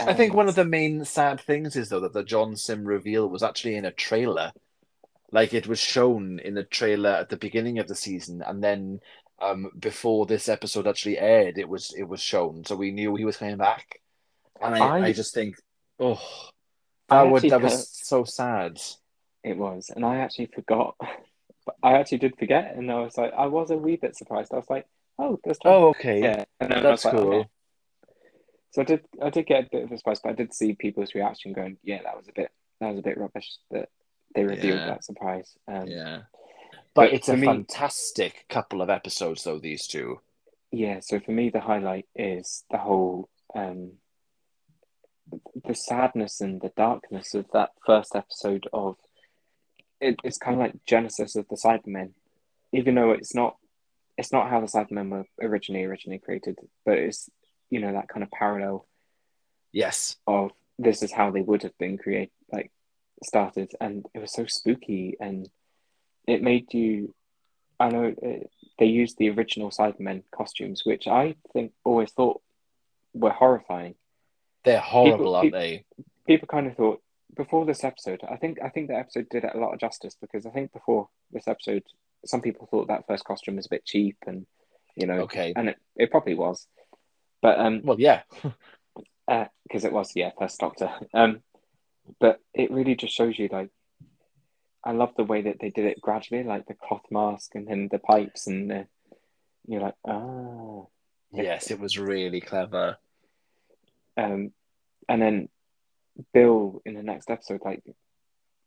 I 0.00 0.14
think 0.14 0.34
one 0.34 0.48
of 0.48 0.56
the 0.56 0.64
main 0.64 1.04
sad 1.04 1.40
things 1.40 1.76
is 1.76 1.90
though 1.90 2.00
that 2.00 2.12
the 2.12 2.24
John 2.24 2.56
Simm 2.56 2.84
reveal 2.84 3.28
was 3.28 3.44
actually 3.44 3.76
in 3.76 3.84
a 3.84 3.92
trailer. 3.92 4.52
Like 5.30 5.54
it 5.54 5.68
was 5.68 5.78
shown 5.78 6.40
in 6.40 6.54
the 6.54 6.64
trailer 6.64 7.10
at 7.10 7.28
the 7.28 7.36
beginning 7.36 7.78
of 7.78 7.86
the 7.86 7.94
season, 7.94 8.42
and 8.44 8.62
then 8.64 9.00
um, 9.40 9.70
before 9.78 10.26
this 10.26 10.48
episode 10.48 10.88
actually 10.88 11.18
aired, 11.18 11.56
it 11.56 11.68
was 11.68 11.94
it 11.96 12.04
was 12.08 12.20
shown, 12.20 12.64
so 12.64 12.74
we 12.74 12.90
knew 12.90 13.14
he 13.14 13.24
was 13.24 13.36
coming 13.36 13.56
back. 13.56 14.00
And 14.62 14.74
I, 14.74 14.78
I, 14.78 14.98
I- 15.06 15.12
just 15.12 15.34
think, 15.34 15.56
oh, 16.00 16.20
I 17.08 17.24
that 17.24 17.30
would 17.30 17.42
that 17.50 17.60
was 17.62 17.88
so 17.90 18.24
sad. 18.24 18.80
It 19.42 19.56
was, 19.58 19.90
and 19.94 20.04
I 20.06 20.16
actually 20.16 20.46
forgot. 20.46 20.96
But 21.66 21.76
I 21.82 21.94
actually 21.94 22.18
did 22.18 22.36
forget, 22.38 22.74
and 22.76 22.90
I 22.90 23.00
was 23.00 23.16
like, 23.16 23.32
I 23.36 23.46
was 23.46 23.70
a 23.70 23.76
wee 23.76 23.96
bit 23.96 24.16
surprised. 24.16 24.52
I 24.52 24.56
was 24.56 24.68
like, 24.68 24.86
oh, 25.18 25.38
there's 25.44 25.58
Tom. 25.58 25.72
Oh, 25.72 25.88
okay, 25.88 26.20
yeah, 26.22 26.44
and 26.60 26.70
then 26.70 26.82
that's 26.82 27.06
I 27.06 27.08
was 27.08 27.14
like, 27.14 27.24
cool. 27.24 27.34
okay. 27.40 27.48
So 28.72 28.82
I 28.82 28.84
did, 28.84 29.00
I 29.22 29.30
did 29.30 29.46
get 29.46 29.64
a 29.64 29.68
bit 29.70 29.84
of 29.84 29.92
a 29.92 29.96
surprise, 29.96 30.20
but 30.22 30.30
I 30.30 30.34
did 30.34 30.52
see 30.52 30.74
people's 30.74 31.14
reaction, 31.14 31.52
going, 31.52 31.76
yeah, 31.82 32.02
that 32.02 32.16
was 32.16 32.26
a 32.28 32.32
bit, 32.32 32.50
that 32.80 32.88
was 32.90 32.98
a 32.98 33.02
bit 33.02 33.16
rubbish 33.16 33.50
that 33.70 33.88
they 34.34 34.44
revealed 34.44 34.80
Yeah. 34.80 34.86
that 34.86 35.04
surprise. 35.04 35.56
Um, 35.68 35.86
Yeah, 35.86 36.22
but, 36.94 37.10
But 37.10 37.12
it's 37.14 37.28
a 37.28 37.36
me- 37.36 37.46
fantastic 37.46 38.44
couple 38.48 38.82
of 38.82 38.90
episodes 38.90 39.44
though. 39.44 39.58
These 39.58 39.86
two. 39.86 40.20
Yeah, 40.72 41.00
so 41.00 41.18
for 41.20 41.30
me, 41.30 41.50
the 41.50 41.60
highlight 41.60 42.06
is 42.16 42.64
the 42.70 42.78
whole 42.78 43.28
um, 43.54 43.92
the 45.64 45.74
sadness 45.74 46.40
and 46.40 46.60
the 46.60 46.72
darkness 46.76 47.34
of 47.34 47.46
that 47.52 47.70
first 47.86 48.14
episode 48.14 48.66
of 48.72 48.96
it, 50.00 50.16
it's 50.24 50.38
kind 50.38 50.54
of 50.54 50.60
like 50.60 50.84
Genesis 50.86 51.36
of 51.36 51.46
the 51.48 51.56
Cybermen, 51.56 52.10
even 52.72 52.94
though 52.94 53.12
it's 53.12 53.34
not 53.34 53.56
it's 54.16 54.32
not 54.32 54.48
how 54.48 54.60
the 54.60 54.66
Cybermen 54.66 55.10
were 55.10 55.24
originally 55.40 55.84
originally 55.84 56.18
created, 56.18 56.58
but 56.84 56.98
it's 56.98 57.28
you 57.70 57.80
know 57.80 57.92
that 57.92 58.08
kind 58.08 58.22
of 58.22 58.30
parallel 58.30 58.86
Yes. 59.72 60.16
of 60.26 60.52
this 60.78 61.02
is 61.02 61.10
how 61.12 61.30
they 61.30 61.40
would 61.40 61.62
have 61.62 61.76
been 61.78 61.98
created, 61.98 62.30
like 62.52 62.70
started, 63.22 63.72
and 63.80 64.06
it 64.14 64.18
was 64.18 64.32
so 64.32 64.46
spooky, 64.46 65.16
and 65.20 65.48
it 66.26 66.42
made 66.42 66.72
you. 66.74 67.14
I 67.80 67.88
know 67.88 68.14
it, 68.20 68.50
they 68.78 68.86
used 68.86 69.18
the 69.18 69.30
original 69.30 69.70
Cybermen 69.70 70.22
costumes, 70.30 70.82
which 70.84 71.08
I 71.08 71.34
think 71.52 71.72
always 71.82 72.12
thought 72.12 72.40
were 73.12 73.30
horrifying. 73.30 73.94
They're 74.64 74.80
horrible, 74.80 75.18
People- 75.18 75.36
aren't 75.36 75.52
they? 75.52 75.84
People 76.26 76.48
kind 76.48 76.66
of 76.66 76.76
thought 76.76 77.02
before 77.36 77.66
this 77.66 77.84
episode. 77.84 78.20
I 78.28 78.36
think 78.36 78.58
I 78.62 78.68
think 78.70 78.88
the 78.88 78.96
episode 78.96 79.28
did 79.28 79.44
it 79.44 79.54
a 79.54 79.58
lot 79.58 79.74
of 79.74 79.80
justice 79.80 80.16
because 80.20 80.46
I 80.46 80.50
think 80.50 80.72
before 80.72 81.08
this 81.32 81.46
episode, 81.48 81.82
some 82.24 82.40
people 82.40 82.66
thought 82.70 82.88
that 82.88 83.06
first 83.06 83.24
costume 83.24 83.56
was 83.56 83.66
a 83.66 83.70
bit 83.70 83.84
cheap, 83.84 84.16
and 84.26 84.46
you 84.96 85.06
know, 85.06 85.20
Okay. 85.22 85.52
and 85.56 85.68
it, 85.70 85.76
it 85.96 86.10
probably 86.10 86.34
was, 86.34 86.66
but 87.42 87.58
um, 87.58 87.82
Well, 87.84 88.00
yeah. 88.00 88.22
because 89.26 89.84
it 89.84 89.92
was 89.92 90.12
yeah 90.14 90.30
first 90.38 90.60
doctor 90.60 90.90
um 91.14 91.40
but 92.20 92.38
it 92.52 92.70
really 92.70 92.94
just 92.94 93.14
shows 93.14 93.38
you 93.38 93.48
like 93.50 93.70
i 94.84 94.92
love 94.92 95.14
the 95.16 95.24
way 95.24 95.40
that 95.40 95.58
they 95.60 95.70
did 95.70 95.86
it 95.86 95.98
gradually 95.98 96.44
like 96.44 96.66
the 96.66 96.74
cloth 96.74 97.06
mask 97.10 97.54
and 97.54 97.66
then 97.66 97.88
the 97.90 97.98
pipes 97.98 98.46
and 98.46 98.70
the 98.70 98.86
you're 99.66 99.80
like 99.80 99.94
ah 100.06 100.82
Yes, 101.32 101.70
it 101.72 101.80
was 101.80 101.98
really 101.98 102.40
clever. 102.40 102.96
Um 104.16 104.52
and 105.08 105.20
then 105.20 105.48
bill 106.32 106.80
in 106.84 106.94
the 106.94 107.02
next 107.02 107.28
episode 107.30 107.60
like 107.64 107.82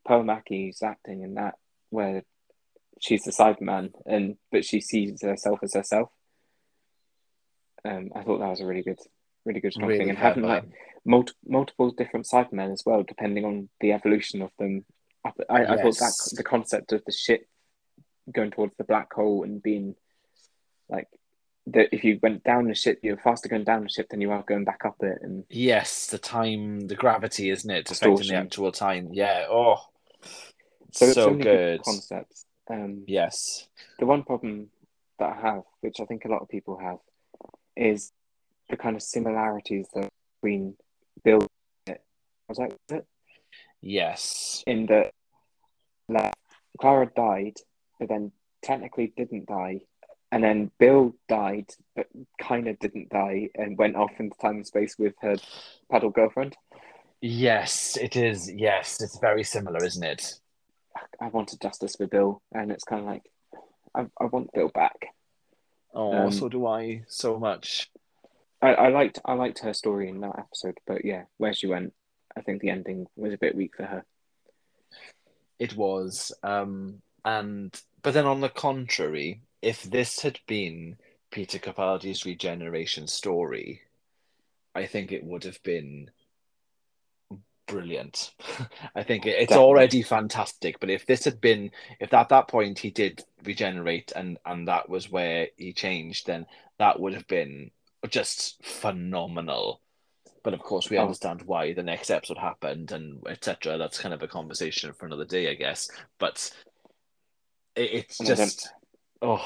Pearl 0.05 0.23
Mackie's 0.23 0.81
acting 0.83 1.21
in 1.21 1.35
that 1.35 1.55
where 1.89 2.23
she's 2.99 3.23
the 3.23 3.31
cyberman 3.31 3.91
and 4.05 4.37
but 4.51 4.65
she 4.65 4.81
sees 4.81 5.21
herself 5.21 5.59
as 5.63 5.73
herself 5.75 6.09
um 7.85 8.09
i 8.15 8.23
thought 8.23 8.39
that 8.39 8.49
was 8.49 8.59
a 8.59 8.65
really 8.65 8.81
good 8.81 8.99
really 9.45 9.61
good 9.61 9.71
strong 9.71 9.87
Really 9.87 9.99
thing 9.99 10.09
and 10.09 10.17
having 10.17 10.43
clever. 10.43 10.65
like 10.67 10.73
multi- 11.05 11.33
multiple 11.45 11.91
different 11.91 12.27
Cybermen 12.27 12.71
as 12.71 12.83
well, 12.85 13.03
depending 13.03 13.45
on 13.45 13.69
the 13.79 13.93
evolution 13.93 14.41
of 14.41 14.51
them. 14.59 14.85
I, 15.25 15.31
I, 15.49 15.63
I 15.73 15.81
thought 15.81 15.97
that 15.97 16.13
the 16.35 16.43
concept 16.43 16.91
of 16.91 17.03
the 17.05 17.11
ship 17.11 17.47
going 18.31 18.51
towards 18.51 18.75
the 18.77 18.83
black 18.83 19.11
hole 19.13 19.43
and 19.43 19.63
being 19.63 19.95
like 20.89 21.07
that 21.67 21.89
if 21.91 22.03
you 22.03 22.19
went 22.21 22.43
down 22.43 22.67
the 22.67 22.73
ship, 22.73 22.99
you're 23.03 23.17
faster 23.17 23.49
going 23.49 23.63
down 23.63 23.83
the 23.83 23.89
ship 23.89 24.07
than 24.09 24.21
you 24.21 24.31
are 24.31 24.43
going 24.43 24.63
back 24.63 24.85
up 24.85 24.95
it. 25.01 25.19
And 25.21 25.43
Yes, 25.49 26.07
the 26.07 26.17
time, 26.17 26.87
the 26.87 26.95
gravity, 26.95 27.49
isn't 27.49 27.69
it? 27.69 27.91
Affecting 27.91 28.27
the 28.27 28.35
actual 28.35 28.71
time. 28.71 29.09
Yeah. 29.11 29.45
Oh, 29.49 29.81
so, 30.91 31.05
so, 31.05 31.05
it's 31.05 31.15
so 31.15 31.29
many 31.31 31.43
good. 31.43 31.83
concepts. 31.83 32.45
Um, 32.69 33.03
Yes. 33.07 33.67
the 33.99 34.05
one 34.05 34.23
problem 34.23 34.69
that 35.19 35.37
I 35.37 35.41
have, 35.41 35.63
which 35.81 35.99
I 35.99 36.05
think 36.05 36.25
a 36.25 36.29
lot 36.29 36.41
of 36.41 36.49
people 36.49 36.77
have, 36.79 36.97
is 37.75 38.11
the 38.69 38.77
kind 38.77 38.95
of 38.95 39.01
similarities 39.01 39.87
that 39.93 40.09
between 40.41 40.75
Bill. 41.23 41.45
Was 42.47 42.57
that 42.57 42.69
was 42.69 42.99
it? 42.99 43.05
Yes. 43.81 44.63
in 44.65 44.85
that 44.87 45.11
like, 46.07 46.33
Clara 46.79 47.09
died, 47.13 47.57
but 47.99 48.07
then 48.07 48.31
technically 48.61 49.13
didn't 49.17 49.47
die, 49.47 49.81
and 50.31 50.43
then 50.43 50.71
Bill 50.79 51.15
died, 51.27 51.69
but 51.95 52.07
kind 52.41 52.67
of 52.67 52.79
didn't 52.79 53.09
die, 53.09 53.49
and 53.55 53.77
went 53.77 53.95
off 53.95 54.11
into 54.19 54.37
time 54.37 54.57
and 54.57 54.67
space 54.67 54.97
with 54.97 55.13
her 55.21 55.37
paddle 55.91 56.09
girlfriend. 56.09 56.55
Yes, 57.21 57.97
it 57.97 58.15
is. 58.15 58.51
Yes, 58.51 59.01
it's 59.01 59.17
very 59.19 59.43
similar, 59.43 59.83
isn't 59.83 60.03
it? 60.03 60.39
I 61.19 61.27
wanted 61.27 61.61
justice 61.61 61.95
for 61.95 62.07
Bill, 62.07 62.41
and 62.51 62.71
it's 62.71 62.83
kind 62.83 63.01
of 63.01 63.07
like 63.07 63.23
I, 63.95 64.05
I 64.19 64.25
want 64.25 64.53
Bill 64.53 64.69
back. 64.69 65.07
Oh, 65.93 66.27
Um, 66.27 66.31
so 66.31 66.49
do 66.49 66.65
I 66.67 67.03
so 67.07 67.39
much. 67.39 67.89
I, 68.61 68.73
I 68.73 68.87
liked 68.89 69.19
I 69.25 69.33
liked 69.33 69.59
her 69.59 69.73
story 69.73 70.09
in 70.09 70.21
that 70.21 70.37
episode, 70.37 70.77
but 70.85 71.05
yeah, 71.05 71.23
where 71.37 71.53
she 71.53 71.67
went, 71.67 71.93
I 72.35 72.41
think 72.41 72.61
the 72.61 72.69
ending 72.69 73.07
was 73.15 73.33
a 73.33 73.37
bit 73.37 73.55
weak 73.55 73.75
for 73.75 73.85
her. 73.85 74.05
It 75.59 75.75
was. 75.75 76.31
Um, 76.43 77.01
and 77.25 77.79
but 78.03 78.13
then 78.13 78.25
on 78.25 78.41
the 78.41 78.49
contrary, 78.49 79.41
if 79.61 79.83
this 79.83 80.21
had 80.21 80.39
been 80.47 80.97
Peter 81.31 81.59
Capaldi's 81.59 82.25
regeneration 82.25 83.07
story, 83.07 83.81
I 84.75 84.85
think 84.85 85.11
it 85.11 85.23
would 85.23 85.43
have 85.43 85.61
been 85.63 86.11
brilliant. 87.67 88.33
I 88.95 89.03
think 89.03 89.25
it, 89.25 89.31
it's 89.31 89.49
Definitely. 89.49 89.65
already 89.65 90.01
fantastic, 90.03 90.79
but 90.79 90.89
if 90.89 91.05
this 91.05 91.25
had 91.25 91.41
been 91.41 91.71
if 91.99 92.13
at 92.13 92.29
that 92.29 92.47
point 92.47 92.79
he 92.79 92.91
did 92.91 93.23
regenerate 93.43 94.11
and 94.15 94.37
and 94.45 94.67
that 94.67 94.89
was 94.89 95.09
where 95.11 95.47
he 95.57 95.73
changed, 95.73 96.27
then 96.27 96.45
that 96.79 96.99
would 96.99 97.13
have 97.13 97.27
been 97.27 97.71
just 98.09 98.63
phenomenal. 98.63 99.81
But 100.43 100.53
of 100.53 100.61
course, 100.61 100.89
we 100.89 100.97
Oh. 100.97 101.01
understand 101.01 101.41
why 101.41 101.73
the 101.73 101.83
next 101.83 102.09
episode 102.09 102.37
happened 102.37 102.91
and 102.93 103.21
etc. 103.27 103.77
That's 103.77 103.99
kind 103.99 104.13
of 104.13 104.23
a 104.23 104.27
conversation 104.29 104.93
for 104.93 105.05
another 105.05 105.25
day, 105.25 105.49
I 105.49 105.55
guess. 105.55 105.89
But 106.19 106.51
it, 107.75 107.91
it's 107.91 108.19
And 108.21 108.29
I 108.29 108.35
don't- 108.35 108.45
just 108.45 108.69
oh, 109.21 109.45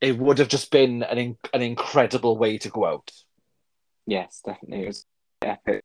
it 0.00 0.18
would 0.18 0.38
have 0.38 0.48
just 0.48 0.70
been 0.70 1.02
an 1.02 1.18
in, 1.18 1.36
an 1.52 1.62
incredible 1.62 2.36
way 2.36 2.58
to 2.58 2.68
go 2.68 2.86
out. 2.86 3.10
Yes, 4.06 4.40
definitely. 4.44 4.84
It 4.84 4.86
was 4.88 5.06
epic. 5.42 5.84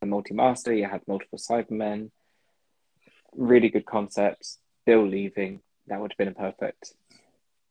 The 0.00 0.06
multi 0.06 0.34
master, 0.34 0.72
you 0.72 0.86
had 0.86 1.02
multiple 1.06 1.38
Cybermen, 1.38 2.10
really 3.34 3.68
good 3.68 3.86
concepts. 3.86 4.58
Bill 4.84 5.06
leaving, 5.06 5.60
that 5.86 6.00
would 6.00 6.12
have 6.12 6.18
been 6.18 6.28
a 6.28 6.32
perfect, 6.32 6.92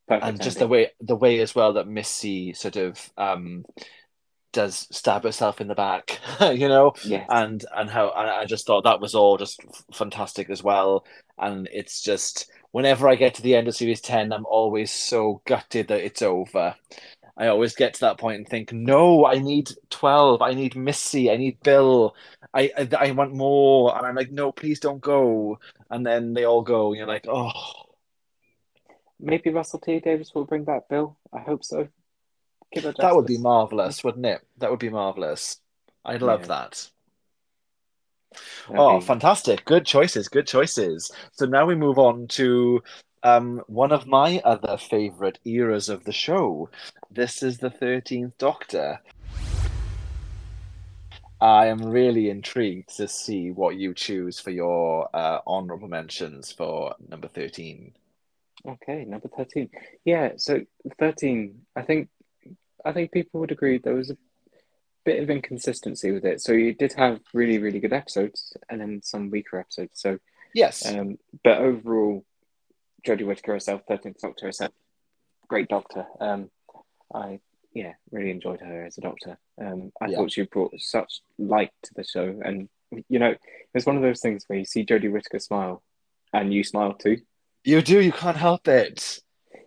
perfect. 0.07 0.25
and 0.25 0.41
just 0.41 0.57
the 0.57 0.67
way 0.67 0.89
the 0.99 1.15
way 1.15 1.39
as 1.39 1.53
well 1.53 1.73
that 1.73 1.87
Missy 1.87 2.53
sort 2.53 2.75
of 2.75 3.11
um 3.17 3.63
does 4.51 4.87
stab 4.91 5.23
herself 5.23 5.61
in 5.61 5.67
the 5.67 5.75
back, 5.75 6.19
you 6.41 6.67
know, 6.67 6.93
yes, 7.03 7.27
and 7.29 7.63
and 7.75 7.89
how 7.89 8.11
and 8.15 8.29
I 8.29 8.45
just 8.45 8.65
thought 8.65 8.85
that 8.85 9.01
was 9.01 9.13
all 9.13 9.37
just 9.37 9.61
f- 9.63 9.85
fantastic 9.93 10.49
as 10.49 10.63
well. 10.63 11.05
And 11.37 11.69
it's 11.71 12.01
just 12.01 12.49
whenever 12.73 13.07
I 13.07 13.15
get 13.15 13.35
to 13.35 13.41
the 13.41 13.55
end 13.55 13.69
of 13.69 13.75
series 13.75 14.01
ten, 14.01 14.33
I'm 14.33 14.45
always 14.45 14.91
so 14.91 15.41
gutted 15.45 15.87
that 15.87 16.03
it's 16.03 16.21
over. 16.21 16.75
I 17.37 17.47
always 17.47 17.75
get 17.75 17.93
to 17.93 17.99
that 18.01 18.17
point 18.17 18.37
and 18.37 18.47
think, 18.47 18.73
no, 18.73 19.25
I 19.25 19.39
need 19.39 19.71
twelve, 19.89 20.41
I 20.41 20.53
need 20.53 20.75
Missy, 20.75 21.31
I 21.31 21.37
need 21.37 21.61
Bill, 21.63 22.15
I 22.53 22.71
I, 22.77 22.89
I 23.07 23.11
want 23.11 23.33
more, 23.33 23.95
and 23.95 24.05
I'm 24.05 24.15
like, 24.15 24.31
no, 24.31 24.51
please 24.51 24.79
don't 24.79 24.99
go. 25.01 25.59
And 25.89 26.05
then 26.05 26.33
they 26.33 26.43
all 26.43 26.63
go, 26.63 26.89
and 26.89 26.97
you're 26.97 27.07
like, 27.07 27.27
oh, 27.29 27.51
maybe 29.19 29.51
Russell 29.51 29.79
T 29.79 29.99
Davies 29.99 30.33
will 30.33 30.45
bring 30.45 30.63
back 30.63 30.89
Bill. 30.89 31.15
I 31.31 31.39
hope 31.39 31.63
so. 31.63 31.87
That 32.73 33.15
would 33.15 33.27
be 33.27 33.37
marvelous, 33.37 34.03
wouldn't 34.03 34.25
it? 34.25 34.41
That 34.57 34.71
would 34.71 34.79
be 34.79 34.89
marvelous. 34.89 35.61
I'd 36.03 36.23
love 36.23 36.41
Yeah. 36.41 36.47
that. 36.47 36.89
That'd 38.67 38.79
Oh, 38.79 38.99
be- 38.99 39.05
fantastic. 39.05 39.65
Good 39.65 39.85
choices. 39.85 40.27
Good 40.27 40.47
choices. 40.47 41.11
So 41.33 41.45
now 41.45 41.65
we 41.65 41.75
move 41.75 41.97
on 41.99 42.27
to 42.29 42.83
um, 43.23 43.61
one 43.67 43.91
of 43.91 44.05
my 44.07 44.41
other 44.43 44.77
favorite 44.77 45.39
eras 45.45 45.89
of 45.89 46.03
the 46.03 46.11
show. 46.11 46.69
This 47.11 47.41
is 47.43 47.57
the 47.59 47.69
13th 47.69 48.33
Doctor. 48.37 48.99
I 51.41 51.67
am 51.67 51.83
really 51.85 52.29
intrigued 52.29 52.95
to 52.97 53.07
see 53.07 53.51
what 53.51 53.75
you 53.75 53.93
choose 53.93 54.39
for 54.39 54.51
your 54.51 55.09
uh, 55.13 55.39
honorable 55.45 55.89
mentions 55.89 56.51
for 56.51 56.95
number 57.09 57.27
13. 57.27 57.93
Okay, 58.65 59.03
number 59.03 59.27
thirteen. 59.27 59.69
Yeah, 60.05 60.33
so 60.37 60.61
thirteen. 60.97 61.63
I 61.75 61.81
think, 61.81 62.07
I 62.85 62.93
think 62.93 63.11
people 63.11 63.41
would 63.41 63.51
agree 63.51 63.77
there 63.77 63.93
was 63.93 64.09
a 64.09 64.17
bit 65.05 65.21
of 65.21 65.29
inconsistency 65.29 66.11
with 66.11 66.25
it. 66.25 66.41
So 66.41 66.53
you 66.53 66.73
did 66.73 66.93
have 66.93 67.19
really, 67.33 67.57
really 67.57 67.79
good 67.79 67.93
episodes 67.93 68.55
and 68.69 68.79
then 68.81 69.01
some 69.03 69.29
weaker 69.29 69.59
episodes. 69.59 69.99
So, 69.99 70.19
Yes. 70.53 70.85
um, 70.85 71.17
but 71.43 71.57
overall, 71.59 72.25
Jodie 73.05 73.25
Whittaker 73.25 73.53
herself, 73.53 73.81
Thirteenth 73.87 74.19
Doctor 74.21 74.45
herself, 74.45 74.71
great 75.47 75.67
Doctor. 75.67 76.05
Um, 76.19 76.49
I 77.13 77.39
yeah 77.73 77.93
really 78.11 78.29
enjoyed 78.31 78.59
her 78.61 78.85
as 78.85 78.97
a 78.97 79.01
Doctor. 79.01 79.37
Um, 79.59 79.91
I 79.99 80.07
Yeah. 80.07 80.17
thought 80.17 80.31
she 80.31 80.43
brought 80.43 80.73
such 80.79 81.21
light 81.37 81.71
to 81.83 81.93
the 81.95 82.03
show, 82.03 82.39
and 82.45 82.69
you 83.09 83.19
know, 83.19 83.35
it's 83.73 83.85
one 83.87 83.95
of 83.97 84.03
those 84.03 84.21
things 84.21 84.43
where 84.47 84.59
you 84.59 84.65
see 84.65 84.85
Jodie 84.85 85.11
Whittaker 85.11 85.39
smile, 85.39 85.83
and 86.31 86.53
you 86.53 86.63
smile 86.63 86.93
too. 86.93 87.17
you 87.65 87.81
do. 87.81 87.99
You 88.01 88.11
can't 88.11 88.37
help 88.37 88.67
it. 88.67 89.19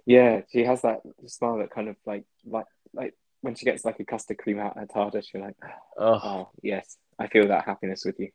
Yeah, 0.07 0.43
she 0.53 0.65
has 0.65 0.83
that 0.83 1.01
smile 1.27 1.59
that 1.59 1.71
kind 1.71 1.89
of 1.89 1.97
like 2.07 2.25
like 2.45 2.67
like 2.95 3.15
when 3.43 3.55
she 3.55 3.65
gets 3.65 3.85
like 3.85 4.01
a 4.01 4.05
custard 4.05 4.39
cream 4.39 4.59
out 4.59 4.77
her 4.79 4.87
TARDIS, 4.87 5.27
you're 5.33 5.43
like, 5.43 5.57
Oh, 5.99 6.21
oh 6.23 6.49
yes, 6.63 6.97
I 7.19 7.27
feel 7.29 7.49
that 7.49 7.65
happiness 7.65 8.05
with 8.05 8.19
you. 8.19 8.31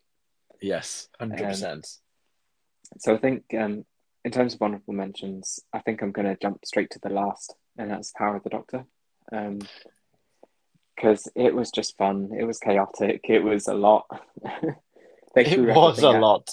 yes. 0.61 1.09
100%. 1.19 1.73
Um, 1.73 1.81
So 2.97 3.13
I 3.13 3.17
think 3.17 3.43
um, 3.57 3.85
in 4.23 4.31
terms 4.31 4.53
of 4.53 4.61
honourable 4.61 4.93
mentions, 4.93 5.59
I 5.73 5.79
think 5.79 6.01
I'm 6.01 6.11
going 6.11 6.27
to 6.27 6.37
jump 6.41 6.65
straight 6.65 6.89
to 6.91 6.99
the 7.01 7.09
last, 7.09 7.55
and 7.77 7.89
that's 7.89 8.11
Power 8.11 8.35
of 8.35 8.43
the 8.43 8.49
Doctor. 8.49 8.85
Because 10.95 11.27
it 11.35 11.55
was 11.55 11.71
just 11.71 11.97
fun. 11.97 12.31
It 12.37 12.43
was 12.43 12.59
chaotic. 12.59 13.21
It 13.29 13.43
was 13.43 13.67
a 13.67 13.73
lot. 13.73 14.05
they 15.35 15.45
threw 15.45 15.69
it 15.69 15.75
was 15.75 16.03
a 16.03 16.11
lot. 16.11 16.49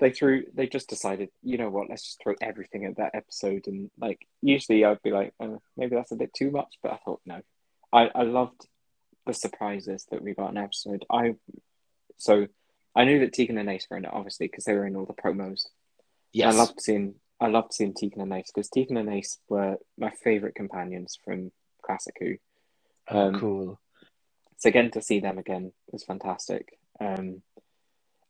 They 0.00 0.10
threw. 0.10 0.44
They 0.54 0.66
just 0.66 0.88
decided, 0.88 1.30
you 1.42 1.56
know 1.56 1.70
what? 1.70 1.88
Let's 1.88 2.04
just 2.04 2.22
throw 2.22 2.34
everything 2.42 2.84
at 2.84 2.96
that 2.96 3.14
episode. 3.14 3.66
And 3.66 3.90
like, 3.98 4.26
usually 4.42 4.84
I'd 4.84 5.02
be 5.02 5.10
like, 5.12 5.32
oh, 5.40 5.62
maybe 5.76 5.94
that's 5.94 6.12
a 6.12 6.16
bit 6.16 6.34
too 6.34 6.50
much. 6.50 6.78
But 6.82 6.92
I 6.92 6.98
thought 7.04 7.20
no. 7.24 7.40
I 7.92 8.10
I 8.14 8.22
loved 8.22 8.66
the 9.26 9.34
surprises 9.34 10.06
that 10.10 10.22
we 10.22 10.34
got 10.34 10.50
in 10.50 10.56
episode. 10.56 11.04
I 11.10 11.34
so 12.16 12.46
I 12.94 13.04
knew 13.04 13.20
that 13.20 13.32
Tegan 13.32 13.58
and 13.58 13.70
Ace 13.70 13.86
were 13.90 13.96
in 13.96 14.04
it, 14.04 14.10
obviously, 14.12 14.46
because 14.46 14.64
they 14.64 14.74
were 14.74 14.86
in 14.86 14.96
all 14.96 15.06
the 15.06 15.14
promos. 15.14 15.66
Yes. 16.32 16.54
I 16.54 16.58
loved 16.58 16.80
seeing 16.80 17.14
I 17.40 17.48
loved 17.48 17.72
seeing 17.72 17.94
Tegan 17.94 18.20
and 18.20 18.32
Ace 18.32 18.50
because 18.54 18.68
Tegan 18.68 18.96
and 18.96 19.08
Ace 19.10 19.38
were 19.48 19.76
my 19.98 20.10
favourite 20.10 20.54
companions 20.54 21.18
from 21.24 21.52
Classic 21.82 22.14
Who. 22.20 22.36
Oh, 23.08 23.28
um, 23.28 23.40
cool. 23.40 23.80
So 24.58 24.68
again 24.68 24.90
to 24.92 25.02
see 25.02 25.20
them 25.20 25.38
again 25.38 25.72
was 25.90 26.04
fantastic. 26.04 26.78
Um, 27.00 27.42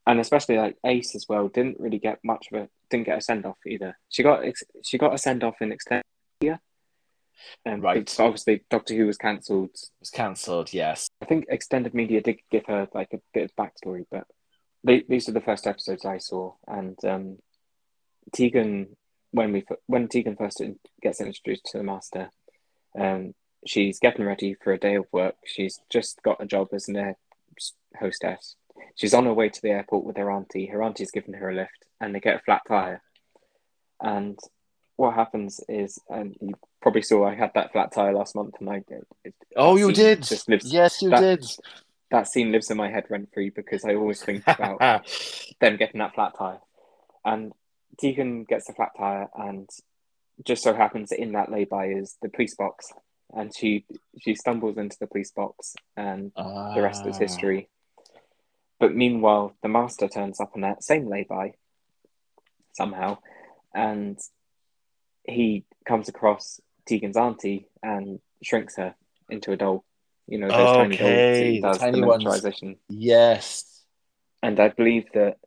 and 0.07 0.19
especially 0.19 0.57
like 0.57 0.77
Ace 0.85 1.13
as 1.15 1.25
well 1.27 1.47
didn't 1.47 1.79
really 1.79 1.99
get 1.99 2.19
much 2.23 2.47
of 2.51 2.61
a 2.61 2.69
didn't 2.89 3.05
get 3.05 3.17
a 3.17 3.21
send 3.21 3.45
off 3.45 3.57
either. 3.67 3.97
She 4.09 4.23
got 4.23 4.43
she 4.83 4.97
got 4.97 5.13
a 5.13 5.17
send 5.17 5.43
off 5.43 5.61
in 5.61 5.71
extended. 5.71 6.05
Um, 7.65 7.81
Right. 7.81 8.05
but 8.05 8.19
Obviously, 8.23 8.63
Doctor 8.69 8.93
Who 8.95 9.07
was 9.07 9.17
cancelled. 9.17 9.71
Was 9.99 10.09
cancelled. 10.09 10.73
Yes. 10.73 11.09
I 11.21 11.25
think 11.25 11.45
extended 11.49 11.93
media 11.93 12.21
did 12.21 12.39
give 12.49 12.65
her 12.67 12.87
like 12.93 13.13
a 13.13 13.21
bit 13.33 13.45
of 13.45 13.55
backstory, 13.55 14.05
but 14.09 14.25
they, 14.83 15.03
these 15.07 15.29
are 15.29 15.33
the 15.33 15.41
first 15.41 15.67
episodes 15.67 16.05
I 16.05 16.17
saw, 16.17 16.53
and 16.67 16.97
um, 17.05 17.37
Tegan 18.33 18.95
when 19.31 19.53
we 19.53 19.65
when 19.87 20.07
Tegan 20.07 20.35
first 20.35 20.61
gets 21.01 21.21
introduced 21.21 21.65
to 21.67 21.77
the 21.77 21.83
Master, 21.83 22.29
um, 22.99 23.33
she's 23.65 23.99
getting 23.99 24.25
ready 24.25 24.55
for 24.61 24.73
a 24.73 24.79
day 24.79 24.95
of 24.95 25.05
work. 25.11 25.35
She's 25.45 25.79
just 25.89 26.21
got 26.23 26.41
a 26.41 26.45
job 26.45 26.69
as 26.73 26.87
an 26.87 26.97
air 26.97 27.17
hostess. 27.99 28.55
She's 28.95 29.13
on 29.13 29.25
her 29.25 29.33
way 29.33 29.49
to 29.49 29.61
the 29.61 29.69
airport 29.71 30.05
with 30.05 30.17
her 30.17 30.31
auntie. 30.31 30.67
Her 30.67 30.83
auntie's 30.83 31.11
giving 31.11 31.33
her 31.35 31.49
a 31.49 31.55
lift, 31.55 31.85
and 31.99 32.13
they 32.13 32.19
get 32.19 32.37
a 32.37 32.39
flat 32.39 32.61
tire. 32.67 33.01
And 34.01 34.37
what 34.95 35.13
happens 35.13 35.61
is, 35.69 35.99
and 36.09 36.35
you 36.41 36.53
probably 36.81 37.01
saw 37.01 37.25
I 37.27 37.35
had 37.35 37.53
that 37.53 37.71
flat 37.71 37.91
tire 37.93 38.13
last 38.13 38.35
month, 38.35 38.55
and 38.59 38.69
I 38.69 38.83
it, 39.23 39.33
Oh, 39.55 39.75
you 39.77 39.91
did. 39.91 40.23
Just 40.23 40.49
lives, 40.49 40.71
yes, 40.71 41.01
you 41.01 41.09
that- 41.09 41.19
did. 41.21 41.45
that 42.09 42.27
scene 42.27 42.51
lives 42.51 42.69
in 42.71 42.77
my 42.77 42.89
head 42.89 43.05
rent 43.09 43.29
free 43.33 43.49
because 43.49 43.85
I 43.85 43.95
always 43.95 44.21
think 44.21 44.43
about 44.47 44.79
them 45.61 45.77
getting 45.77 45.99
that 45.99 46.13
flat 46.15 46.33
tire. 46.37 46.59
And 47.23 47.53
Tegan 47.99 48.43
gets 48.45 48.65
the 48.67 48.73
flat 48.73 48.91
tire, 48.97 49.29
and 49.37 49.69
just 50.43 50.63
so 50.63 50.73
happens 50.73 51.09
that 51.09 51.19
in 51.21 51.33
that 51.33 51.51
lay-by 51.51 51.87
is 51.89 52.17
the 52.21 52.29
police 52.29 52.55
box, 52.55 52.91
and 53.33 53.55
she 53.55 53.85
she 54.19 54.33
stumbles 54.35 54.77
into 54.77 54.97
the 54.99 55.07
police 55.07 55.31
box, 55.31 55.75
and 55.95 56.31
the 56.35 56.81
rest 56.81 57.05
is 57.05 57.17
Ah. 57.17 57.19
history. 57.19 57.69
But 58.79 58.95
meanwhile, 58.95 59.53
the 59.61 59.69
master 59.69 60.07
turns 60.07 60.39
up 60.39 60.51
on 60.55 60.61
that 60.61 60.83
same 60.83 61.05
lay-by 61.07 61.53
somehow, 62.73 63.19
and 63.75 64.17
he 65.23 65.65
comes 65.85 66.09
across 66.09 66.59
Tegan's 66.91 67.15
auntie 67.17 67.67
and 67.81 68.19
shrinks 68.43 68.75
her 68.75 68.95
into 69.29 69.53
a 69.53 69.57
doll. 69.57 69.85
You 70.27 70.39
know, 70.39 70.47
those 70.47 70.71
tiny 70.71 70.97
dolls 70.97 71.11
Okay, 71.11 71.53
he 71.53 71.59
does 71.61 71.79
tiny 71.79 72.01
the 72.01 72.07
ones. 72.07 72.25
miniaturization 72.25 72.75
Yes. 72.89 73.83
and 74.43 74.59
I 74.59 74.69
believe 74.69 75.05
that 75.13 75.37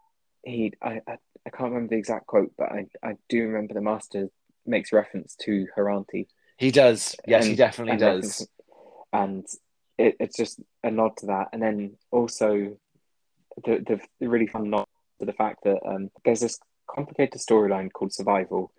he 0.45 0.73
I, 0.83 1.01
I 1.07 1.19
I 1.47 1.51
can't 1.51 1.73
remember 1.73 1.91
the 1.91 1.99
exact 1.99 2.27
quote, 2.27 2.53
but 2.57 2.73
I 2.73 2.87
I 3.03 3.17
do 3.29 3.43
remember 3.47 3.75
the 3.75 3.83
master 3.83 4.29
makes 4.67 4.93
reference 4.93 5.37
to 5.43 5.67
her 5.77 5.91
auntie. 5.91 6.29
He 6.57 6.71
does. 6.71 7.15
Yes, 7.27 7.47
he 7.47 7.57
definitely 7.57 7.93
and 7.93 8.23
does. 8.23 8.49
and 9.13 9.47
it, 9.99 10.17
it's 10.21 10.37
just 10.37 10.61
a 10.83 10.91
nod 10.91 11.17
to 11.19 11.27
that, 11.27 11.49
and 11.53 11.63
then 11.63 11.97
also 12.11 12.77
the 13.65 13.85
the, 13.87 14.01
the 14.21 14.29
really 14.29 14.47
fun 14.47 14.71
nod 14.71 14.87
to 15.21 15.27
the 15.27 15.33
fact 15.33 15.65
that 15.65 15.79
um, 15.87 16.11
there's 16.25 16.41
this 16.41 16.59
complicated 16.89 17.41
storyline 17.41 17.93
called 17.93 18.13
Survival, 18.13 18.73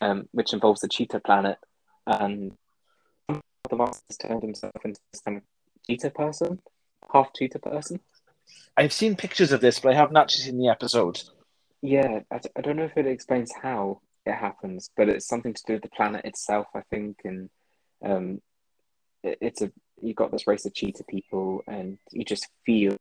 um, 0.00 0.28
which 0.32 0.52
involves 0.52 0.80
the 0.80 0.88
cheetah 0.88 1.20
planet, 1.20 1.58
and 2.06 2.52
the 3.28 3.76
master's 3.76 4.16
turned 4.16 4.42
himself 4.42 4.74
into 4.84 5.00
this 5.12 5.22
kind 5.22 5.38
of 5.38 5.42
cheetah 5.86 6.10
person, 6.10 6.60
half 7.12 7.32
cheetah 7.34 7.58
person. 7.58 8.00
I've 8.76 8.92
seen 8.92 9.16
pictures 9.16 9.52
of 9.52 9.60
this, 9.60 9.80
but 9.80 9.92
I 9.92 9.96
haven't 9.96 10.16
actually 10.16 10.44
seen 10.44 10.58
the 10.58 10.68
episode. 10.68 11.22
Yeah, 11.82 12.20
I 12.30 12.60
don't 12.60 12.76
know 12.76 12.84
if 12.84 12.96
it 12.96 13.06
explains 13.06 13.52
how 13.52 14.00
it 14.24 14.34
happens, 14.34 14.90
but 14.96 15.08
it's 15.08 15.26
something 15.26 15.54
to 15.54 15.62
do 15.66 15.72
with 15.74 15.82
the 15.82 15.88
planet 15.88 16.24
itself, 16.24 16.66
I 16.74 16.82
think. 16.90 17.18
And 17.24 17.50
um, 18.04 18.40
it, 19.22 19.38
it's 19.40 19.62
a 19.62 19.72
you 20.00 20.14
got 20.14 20.30
this 20.30 20.46
race 20.46 20.66
of 20.66 20.74
cheetah 20.74 21.04
people, 21.08 21.62
and 21.66 21.98
you 22.12 22.24
just 22.24 22.46
feel 22.64 22.96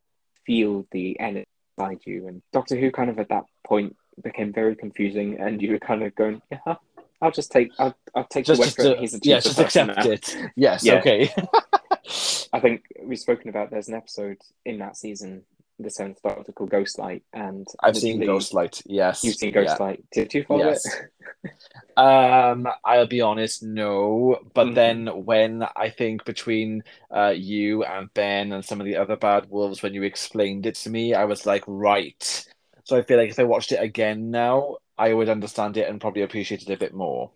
feel 0.45 0.87
the 0.91 1.19
energy 1.19 1.45
inside 1.77 1.99
you. 2.05 2.27
And 2.27 2.41
Doctor 2.53 2.75
Who 2.75 2.91
kind 2.91 3.09
of 3.09 3.19
at 3.19 3.29
that 3.29 3.45
point 3.65 3.95
became 4.23 4.53
very 4.53 4.75
confusing, 4.75 5.39
and 5.39 5.61
you 5.61 5.71
were 5.71 5.79
kind 5.79 6.03
of 6.03 6.15
going, 6.15 6.41
yeah, 6.51 6.75
I'll 7.22 7.32
just 7.32 7.51
take 7.51 7.72
I'll, 7.80 7.95
I'll 8.13 8.26
take 8.26 8.45
Just, 8.45 8.57
the 8.61 8.66
word 8.68 8.76
just, 8.76 8.80
uh, 8.80 8.95
He's 8.99 9.13
a 9.16 9.20
yeah, 9.24 9.39
just 9.39 9.59
accept 9.59 9.97
now. 9.97 10.03
it. 10.07 10.36
Yes, 10.55 10.86
Yeah. 10.86 10.99
okay. 10.99 11.32
I 12.53 12.59
think 12.59 12.84
we've 13.03 13.20
spoken 13.20 13.49
about 13.49 13.72
there's 13.72 13.88
an 13.88 13.95
episode 13.95 14.38
in 14.66 14.80
that 14.80 14.95
season, 14.95 15.43
the 15.80 15.89
seventh 15.89 16.22
Doctor 16.24 16.51
called 16.51 16.72
Ghostlight, 16.72 17.24
and 17.34 17.68
I've 17.82 17.97
seen 17.97 18.22
Ghostlight. 18.22 18.82
Yes, 18.86 19.24
You've 19.24 19.36
seen 19.36 19.53
Yeah. 19.53 19.63
Ghostlight. 19.63 20.03
Did 20.11 20.34
you 20.34 20.43
follow 20.43 20.70
Yes. 20.70 20.86
it? 20.86 21.11
Um, 21.97 22.68
I'll 22.84 23.07
be 23.07 23.22
honest, 23.22 23.63
no. 23.63 24.39
But 24.53 24.68
Mhm. 24.68 24.76
then 24.76 25.07
when 25.26 25.63
I 25.78 25.89
think 25.89 26.26
between 26.26 26.84
uh 27.09 27.34
you 27.36 27.84
and 27.86 28.13
Ben 28.13 28.51
and 28.51 28.66
some 28.66 28.82
of 28.82 28.86
the 28.86 28.97
other 28.97 29.16
bad 29.16 29.49
wolves, 29.49 29.82
when 29.82 29.93
you 29.93 30.03
explained 30.03 30.66
it 30.66 30.76
to 30.76 30.89
me, 30.89 31.13
I 31.13 31.24
was 31.26 31.45
like, 31.45 31.63
right. 31.68 32.45
So 32.84 32.97
I 32.97 33.01
feel 33.01 33.18
like 33.18 33.30
if 33.30 33.39
I 33.39 33.43
watched 33.43 33.72
it 33.72 33.82
again 33.82 34.30
now, 34.30 34.78
I 34.97 35.13
would 35.13 35.29
understand 35.29 35.77
it 35.77 35.89
and 35.89 35.99
probably 35.99 36.21
appreciate 36.21 36.61
it 36.61 36.69
a 36.69 36.77
bit 36.77 36.93
more. 36.93 37.31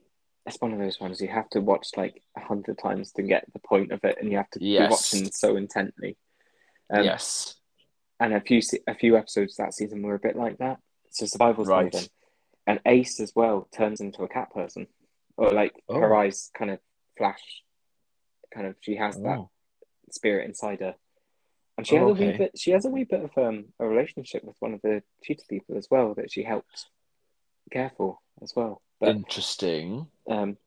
it's 0.46 0.60
one 0.62 0.74
of 0.74 0.80
those 0.80 1.00
ones 1.00 1.22
you 1.22 1.28
have 1.28 1.50
to 1.50 1.60
watch 1.62 1.88
like 1.98 2.24
a 2.36 2.40
hundred 2.40 2.80
times 2.80 3.12
to 3.12 3.22
get 3.22 3.46
the 3.54 3.60
point 3.60 3.92
of 3.92 4.00
it, 4.04 4.18
and 4.20 4.32
you 4.32 4.38
have 4.38 4.50
to 4.52 4.64
Yes. 4.64 4.88
be 4.88 4.92
watching 5.20 5.32
so 5.32 5.56
intently. 5.58 6.18
Um, 6.92 7.04
yes. 7.04 7.56
and 8.20 8.34
a 8.34 8.42
few 8.42 8.62
se- 8.62 8.84
a 8.88 8.96
few 8.96 9.16
episodes 9.16 9.56
that 9.58 9.74
season 9.74 10.02
were 10.02 10.16
a 10.16 10.20
bit 10.20 10.36
like 10.36 10.58
that. 10.58 10.80
So 11.12 11.26
survival's 11.26 11.68
Right. 11.68 11.92
them, 11.92 12.06
and 12.66 12.80
Ace 12.86 13.20
as 13.20 13.34
well 13.36 13.68
turns 13.72 14.02
into 14.02 14.24
a 14.24 14.28
cat 14.30 14.52
person, 14.54 14.88
or 15.38 15.52
like 15.52 15.74
her 15.90 16.16
Oh. 16.16 16.20
eyes 16.20 16.50
kind 16.58 16.72
of 16.72 16.80
flash, 17.18 17.64
kind 18.54 18.66
of 18.66 18.76
she 18.80 18.96
has 18.96 19.16
that 19.22 19.38
Oh, 19.40 19.50
spirit 20.10 20.46
inside 20.48 20.80
her, 20.80 20.96
and 21.78 21.86
she 21.86 21.98
Oh, 21.98 22.08
has 22.08 22.18
a 22.18 22.22
wee 22.24 22.38
bit. 22.38 22.52
She 22.58 22.72
has 22.72 22.86
a 22.86 22.90
wee 22.90 23.04
bit 23.04 23.22
of 23.24 23.38
um, 23.38 23.74
a 23.80 23.86
relationship 23.88 24.44
with 24.44 24.56
one 24.60 24.74
of 24.74 24.82
the 24.82 25.04
cheetah 25.24 25.46
people 25.48 25.78
as 25.78 25.88
well 25.92 26.16
that 26.16 26.32
she 26.32 26.42
helps 26.44 26.90
care 27.70 27.92
for 27.98 28.18
as 28.42 28.54
well. 28.56 28.82
But 29.00 29.10
interesting. 29.16 30.08
um, 30.30 30.58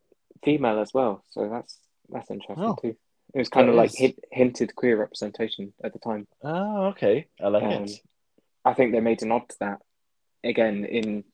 female 0.44 0.80
as 0.80 0.92
well. 0.94 1.24
So 1.30 1.48
that's 1.48 1.78
that's 2.08 2.30
interesting 2.30 2.64
Oh, 2.64 2.76
too. 2.80 2.96
It 3.34 3.38
was 3.38 3.48
kind 3.48 3.68
of 3.70 3.74
like 3.74 3.92
hint, 3.94 4.18
hinted 4.30 4.74
queer 4.74 4.98
representation 4.98 5.72
at 5.82 5.92
the 5.94 5.98
time. 5.98 6.26
Oh, 6.42 6.86
okay. 6.88 7.28
I 7.42 7.48
like 7.48 7.62
Um, 7.62 7.84
it. 7.84 8.00
I 8.64 8.74
think 8.74 8.92
they 8.92 9.00
made 9.00 9.22
a 9.22 9.26
nod 9.26 9.48
to 9.48 9.56
that 9.60 9.78
again 10.44 10.84
in 10.84 11.24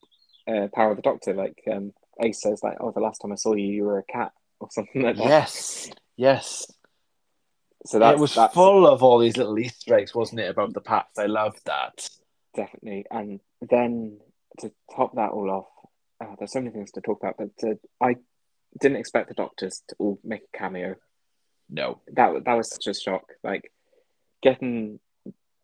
uh, 0.46 0.68
Power 0.74 0.90
of 0.92 0.96
the 0.96 1.02
Doctor. 1.02 1.34
Like 1.34 1.60
um, 1.70 1.92
Ace 2.22 2.40
says, 2.42 2.62
like, 2.62 2.76
"Oh, 2.80 2.90
the 2.92 3.00
last 3.00 3.18
time 3.20 3.32
I 3.32 3.36
saw 3.36 3.54
you, 3.54 3.66
you 3.66 3.84
were 3.84 3.98
a 3.98 4.04
cat," 4.04 4.32
or 4.60 4.68
something 4.70 5.02
like 5.02 5.16
that. 5.16 5.24
Yes. 5.26 5.90
Yes. 6.16 6.70
So 7.86 7.98
that 8.00 8.18
was 8.18 8.34
that's 8.34 8.54
full 8.54 8.86
of 8.86 9.02
all 9.02 9.18
these 9.18 9.36
little 9.36 9.58
Easter 9.58 9.94
eggs, 9.96 10.14
wasn't 10.14 10.40
it, 10.40 10.50
about 10.50 10.74
the 10.74 10.80
past? 10.80 11.18
I 11.18 11.26
loved 11.26 11.60
that. 11.66 12.08
definitely. 12.54 13.06
And 13.10 13.40
then 13.60 14.18
to 14.59 14.72
top 14.94 15.14
that 15.16 15.30
all 15.30 15.50
off, 15.50 15.66
oh, 16.22 16.34
there's 16.38 16.52
so 16.52 16.61
many 16.61 16.72
things 16.72 16.92
to 16.92 17.00
talk 17.00 17.20
about. 17.22 17.36
But 17.38 17.68
uh, 17.68 17.74
I 18.00 18.16
didn't 18.80 18.98
expect 18.98 19.28
the 19.28 19.34
Doctors 19.34 19.82
to 19.88 19.96
all 19.98 20.18
make 20.24 20.42
a 20.52 20.59
cameo. 20.59 20.96
No. 21.70 22.00
that 22.14 22.44
that 22.46 22.54
was 22.54 22.70
such 22.70 22.86
a 22.86 22.94
shock. 22.94 23.24
Like 23.44 23.70
getting 24.42 25.00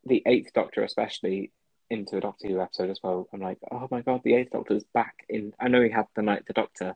the 0.05 0.21
Eighth 0.25 0.53
Doctor, 0.53 0.83
especially 0.83 1.51
into 1.89 2.17
a 2.17 2.21
Doctor 2.21 2.47
Who 2.47 2.61
episode 2.61 2.89
as 2.91 2.99
well. 3.03 3.27
I'm 3.33 3.41
like, 3.41 3.57
oh 3.71 3.87
my 3.89 4.01
god, 4.01 4.21
the 4.23 4.35
Eighth 4.35 4.51
Doctor's 4.51 4.83
back 4.93 5.15
in. 5.29 5.53
I 5.59 5.67
know 5.67 5.81
he 5.81 5.89
had 5.89 6.05
the 6.15 6.21
Night 6.21 6.43
the 6.47 6.53
Doctor. 6.53 6.95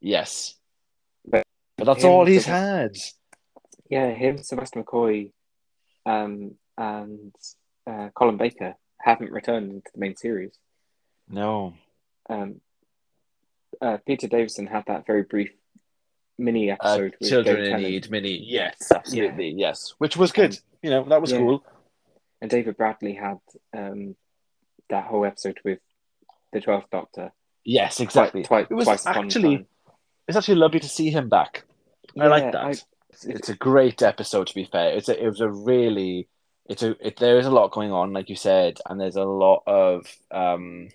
Yes, 0.00 0.54
But 1.26 1.42
but 1.76 1.84
that's 1.84 2.04
him, 2.04 2.10
all 2.10 2.24
he's 2.26 2.44
Sylvester- 2.44 2.52
had. 2.80 2.96
Yeah, 3.90 4.10
him, 4.10 4.38
Sylvester 4.38 4.82
McCoy, 4.84 5.32
um, 6.06 6.52
and 6.76 7.34
uh, 7.86 8.10
Colin 8.14 8.36
Baker 8.36 8.74
haven't 9.00 9.32
returned 9.32 9.72
into 9.72 9.90
the 9.94 9.98
main 10.00 10.14
series. 10.16 10.52
No. 11.28 11.74
Um, 12.28 12.60
uh, 13.80 13.98
Peter 14.06 14.26
Davison 14.28 14.66
had 14.66 14.84
that 14.86 15.06
very 15.06 15.22
brief 15.22 15.50
mini 16.38 16.70
Uh, 16.70 16.74
episode 16.74 17.14
with 17.20 17.28
Children 17.30 17.56
David 17.56 17.72
in 17.72 17.80
Need 17.82 18.10
mini. 18.10 18.38
Yes, 18.44 18.90
absolutely. 18.94 19.50
Yes, 19.50 19.94
which 19.98 20.16
was 20.16 20.32
good. 20.32 20.58
You 20.82 20.90
know, 20.90 21.04
that 21.08 21.20
was 21.20 21.32
Yeah. 21.32 21.38
cool. 21.38 21.64
and 22.40 22.48
David 22.50 22.76
Bradley 22.76 23.14
had 23.14 23.38
um, 23.76 24.14
that 24.90 25.04
whole 25.06 25.24
episode 25.24 25.58
with 25.64 25.80
the 26.52 26.60
Twelfth 26.60 26.88
Doctor. 26.90 27.32
Yes, 27.64 27.98
exactly. 28.00 28.44
Twice, 28.44 28.66
it 28.70 28.74
was 28.74 28.84
twice 28.86 29.06
actually 29.06 29.66
it's 30.28 30.36
actually 30.36 30.54
lovely 30.54 30.78
to 30.80 30.88
see 30.88 31.10
him 31.10 31.28
back. 31.28 31.64
I 32.18 32.26
like 32.28 32.52
that. 32.52 32.64
I- 32.64 32.74
it's 33.24 33.48
a 33.48 33.56
great 33.56 34.00
episode 34.02 34.46
to 34.46 34.54
be 34.54 34.62
fair 34.64 34.92
it's 34.96 35.08
a, 35.08 35.20
it 35.20 35.26
was 35.28 35.40
a 35.40 35.50
really 35.50 36.28
it's 36.68 36.82
a 36.82 36.96
it, 37.06 37.16
there 37.16 37.38
is 37.38 37.46
a 37.46 37.50
lot 37.50 37.72
going 37.72 37.92
on 37.92 38.12
like 38.12 38.28
you 38.28 38.36
said 38.36 38.78
and 38.86 39.00
there's 39.00 39.16
a 39.16 39.24
lot 39.24 39.62
of 39.66 40.06
um 40.30 40.88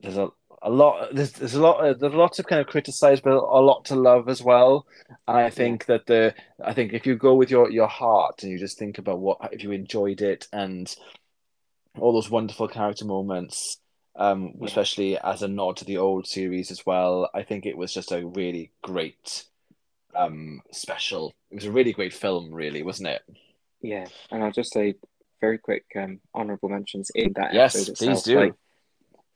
there's 0.00 0.16
a 0.16 0.28
a 0.62 0.70
lot 0.70 1.14
there's, 1.14 1.32
there's 1.32 1.54
a 1.54 1.60
lot 1.60 1.84
of, 1.86 2.00
there's 2.00 2.14
a 2.14 2.16
lot 2.16 2.32
to 2.32 2.42
kind 2.42 2.60
of 2.60 2.66
criticize 2.66 3.20
but 3.20 3.32
a 3.34 3.60
lot 3.60 3.84
to 3.84 3.94
love 3.94 4.28
as 4.28 4.42
well 4.42 4.86
and 5.28 5.36
i 5.36 5.50
think 5.50 5.84
that 5.86 6.06
the 6.06 6.34
i 6.64 6.72
think 6.72 6.92
if 6.92 7.06
you 7.06 7.14
go 7.14 7.34
with 7.34 7.50
your 7.50 7.70
your 7.70 7.86
heart 7.86 8.42
and 8.42 8.50
you 8.50 8.58
just 8.58 8.78
think 8.78 8.98
about 8.98 9.18
what 9.20 9.38
if 9.52 9.62
you 9.62 9.70
enjoyed 9.72 10.22
it 10.22 10.48
and 10.52 10.96
all 11.98 12.12
those 12.12 12.30
wonderful 12.30 12.68
character 12.68 13.04
moments 13.04 13.78
um 14.16 14.54
Yeah. 14.58 14.66
especially 14.66 15.18
as 15.18 15.42
a 15.42 15.48
nod 15.48 15.76
to 15.78 15.84
the 15.84 15.98
old 15.98 16.26
series 16.26 16.70
as 16.70 16.84
well 16.86 17.28
i 17.34 17.42
think 17.42 17.66
it 17.66 17.76
was 17.76 17.92
just 17.92 18.12
a 18.12 18.26
really 18.26 18.72
great 18.82 19.44
um 20.14 20.62
special 20.72 21.34
it 21.50 21.56
was 21.56 21.64
a 21.66 21.72
really 21.72 21.92
great 21.92 22.14
film 22.14 22.52
really 22.52 22.82
wasn't 22.82 23.08
it 23.08 23.22
Yeah, 23.86 24.06
and 24.30 24.42
I'll 24.42 24.50
just 24.52 24.72
say 24.72 24.94
very 25.40 25.58
quick 25.58 25.84
um, 25.96 26.20
honorable 26.34 26.68
mentions 26.68 27.10
in 27.14 27.32
that 27.36 27.54
Yes, 27.54 27.76
episode 27.76 27.96
please 27.98 28.22
do. 28.22 28.40
Like 28.40 28.54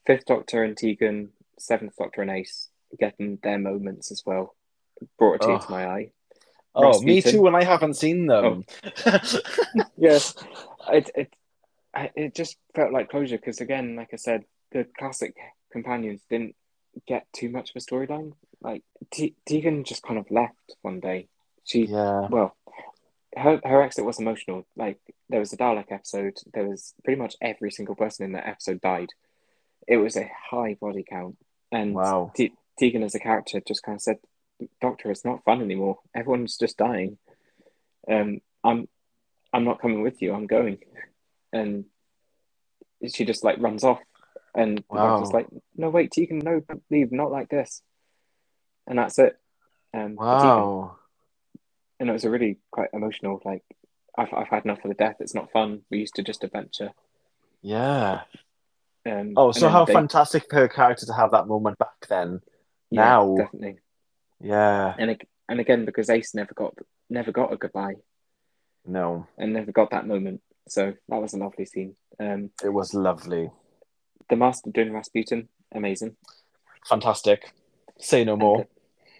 Fifth 0.06 0.24
Doctor 0.26 0.64
and 0.64 0.76
Tegan, 0.76 1.30
Seventh 1.58 1.94
Doctor 1.96 2.22
and 2.22 2.30
Ace 2.30 2.68
getting 2.98 3.38
their 3.42 3.58
moments 3.58 4.10
as 4.10 4.22
well 4.26 4.54
brought 5.18 5.36
a 5.36 5.38
tear 5.38 5.54
Oh. 5.56 5.58
to 5.58 5.70
my 5.70 5.86
eye. 5.86 6.10
oh 6.74 6.82
Ross 6.82 7.02
me 7.02 7.22
too 7.22 7.40
When 7.42 7.54
i 7.54 7.62
haven't 7.64 7.94
seen 7.94 8.26
them 8.26 8.64
Yes, 9.96 10.34
it 10.90 11.10
it 11.14 11.34
it 12.16 12.34
just 12.34 12.56
felt 12.74 12.92
like 12.92 13.10
closure 13.10 13.36
because 13.36 13.60
again, 13.60 13.94
like 13.96 14.10
I 14.12 14.16
said, 14.16 14.44
the 14.72 14.86
classic 14.98 15.34
companions 15.72 16.22
didn't 16.30 16.54
get 17.06 17.26
too 17.32 17.48
much 17.50 17.70
of 17.70 17.76
a 17.76 17.80
storyline. 17.80 18.32
Like 18.60 18.82
Te- 19.12 19.36
Tegan 19.46 19.84
just 19.84 20.02
kind 20.02 20.18
of 20.18 20.30
left 20.30 20.74
one 20.82 21.00
day. 21.00 21.28
She 21.64 21.86
yeah 21.86 22.26
well, 22.30 22.56
her 23.36 23.60
her 23.64 23.82
exit 23.82 24.04
was 24.04 24.18
emotional. 24.18 24.66
Like 24.76 24.98
there 25.28 25.40
was 25.40 25.52
a 25.52 25.56
Dalek 25.56 25.92
episode. 25.92 26.38
There 26.52 26.68
was 26.68 26.94
pretty 27.04 27.20
much 27.20 27.36
every 27.40 27.70
single 27.70 27.94
person 27.94 28.24
in 28.24 28.32
that 28.32 28.46
episode 28.48 28.80
died. 28.80 29.10
It 29.86 29.96
was 29.98 30.16
a 30.16 30.30
high 30.50 30.76
body 30.80 31.04
count, 31.08 31.36
and 31.72 31.94
wow 31.94 32.32
Te- 32.34 32.52
Tegan 32.78 33.02
as 33.02 33.14
a 33.14 33.20
character 33.20 33.60
just 33.66 33.82
kind 33.82 33.96
of 33.96 34.02
said, 34.02 34.18
"Doctor, 34.80 35.10
it's 35.10 35.24
not 35.24 35.44
fun 35.44 35.62
anymore. 35.62 35.98
Everyone's 36.14 36.56
just 36.58 36.76
dying. 36.76 37.18
Um, 38.08 38.40
I'm 38.64 38.88
I'm 39.52 39.64
not 39.64 39.80
coming 39.80 40.02
with 40.02 40.20
you. 40.22 40.32
I'm 40.34 40.46
going." 40.46 40.78
And 41.52 41.86
she 43.08 43.24
just 43.24 43.44
like 43.44 43.58
runs 43.58 43.84
off, 43.84 44.00
and 44.54 44.78
the 44.78 44.84
Wow. 44.90 45.08
doctor's 45.10 45.32
like, 45.32 45.46
"No, 45.76 45.90
wait, 45.90 46.10
Tegan, 46.12 46.38
no, 46.38 46.62
leave, 46.90 47.12
not 47.12 47.30
like 47.30 47.48
this." 47.48 47.82
And 48.86 48.98
that's 48.98 49.18
it. 49.18 49.36
Um, 49.94 50.14
wow 50.16 50.96
and 52.00 52.08
it 52.08 52.12
was 52.12 52.24
a 52.24 52.30
really 52.30 52.58
quite 52.72 52.88
emotional. 52.92 53.40
Like 53.44 53.62
I've 54.18 54.32
I've 54.34 54.48
had 54.48 54.64
enough 54.64 54.84
of 54.84 54.88
the 54.88 54.94
death. 54.94 55.16
It's 55.20 55.34
not 55.34 55.52
fun. 55.52 55.82
We 55.90 55.98
used 55.98 56.16
to 56.16 56.22
just 56.24 56.42
adventure. 56.42 56.90
yeah 57.62 58.22
Um, 59.06 59.34
oh 59.36 59.48
and 59.48 59.56
so 59.56 59.68
how 59.68 59.84
they- 59.84 59.92
fantastic 59.94 60.44
for 60.50 60.56
her 60.56 60.68
character 60.68 61.06
to 61.06 61.12
have 61.14 61.30
that 61.32 61.46
moment 61.46 61.78
back 61.78 62.06
then 62.08 62.40
yeah, 62.90 63.02
now. 63.04 63.36
definitely. 63.36 63.78
yeah 64.40 64.94
And 64.98 65.22
and 65.48 65.60
again 65.60 65.84
because 65.84 66.10
Ace 66.10 66.34
never 66.34 66.54
got 66.54 66.74
never 67.08 67.32
got 67.32 67.52
a 67.52 67.56
goodbye 67.56 67.96
no 68.86 69.26
and 69.38 69.52
never 69.52 69.72
got 69.72 69.90
that 69.90 70.06
moment. 70.06 70.40
So 70.68 70.94
that 71.08 71.20
was 71.20 71.34
a 71.34 71.38
lovely 71.38 71.64
scene. 71.66 71.96
Um, 72.18 72.50
it 72.64 72.68
was 72.72 72.94
lovely 72.94 73.50
the 74.28 74.36
Master 74.36 74.70
doing 74.70 74.92
Rasputin, 74.92 75.48
amazing. 75.72 76.16
fantastic 76.86 77.52
say 77.98 78.24
no 78.24 78.36
more 78.36 78.66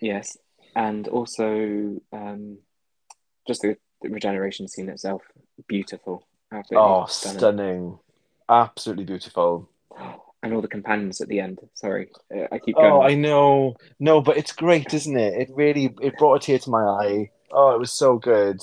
Yes, 0.01 0.39
and 0.75 1.07
also 1.09 2.01
um, 2.13 2.59
just 3.51 3.63
the, 3.63 3.77
the 4.03 4.09
regeneration 4.09 4.69
scene 4.69 4.89
itself, 4.89 5.23
beautiful. 5.67 6.25
Absolutely 6.53 6.85
oh 6.89 7.07
stunning. 7.07 7.39
stunning 7.39 7.99
absolutely 8.49 9.05
beautiful 9.05 9.69
And 10.43 10.55
all 10.55 10.63
the 10.63 10.69
companions 10.69 11.21
at 11.21 11.29
the 11.29 11.39
end. 11.39 11.59
Sorry, 11.75 12.09
uh, 12.35 12.47
I 12.51 12.59
keep 12.61 12.75
going. 12.75 12.91
Oh, 12.91 13.03
I 13.03 13.15
know. 13.15 13.77
No, 13.99 14.23
but 14.23 14.39
it's 14.39 14.53
great, 14.53 14.95
isn't 14.95 15.15
it? 15.27 15.35
It 15.43 15.51
really 15.55 15.93
it 16.01 16.17
brought 16.17 16.37
a 16.37 16.39
tear 16.47 16.59
to 16.61 16.71
my 16.71 16.83
eye. 16.83 17.31
Oh, 17.53 17.75
it 17.75 17.79
was 17.79 17.93
so 17.93 18.17
good. 18.17 18.59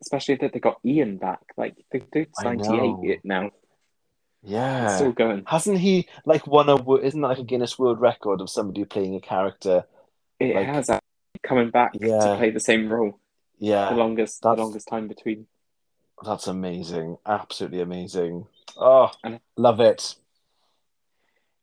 especially 0.00 0.34
that 0.40 0.52
they 0.52 0.58
got 0.58 0.80
Ian 0.84 1.18
back. 1.18 1.38
Like 1.56 1.76
the 1.92 2.00
dude's 2.12 2.32
I 2.40 2.44
ninety 2.44 2.68
know. 2.76 3.00
eight 3.06 3.20
now, 3.22 3.50
Yeah. 4.42 4.86
It's 4.86 4.96
still 4.96 5.12
going. 5.12 5.44
Hasn't 5.46 5.78
he 5.78 6.08
like 6.26 6.44
won 6.48 6.68
a 6.68 6.76
isn't 6.96 7.20
that 7.20 7.28
like 7.28 7.38
a 7.38 7.44
Guinness 7.44 7.78
World 7.78 8.00
Record 8.00 8.40
of 8.40 8.50
somebody 8.50 8.84
playing 8.84 9.14
a 9.14 9.20
character? 9.20 9.84
It 10.40 10.56
Like- 10.56 10.66
has 10.74 10.90
coming 11.44 11.70
back 11.70 11.92
Yeah. 11.94 12.18
to 12.18 12.36
play 12.36 12.50
the 12.50 12.58
same 12.58 12.92
role. 12.92 13.20
Yeah, 13.62 13.90
the 13.90 13.96
longest, 13.96 14.42
the 14.42 14.54
longest 14.54 14.88
time 14.88 15.06
between. 15.06 15.46
that's 16.24 16.46
amazing. 16.48 17.16
Absolutely 17.26 17.80
amazing. 17.80 18.46
Oh, 18.76 19.10
And- 19.22 19.38
love 19.56 19.78
it. 19.80 20.16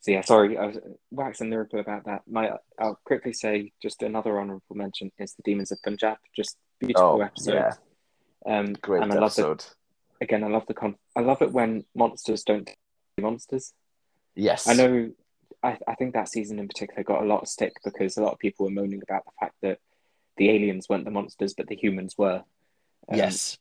So 0.01 0.11
yeah, 0.11 0.21
sorry, 0.21 0.57
I 0.57 0.67
was 0.67 0.77
waxing 1.11 1.49
lyrical 1.49 1.79
about 1.81 2.05
that. 2.05 2.21
My, 2.25 2.51
I'll 2.79 2.97
quickly 3.03 3.33
say 3.33 3.73
just 3.81 4.01
another 4.01 4.39
honourable 4.39 4.75
mention 4.77 5.11
is 5.19 5.33
the 5.33 5.41
Demons 5.43 5.73
of 5.73 5.79
Punjab. 5.83 6.17
Just 6.33 6.55
beautiful 6.79 7.17
Oh, 7.17 7.21
episode. 7.21 7.53
yeah. 7.55 7.73
Um, 8.45 8.73
Great 8.81 9.03
and 9.03 9.11
I 9.11 9.15
love 9.15 9.23
episode. 9.37 9.65
again. 10.21 10.45
I 10.45 10.47
love 10.47 10.65
the 10.67 10.73
con. 10.73 10.95
I 11.17 11.19
love 11.19 11.41
it 11.41 11.51
when 11.51 11.83
monsters 11.95 12.43
don't 12.43 12.69
be 13.17 13.21
monsters. 13.23 13.73
Yes. 14.35 14.69
I 14.69 14.73
know. 14.73 15.11
I, 15.61 15.77
I 15.85 15.95
think 15.95 16.13
that 16.13 16.29
season 16.29 16.59
in 16.59 16.69
particular 16.69 17.03
got 17.03 17.21
a 17.21 17.25
lot 17.25 17.41
of 17.41 17.49
stick 17.49 17.73
because 17.83 18.15
a 18.15 18.21
lot 18.23 18.31
of 18.31 18.39
people 18.39 18.65
were 18.67 18.71
moaning 18.71 19.01
about 19.03 19.25
the 19.25 19.31
fact 19.37 19.55
that 19.63 19.79
the 20.39 20.49
aliens 20.49 20.87
weren't 20.89 21.05
the 21.05 21.11
monsters, 21.11 21.53
but 21.53 21.67
the 21.67 21.75
humans 21.75 22.15
were. 22.17 22.43
Um, 23.07 23.17
Yes. 23.17 23.57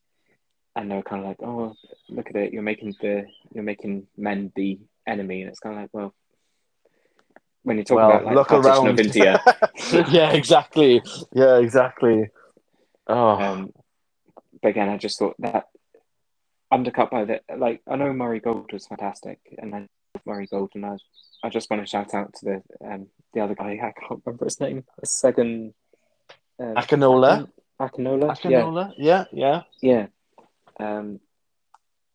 and 0.74 0.90
they 0.90 0.94
were 0.96 1.02
kind 1.02 1.22
of 1.22 1.28
like, 1.28 1.42
"Oh, 1.42 1.74
look 2.08 2.30
at 2.30 2.36
it! 2.36 2.52
You're 2.52 2.62
making 2.62 2.94
the 3.00 3.26
you're 3.52 3.64
making 3.64 4.06
men 4.16 4.52
the 4.54 4.78
enemy," 5.06 5.42
and 5.42 5.50
it's 5.50 5.60
kind 5.60 5.74
of 5.74 5.82
like, 5.82 5.90
well, 5.92 6.14
when 7.64 7.78
you 7.78 7.84
talk 7.84 7.96
well, 7.96 8.10
about 8.10 8.24
like 8.24 8.36
look 8.36 8.52
around. 8.52 8.86
of 8.88 9.00
India, 9.00 9.42
yeah, 10.08 10.30
exactly. 10.30 11.02
Yeah, 11.32 11.58
exactly. 11.58 12.28
Oh, 13.08 13.28
um, 13.42 13.72
but 14.62 14.68
again, 14.68 14.88
I 14.88 14.96
just 14.98 15.18
thought 15.18 15.36
that 15.40 15.66
undercut 16.70 17.10
by 17.10 17.24
the 17.24 17.40
like 17.56 17.82
I 17.88 17.96
know 17.96 18.12
Murray 18.12 18.40
Gold 18.40 18.72
was 18.72 18.86
fantastic, 18.86 19.40
and 19.58 19.74
I 19.74 19.78
love 19.78 20.26
Murray 20.26 20.46
Gold, 20.46 20.70
and 20.74 20.86
I 20.86 20.96
I 21.42 21.48
just 21.48 21.70
want 21.70 21.82
to 21.82 21.90
shout 21.90 22.14
out 22.14 22.34
to 22.34 22.44
the 22.44 22.86
um 22.86 23.08
the 23.34 23.40
other 23.40 23.54
guy 23.54 23.72
I 23.72 23.92
can't 23.98 24.22
remember 24.24 24.44
his 24.44 24.60
name, 24.60 24.84
Segun 25.04 25.74
um, 26.61 26.74
Akinola. 26.74 27.48
Akinola, 27.80 28.36
yeah, 28.44 28.61
Akinola. 28.61 28.92
Yeah, 28.96 29.24
yeah. 29.32 29.62
Yeah. 29.80 30.06
Um, 30.80 31.20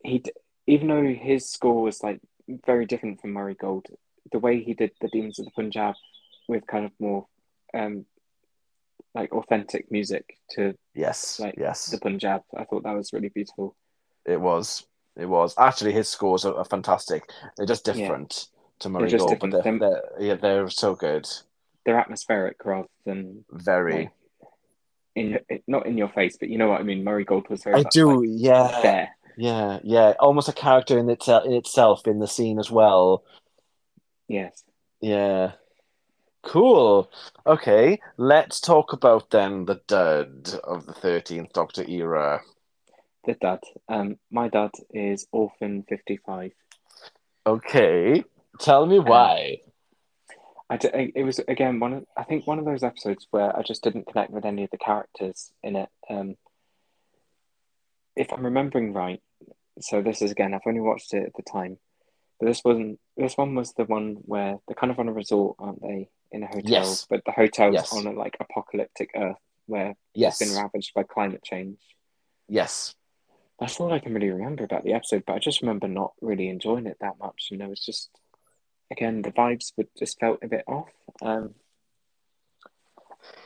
he 0.03 0.19
d- 0.19 0.31
even 0.67 0.87
though 0.87 1.03
his 1.05 1.49
score 1.49 1.81
was 1.81 2.03
like 2.03 2.19
very 2.65 2.85
different 2.85 3.21
from 3.21 3.31
Murray 3.33 3.55
Gold, 3.55 3.87
the 4.31 4.39
way 4.39 4.61
he 4.61 4.73
did 4.73 4.91
the 5.01 5.07
Demons 5.09 5.39
of 5.39 5.45
the 5.45 5.51
Punjab 5.51 5.95
with 6.47 6.67
kind 6.67 6.85
of 6.85 6.91
more 6.99 7.27
um 7.73 8.05
like 9.15 9.31
authentic 9.33 9.91
music 9.91 10.37
to 10.51 10.75
Yes. 10.95 11.39
Like, 11.39 11.55
yes. 11.57 11.87
the 11.87 11.99
Punjab, 11.99 12.41
I 12.57 12.65
thought 12.65 12.83
that 12.83 12.95
was 12.95 13.13
really 13.13 13.29
beautiful. 13.29 13.75
It 14.25 14.41
was. 14.41 14.85
It 15.15 15.27
was. 15.27 15.53
Actually, 15.57 15.93
his 15.93 16.09
scores 16.09 16.43
are, 16.45 16.55
are 16.55 16.65
fantastic. 16.65 17.29
They're 17.55 17.67
just 17.67 17.87
Yeah. 17.87 17.93
different 17.93 18.47
to 18.79 18.89
Murray 18.89 19.11
Gold, 19.11 19.37
but 19.39 19.51
they're, 19.51 19.79
they're, 19.79 20.01
yeah, 20.19 20.33
they're 20.35 20.69
so 20.69 20.95
good. 20.95 21.27
They're 21.85 21.99
atmospheric 21.99 22.65
rather 22.65 22.87
than 23.05 23.45
Very. 23.51 23.93
like, 23.93 24.11
in 25.15 25.39
not 25.67 25.85
in 25.85 25.97
your 25.97 26.09
face, 26.09 26.37
but 26.39 26.49
you 26.49 26.57
know 26.57 26.69
what 26.69 26.79
I 26.79 26.83
mean. 26.83 27.03
Murray 27.03 27.25
Gold 27.25 27.49
was 27.49 27.63
very 27.63 27.81
I 27.81 27.83
do. 27.91 28.21
like, 28.21 28.29
yeah. 28.31 28.79
there. 28.81 29.09
Yeah. 29.37 29.79
Yeah. 29.83 30.13
Almost 30.19 30.49
a 30.49 30.53
character 30.53 30.97
in 30.97 31.09
itself 31.09 31.45
in 31.45 31.53
itself 31.53 32.07
in 32.07 32.19
the 32.19 32.27
scene 32.27 32.59
as 32.59 32.69
well. 32.71 33.23
Yes. 34.27 34.63
Yeah. 35.01 35.53
Cool. 36.43 37.09
Okay, 37.47 37.99
let's 38.17 38.59
talk 38.59 38.91
about 38.91 39.29
then 39.29 39.63
the 39.63 39.79
dud 39.87 40.49
of 40.65 40.85
the 40.85 40.91
13th 40.91 41.53
Doctor 41.53 41.85
era. 41.87 42.41
the 43.25 43.33
dad. 43.35 43.59
Um, 43.87 44.17
my 44.29 44.49
dad 44.49 44.71
is 44.93 45.25
Orphan 45.31 45.85
Fifty 45.87 46.17
Five. 46.17 46.51
Okay, 47.47 48.23
tell 48.59 48.85
me 48.85 48.99
why. 48.99 49.59
I 50.73 50.77
d- 50.77 51.11
it 51.15 51.23
was 51.23 51.39
again 51.39 51.79
one 51.79 51.93
of 51.93 52.05
I 52.17 52.23
think 52.23 52.47
one 52.47 52.59
of 52.59 52.65
those 52.65 52.83
episodes 52.83 53.27
where 53.31 53.55
I 53.57 53.61
just 53.61 53.83
didn't 53.83 54.07
connect 54.07 54.31
with 54.31 54.45
any 54.45 54.63
of 54.63 54.71
the 54.71 54.77
characters 54.77 55.51
in 55.61 55.75
it. 55.75 55.89
Um, 56.09 56.35
if 58.15 58.31
I'm 58.31 58.43
remembering 58.45 58.93
right, 58.93 59.21
so 59.79 60.01
this 60.01 60.21
is 60.21 60.31
again 60.31 60.53
I've 60.53 60.61
only 60.65 60.81
watched 60.81 61.13
it 61.13 61.25
at 61.25 61.33
the 61.35 61.43
time, 61.43 61.77
but 62.39 62.47
this 62.47 62.61
wasn't. 62.63 62.99
This 63.17 63.37
one 63.37 63.55
was 63.55 63.73
the 63.73 63.85
one 63.85 64.17
where 64.23 64.57
they're 64.67 64.75
kind 64.75 64.91
of 64.91 64.99
on 64.99 65.07
a 65.09 65.13
resort, 65.13 65.55
aren't 65.59 65.81
they, 65.81 66.09
in 66.31 66.43
a 66.43 66.47
hotel? 66.47 66.61
Yes. 66.65 67.05
But 67.09 67.21
the 67.25 67.31
hotel's 67.31 67.73
Yes. 67.75 67.93
on 67.93 68.07
a 68.07 68.11
like 68.11 68.35
apocalyptic 68.39 69.11
Earth 69.15 69.37
where 69.67 69.95
yes, 70.13 70.41
it's 70.41 70.51
been 70.53 70.61
ravaged 70.61 70.93
by 70.93 71.03
climate 71.03 71.43
change. 71.43 71.77
yes. 72.47 72.95
That's 73.59 73.79
all 73.79 73.93
I 73.93 73.99
can 73.99 74.13
really 74.15 74.31
remember 74.31 74.63
about 74.63 74.83
the 74.83 74.93
episode, 74.93 75.23
but 75.27 75.33
I 75.35 75.39
just 75.39 75.61
remember 75.61 75.87
not 75.87 76.13
really 76.21 76.49
enjoying 76.49 76.87
it 76.87 76.97
that 76.99 77.19
much. 77.19 77.47
You 77.51 77.57
know, 77.57 77.71
it's 77.71 77.85
just 77.85 78.09
again 78.93 79.21
the 79.21 79.31
vibes 79.31 79.73
would 79.77 79.89
just 79.97 80.19
felt 80.19 80.39
a 80.41 80.47
bit 80.47 80.63
off. 80.67 80.89
Um, 81.21 81.53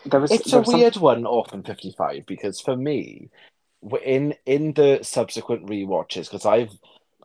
there 0.05 0.19
was 0.19 0.31
It's 0.31 0.51
there 0.51 0.59
a 0.59 0.61
was 0.61 0.69
some- 0.71 0.79
weird 0.79 0.95
one, 0.97 1.25
Orphan 1.25 1.63
Fifty 1.63 1.91
Five, 1.97 2.25
because 2.25 2.59
for 2.61 2.75
me, 2.75 3.29
in 4.03 4.35
in 4.45 4.73
the 4.73 4.99
subsequent 5.01 5.65
rewatches, 5.65 6.25
because 6.25 6.45
I've 6.45 6.71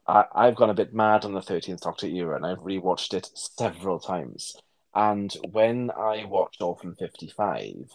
I, 0.06 0.24
I've 0.34 0.56
gone 0.56 0.70
a 0.70 0.74
bit 0.74 0.92
mad 0.92 1.24
on 1.24 1.32
the 1.32 1.42
Thirteenth 1.42 1.80
Doctor 1.82 2.06
era, 2.06 2.36
and 2.36 2.44
I've 2.46 2.58
rewatched 2.58 3.14
it 3.14 3.30
several 3.34 3.98
times. 4.00 4.56
And 4.94 5.32
when 5.52 5.90
I 5.90 6.24
watched 6.26 6.60
Orphan 6.60 6.94
Fifty 6.94 7.28
Five, 7.28 7.88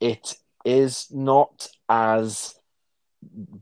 it 0.00 0.34
is 0.64 1.08
not 1.10 1.68
as 1.88 2.54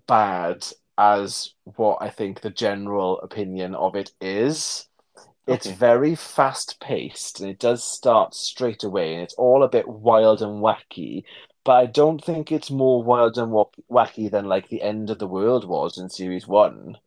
bad 0.07 0.67
as 0.99 1.55
what 1.77 1.99
I 2.01 2.11
think 2.11 2.41
the 2.41 2.51
general 2.51 3.21
opinion 3.21 3.75
of 3.75 3.95
it 3.97 4.13
is. 4.21 4.87
It's 5.47 5.67
Okay. 5.67 5.71
very 5.71 6.15
fast 6.15 6.81
paced 6.81 7.41
and 7.41 7.49
it 7.51 7.59
does 7.59 7.83
start 7.85 8.35
straight 8.35 8.83
away 8.85 9.15
and 9.15 9.23
it's 9.23 9.35
all 9.35 9.63
a 9.63 9.69
bit 9.69 9.89
wild 9.89 10.43
and 10.43 10.63
wacky. 10.63 11.25
But 11.65 11.73
I 11.77 11.87
don't 11.87 12.23
think 12.23 12.53
it's 12.53 12.71
more 12.71 13.03
wild 13.03 13.39
and 13.39 13.53
wacky 13.91 14.31
than 14.31 14.47
like 14.47 14.69
the 14.69 14.83
end 14.83 15.11
of 15.11 15.19
the 15.19 15.27
world 15.27 15.67
was 15.67 15.97
in 15.99 16.09
series 16.11 16.47
one. 16.47 16.99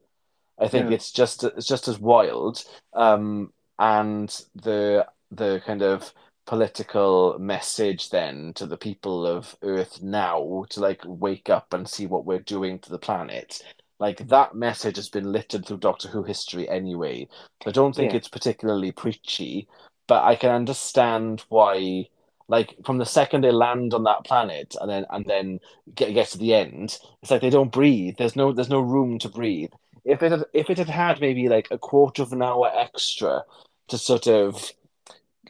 I 0.60 0.68
think 0.68 0.90
Yeah. 0.90 0.92
it's 0.92 1.12
just 1.12 1.44
it's 1.44 1.68
just 1.68 1.88
as 1.88 2.00
wild. 2.00 2.64
Um, 2.94 3.54
and 3.80 4.30
the 4.56 5.08
the 5.32 5.62
kind 5.66 5.82
of 5.84 6.14
political 6.46 7.38
message 7.40 8.10
then 8.12 8.54
to 8.56 8.66
the 8.68 8.78
people 8.78 9.26
of 9.28 9.56
Earth 9.64 10.02
now 10.02 10.66
to 10.70 10.80
like 10.80 11.02
wake 11.06 11.50
up 11.50 11.74
and 11.74 11.90
see 11.90 12.08
what 12.08 12.26
we're 12.26 12.40
doing 12.40 12.80
to 12.80 12.90
the 12.92 13.00
planet. 13.00 13.62
Like 14.00 14.28
that 14.28 14.56
message 14.56 14.98
has 14.98 15.10
been 15.10 15.32
littered 15.32 15.66
through 15.66 15.78
Doctor 15.78 16.08
Who 16.10 16.24
history 16.24 16.70
anyway. 16.70 17.28
So 17.64 17.70
I 17.70 17.74
don't 17.74 17.96
think 17.96 18.12
Yeah. 18.12 18.18
it's 18.18 18.28
particularly 18.28 18.92
preachy, 18.92 19.68
but 20.08 20.24
I 20.24 20.36
can 20.36 20.52
understand 20.52 21.44
why. 21.50 22.10
Like 22.50 22.76
from 22.86 22.98
the 22.98 23.06
second 23.06 23.44
they 23.44 23.52
land 23.52 23.94
on 23.94 24.04
that 24.06 24.24
planet 24.24 24.76
and 24.80 24.90
then 24.90 25.06
and 25.10 25.26
then 25.26 25.60
get 25.96 26.14
get 26.14 26.30
to 26.30 26.38
the 26.38 26.54
end, 26.54 26.98
it's 27.22 27.30
like 27.32 27.42
they 27.42 27.50
don't 27.50 27.72
breathe. 27.74 28.16
There's 28.18 28.38
no 28.38 28.54
there's 28.54 28.70
no 28.70 28.80
room 28.80 29.20
to 29.20 29.30
breathe. 29.30 29.72
If 30.06 30.24
it 30.24 30.32
had, 30.32 30.46
if 30.54 30.70
it 30.70 30.78
had 30.78 30.88
had 30.90 31.20
maybe 31.20 31.50
like 31.50 31.68
a 31.72 31.78
quarter 31.78 32.22
of 32.22 32.32
an 32.32 32.42
hour 32.42 32.72
extra 32.74 33.44
to 33.90 33.98
sort 33.98 34.28
of 34.28 34.72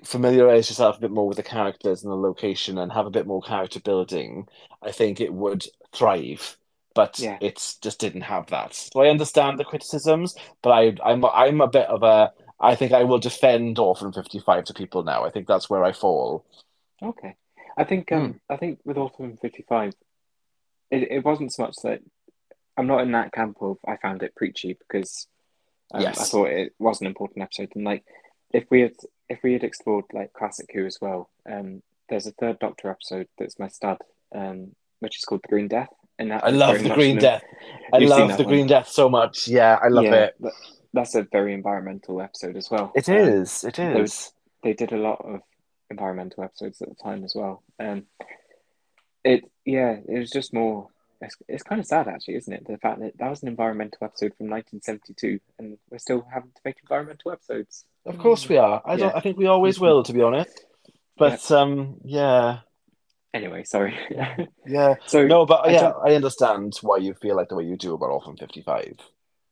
familiarize 0.04 0.70
yourself 0.70 0.98
a 0.98 1.02
bit 1.02 1.12
more 1.12 1.28
with 1.28 1.38
the 1.38 1.44
characters 1.44 2.04
and 2.04 2.12
the 2.12 2.16
location 2.18 2.78
and 2.78 2.92
have 2.92 3.06
a 3.06 3.12
bit 3.12 3.28
more 3.28 3.42
character 3.42 3.80
building, 3.80 4.48
I 4.82 4.92
think 4.92 5.20
it 5.22 5.34
would 5.34 5.66
thrive. 5.94 6.58
But 6.98 7.20
Yeah. 7.20 7.38
it's 7.42 7.78
just 7.78 8.00
didn't 8.00 8.22
have 8.22 8.48
that. 8.48 8.74
So 8.74 9.02
I 9.02 9.10
understand 9.10 9.60
the 9.60 9.64
criticisms, 9.72 10.36
but 10.64 10.72
I 10.72 10.84
I'm 11.10 11.24
I'm 11.24 11.62
a 11.62 11.68
bit 11.68 11.88
of 11.88 12.02
a 12.02 12.34
I 12.60 12.74
think 12.74 12.92
I 12.92 13.04
will 13.04 13.20
defend 13.20 13.78
Orphan 13.78 14.12
55 14.12 14.64
to 14.66 14.74
people 14.74 15.04
now. 15.04 15.24
I 15.24 15.30
think 15.30 15.48
that's 15.48 15.70
where 15.70 15.84
I 15.84 15.92
fall. 15.92 16.44
Okay. 17.02 17.36
I 17.78 17.84
think 17.84 18.12
um 18.12 18.42
I 18.50 18.58
think 18.58 18.80
with 18.84 18.98
fifty 19.40 19.64
five 19.70 19.94
it, 20.90 21.12
it 21.12 21.24
wasn't 21.24 21.54
so 21.54 21.64
much 21.64 21.76
that 21.84 22.02
I'm 22.76 22.88
not 22.88 23.02
in 23.02 23.12
that 23.12 23.32
camp 23.32 23.58
of 23.62 23.78
I 23.88 23.98
found 23.98 24.24
it 24.24 24.36
preachy 24.36 24.74
because 24.74 25.28
um, 25.94 26.02
Yes. 26.02 26.20
I 26.20 26.24
thought 26.24 26.50
it 26.50 26.74
was 26.80 27.00
an 27.00 27.08
important 27.08 27.44
episode 27.44 27.74
and 27.76 27.86
like 27.86 28.04
if 28.52 28.66
we 28.72 28.82
had 28.82 28.96
if 29.30 29.40
we 29.44 29.54
had 29.54 29.64
explored 29.64 30.06
like 30.14 30.34
classic 30.34 30.70
Who 30.74 30.84
as 30.88 30.98
well, 31.00 31.30
um 31.48 31.84
there's 32.10 32.26
a 32.26 32.32
third 32.32 32.58
Doctor 32.58 32.90
episode 32.90 33.28
that's 33.38 33.60
my 33.60 33.68
stud, 33.68 34.00
um, 34.34 34.74
which 35.02 35.18
is 35.20 35.26
called 35.26 35.44
The 35.44 35.50
Green 35.50 35.68
Death. 35.68 35.94
And 36.20 36.34
I 36.34 36.50
love 36.50 36.82
the 36.82 36.90
Green 36.90 37.18
Death. 37.18 37.44
I 37.94 38.00
love 38.00 38.38
the 38.38 38.44
one. 38.44 38.54
Green 38.54 38.68
Death 38.68 38.90
so 38.90 39.10
much. 39.10 39.48
Yeah, 39.48 39.78
I 39.82 39.88
love 39.88 40.06
yeah, 40.06 40.30
it. 40.30 40.36
That's 40.94 41.16
a 41.16 41.24
very 41.24 41.54
environmental 41.54 42.22
episode 42.22 42.58
as 42.58 42.72
well. 42.72 42.92
It 42.96 43.08
Um, 43.08 43.16
is. 43.16 43.64
It 43.64 43.76
there 43.76 43.98
was- 43.98 44.34
they 44.64 44.74
did 44.74 44.92
a 44.92 44.98
lot 44.98 45.24
of 45.24 45.42
environmental 45.90 46.44
episodes 46.44 46.82
at 46.82 46.90
the 46.90 46.96
time 46.96 47.24
as 47.24 47.36
well. 47.36 47.64
Um, 47.80 48.08
it 49.24 49.44
yeah, 49.66 49.98
it 50.08 50.18
was 50.20 50.32
just 50.32 50.54
more. 50.54 50.90
It's, 51.22 51.36
it's 51.48 51.64
kind 51.64 51.80
of 51.80 51.88
sad 51.88 52.08
actually, 52.08 52.36
isn't 52.36 52.54
it? 52.54 52.68
The 52.68 52.78
fact 52.78 53.00
that 53.00 53.18
that 53.18 53.30
was 53.30 53.42
an 53.42 53.48
environmental 53.48 54.00
episode 54.04 54.34
from 54.38 54.50
1972, 54.50 55.40
and 55.58 55.78
we're 55.90 55.98
still 55.98 56.28
having 56.32 56.52
to 56.52 56.62
make 56.64 56.78
environmental 56.82 57.32
episodes. 57.32 57.86
Of 58.06 58.18
course 58.20 58.48
we 58.48 58.58
are. 58.58 58.82
I 58.86 58.96
don't. 58.96 59.16
I 59.16 59.20
think 59.20 59.38
we 59.38 59.48
always 59.48 59.80
will, 59.80 60.04
to 60.04 60.14
be 60.14 60.22
honest. 60.22 60.66
But 61.18 61.50
um, 61.52 61.98
yeah, 62.04 62.60
Anyway, 63.38 63.64
sorry. 63.64 63.94
yeah. 64.66 64.96
so 65.06 65.26
No, 65.28 65.46
but 65.46 65.68
I 65.68 65.72
yeah, 65.72 65.82
don't- 65.82 66.10
I 66.10 66.16
understand 66.16 66.78
why 66.82 66.98
you 66.98 67.14
feel 67.14 67.36
like 67.36 67.50
the 67.50 67.56
way 67.56 67.66
you 67.66 67.78
do 67.78 67.94
about 67.94 68.10
Orphan 68.10 68.36
Fifty 68.38 68.62
Five. 68.64 68.98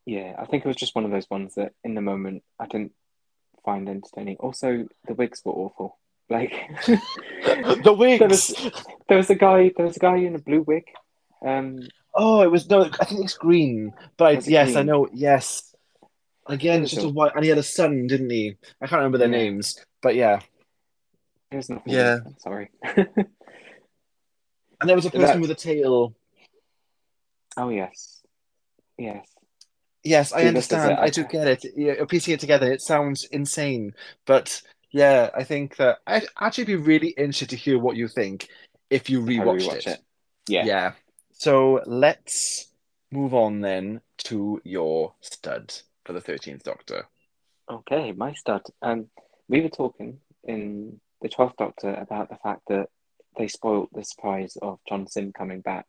yeah, 0.06 0.36
I 0.40 0.46
think 0.46 0.66
it 0.66 0.68
was 0.68 0.76
just 0.78 0.96
one 0.96 1.06
of 1.06 1.12
those 1.12 1.30
ones 1.30 1.56
that 1.56 1.74
in 1.84 1.94
the 1.96 2.02
moment 2.02 2.44
I 2.60 2.66
didn't 2.68 2.94
find 3.64 3.88
entertaining. 3.88 4.38
Also, 4.40 4.88
the 5.08 5.14
wigs 5.14 5.42
were 5.46 5.54
awful. 5.54 5.98
Like 6.30 6.52
the 6.88 7.82
there 7.84 7.94
wigs. 7.94 8.22
was 8.22 8.72
there 9.08 9.18
was 9.18 9.30
a 9.30 9.36
guy 9.36 9.72
there 9.78 9.86
was 9.86 9.98
a 9.98 10.00
guy 10.00 10.18
in 10.18 10.36
a 10.36 10.40
blue 10.40 10.62
wig. 10.64 10.86
Um, 11.46 11.80
Oh, 12.18 12.42
it 12.44 12.50
was 12.50 12.70
no. 12.70 12.90
I 13.02 13.06
think 13.06 13.26
it's 13.26 13.38
green. 13.38 13.92
But 14.18 14.26
I, 14.26 14.36
Was 14.36 14.48
it 14.48 14.52
yes, 14.52 14.76
I 14.78 14.84
know. 14.84 15.08
Yes. 15.14 15.76
Again, 16.48 16.82
it's 16.84 16.94
just 16.94 17.06
a 17.06 17.10
white, 17.10 17.34
and 17.36 17.44
he 17.44 17.50
had 17.50 17.58
a 17.58 17.64
son, 17.64 18.08
didn't 18.08 18.30
he? 18.30 18.56
I 18.82 18.88
can't 18.88 19.00
remember 19.00 19.18
their 19.18 19.28
Yeah. 19.30 19.38
names, 19.38 19.84
but 20.02 20.16
yeah. 20.16 20.40
there's 21.52 21.70
nothing. 21.70 21.92
Yeah. 21.94 22.20
sorry. 22.38 22.70
And 24.80 24.90
there 24.90 24.96
was 24.96 25.06
a 25.06 25.12
person 25.12 25.28
That- 25.28 25.42
with 25.42 25.52
a 25.52 25.56
tail. 25.56 26.16
oh 27.58 27.70
yes, 27.70 28.22
yes. 28.98 29.26
Yes, 30.04 30.34
I 30.34 30.42
See, 30.42 30.48
understand. 30.48 31.00
I 31.00 31.10
do 31.10 31.24
get 31.24 31.48
it. 31.48 31.66
Yeah, 31.76 32.06
piecing 32.08 32.36
it 32.36 32.40
together, 32.40 32.72
it 32.72 32.82
sounds 32.82 33.26
insane, 33.32 33.96
but 34.26 34.62
yeah, 34.92 35.32
I 35.34 35.44
think 35.44 35.78
that 35.78 35.98
I'd 36.06 36.28
actually 36.40 36.66
be 36.66 36.76
really 36.76 37.10
interested 37.10 37.50
to 37.50 37.56
hear 37.56 37.80
what 37.80 37.96
you 37.96 38.08
think 38.08 38.48
if 38.92 39.10
you 39.10 39.22
rewatched 39.22 39.68
rewatch 39.68 39.88
it. 39.88 40.00
Yeah. 40.48 40.66
Yeah. 40.66 40.92
So 41.34 41.82
let's 41.88 42.68
move 43.12 43.34
on 43.34 43.62
then 43.62 44.02
to 44.26 44.62
your 44.64 45.16
stud 45.22 45.74
for 46.06 46.14
the 46.14 46.22
Thirteenth 46.22 46.64
Doctor. 46.64 47.08
Okay, 47.70 48.12
my 48.12 48.34
stud. 48.34 48.62
Um, 48.84 49.08
we 49.50 49.62
were 49.62 49.70
talking 49.70 50.20
in 50.44 51.02
the 51.22 51.30
Twelfth 51.30 51.58
Doctor 51.58 51.94
about 51.96 52.30
the 52.30 52.38
fact 52.38 52.62
that 52.68 52.90
they 53.38 53.48
spoilt 53.48 53.90
the 53.94 54.04
surprise 54.04 54.58
of 54.62 54.80
John 54.88 55.08
Simm 55.08 55.32
coming 55.34 55.62
back, 55.62 55.86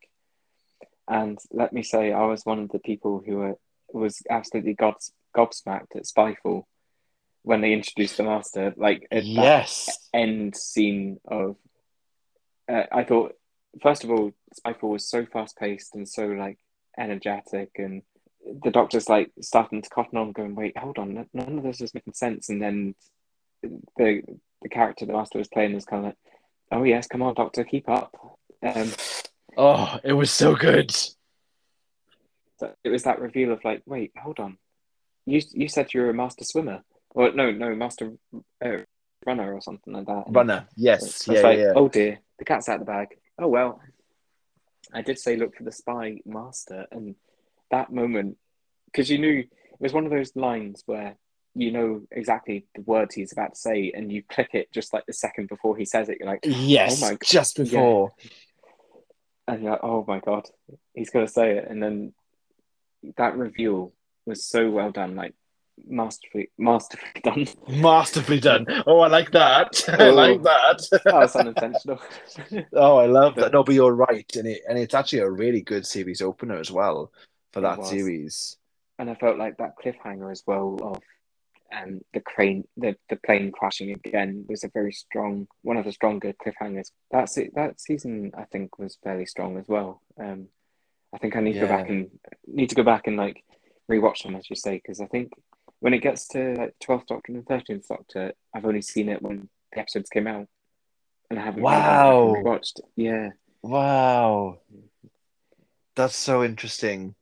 and 1.08 1.38
let 1.52 1.72
me 1.72 1.82
say, 1.82 2.12
I 2.12 2.26
was 2.26 2.44
one 2.44 2.58
of 2.60 2.70
the 2.70 2.78
people 2.78 3.22
who 3.24 3.36
were 3.36 3.58
was 3.92 4.22
absolutely 4.28 4.74
gobs- 4.74 5.12
gobsmacked 5.36 5.94
at 5.94 6.04
Spyfall 6.06 6.64
when 7.42 7.60
they 7.60 7.72
introduced 7.72 8.16
the 8.16 8.24
Master. 8.24 8.74
Like 8.76 9.06
Yes. 9.12 10.08
end 10.12 10.56
scene 10.56 11.20
of, 11.26 11.56
uh, 12.68 12.84
I 12.90 13.04
thought 13.04 13.36
first 13.80 14.02
of 14.04 14.10
all, 14.10 14.32
Spyfall 14.58 14.90
was 14.90 15.08
so 15.08 15.24
fast 15.26 15.56
paced 15.56 15.94
and 15.94 16.08
so 16.08 16.26
like 16.26 16.58
energetic, 16.98 17.70
and 17.76 18.02
the 18.62 18.70
Doctor's 18.70 19.08
like 19.08 19.30
starting 19.40 19.82
to 19.82 19.90
cotton 19.90 20.18
on, 20.18 20.32
going, 20.32 20.54
"Wait, 20.54 20.76
hold 20.76 20.98
on, 20.98 21.14
none- 21.14 21.30
none 21.32 21.58
of 21.58 21.64
this 21.64 21.80
is 21.80 21.94
making 21.94 22.14
sense." 22.14 22.48
And 22.48 22.60
then 22.60 22.94
the 23.62 24.22
the 24.62 24.68
character 24.68 25.04
the 25.06 25.12
Master 25.12 25.38
was 25.38 25.48
playing 25.48 25.74
was 25.74 25.84
kind 25.84 26.00
of 26.00 26.06
like, 26.06 26.18
"Oh 26.72 26.84
yes, 26.84 27.06
come 27.06 27.22
on, 27.22 27.34
Doctor, 27.34 27.64
keep 27.64 27.88
up." 27.88 28.14
Um, 28.62 28.90
Oh, 29.58 29.98
it 30.04 30.12
was 30.12 30.30
so 30.30 30.54
good. 30.54 30.94
it 32.84 32.88
was 32.88 33.04
that 33.04 33.20
reveal 33.20 33.52
of 33.52 33.64
like, 33.64 33.82
"Wait, 33.86 34.12
hold 34.16 34.38
on, 34.40 34.58
you 35.24 35.40
you 35.52 35.68
said 35.68 35.92
you 35.94 36.00
were 36.02 36.10
a 36.10 36.14
master 36.14 36.44
swimmer." 36.44 36.82
Or 37.10 37.32
no, 37.32 37.50
no, 37.50 37.74
master 37.74 38.12
uh, 38.62 38.78
runner 39.24 39.54
or 39.54 39.60
something 39.62 39.94
like 39.94 40.06
that. 40.06 40.24
Runner. 40.28 40.66
Yes. 40.76 41.02
It's 41.06 41.26
Yeah, 41.28 41.40
like, 41.40 41.58
yeah. 41.58 41.72
oh 41.74 41.88
dear, 41.88 42.18
the 42.38 42.44
cat's 42.44 42.68
out 42.68 42.80
of 42.80 42.86
the 42.86 42.92
bag. 42.92 43.08
Oh 43.38 43.48
well. 43.48 43.80
I 44.92 45.02
did 45.02 45.18
say 45.18 45.36
look 45.36 45.56
for 45.56 45.64
the 45.64 45.72
spy 45.72 46.18
master, 46.24 46.86
and 46.92 47.16
that 47.72 47.90
moment, 47.92 48.36
because 48.86 49.10
you 49.10 49.18
knew 49.18 49.38
it 49.40 49.80
was 49.80 49.92
one 49.92 50.04
of 50.04 50.12
those 50.12 50.36
lines 50.36 50.82
where 50.86 51.16
you 51.58 51.72
know 51.72 52.02
exactly 52.10 52.66
the 52.74 52.82
words 52.82 53.14
he's 53.14 53.32
about 53.32 53.54
to 53.54 53.60
say, 53.60 53.92
and 53.94 54.12
you 54.12 54.22
click 54.22 54.50
it 54.52 54.70
just 54.72 54.92
like 54.92 55.06
the 55.06 55.12
second 55.12 55.48
before 55.48 55.76
he 55.76 55.84
says 55.84 56.08
it. 56.08 56.18
You're 56.20 56.28
like, 56.28 56.40
Yes. 56.44 57.02
Oh 57.02 57.10
my- 57.10 57.18
just 57.24 57.56
before. 57.56 58.12
and 59.48 59.62
you're 59.62 59.72
like, 59.72 59.80
oh 59.82 60.04
my 60.06 60.20
god, 60.20 60.46
he's 60.94 61.10
gonna 61.10 61.28
say 61.28 61.56
it, 61.58 61.66
and 61.68 61.82
then 61.82 62.12
that 63.16 63.36
reveal 63.36 63.92
was 64.26 64.44
so 64.44 64.68
well 64.70 64.90
done, 64.90 65.14
like 65.14 65.34
masterfully, 65.86 66.50
masterfully 66.58 67.20
done. 67.22 67.46
Masterfully 67.68 68.40
done. 68.40 68.66
Oh, 68.86 69.00
I 69.00 69.08
like 69.08 69.30
that. 69.32 69.84
I 69.88 70.08
Oh. 70.08 70.14
like 70.14 70.42
that. 70.42 70.82
that 71.04 71.14
was 71.14 71.36
unintentional. 71.36 72.00
oh, 72.74 72.96
I 72.98 73.06
love 73.06 73.34
that. 73.36 73.52
No, 73.52 73.62
but 73.62 73.74
you're 73.74 73.94
right, 73.94 74.30
and 74.36 74.46
it 74.48 74.62
and 74.68 74.78
it's 74.78 74.94
actually 74.94 75.20
a 75.20 75.30
really 75.30 75.62
good 75.62 75.86
series 75.86 76.20
opener 76.22 76.56
as 76.58 76.70
well 76.72 77.12
for 77.52 77.60
that 77.62 77.84
series. 77.86 78.56
and 78.98 79.08
I 79.08 79.14
felt 79.14 79.38
like 79.38 79.56
that 79.58 79.74
cliffhanger 79.82 80.30
as 80.32 80.42
well 80.46 80.78
of 80.82 80.98
um, 81.74 82.00
the 82.14 82.20
crane, 82.20 82.64
the, 82.76 82.96
the 83.10 83.16
plane 83.16 83.50
crashing 83.52 83.90
again 83.92 84.44
was 84.48 84.64
a 84.64 84.68
very 84.72 84.92
strong, 84.92 85.48
one 85.62 85.76
of 85.76 85.84
the 85.84 85.92
stronger 85.92 86.32
cliffhangers. 86.34 86.90
That's 87.10 87.36
it. 87.38 87.54
That 87.54 87.80
season, 87.80 88.32
I 88.36 88.44
think, 88.44 88.78
was 88.78 88.98
fairly 89.02 89.26
strong 89.26 89.58
as 89.58 89.66
well. 89.68 90.02
Um, 90.18 90.48
I 91.14 91.18
think 91.18 91.36
I 91.36 91.40
need 91.40 91.54
to 91.54 91.60
go 91.60 91.68
back 91.68 91.88
and 91.88 92.10
need 92.46 92.68
to 92.70 92.74
go 92.74 92.82
back 92.82 93.06
and 93.06 93.16
like 93.16 93.42
rewatch 93.90 94.22
them, 94.22 94.36
as 94.36 94.48
you 94.50 94.56
say, 94.56 94.74
because 94.76 95.00
I 95.00 95.06
think 95.06 95.32
when 95.80 95.94
it 95.94 96.02
gets 96.02 96.28
to 96.28 96.54
like 96.54 96.74
Twelfth 96.80 97.06
Doctor 97.06 97.32
and 97.32 97.46
Thirteenth 97.46 97.88
Doctor, 97.88 98.32
I've 98.54 98.64
only 98.66 98.82
seen 98.82 99.08
it 99.08 99.22
when 99.22 99.48
the 99.72 99.78
episodes 99.80 100.08
came 100.10 100.26
out, 100.26 100.46
and 101.30 101.38
I 101.38 101.42
haven't 101.42 101.62
really 101.62 101.74
gone 101.76 101.82
back 101.82 102.02
Wow. 102.02 102.34
and 102.34 102.44
rewatched. 102.46 102.80
Yeah, 102.96 103.28
Wow, 103.62 104.58
that's 105.94 106.16
so 106.16 106.44
interesting. 106.44 107.14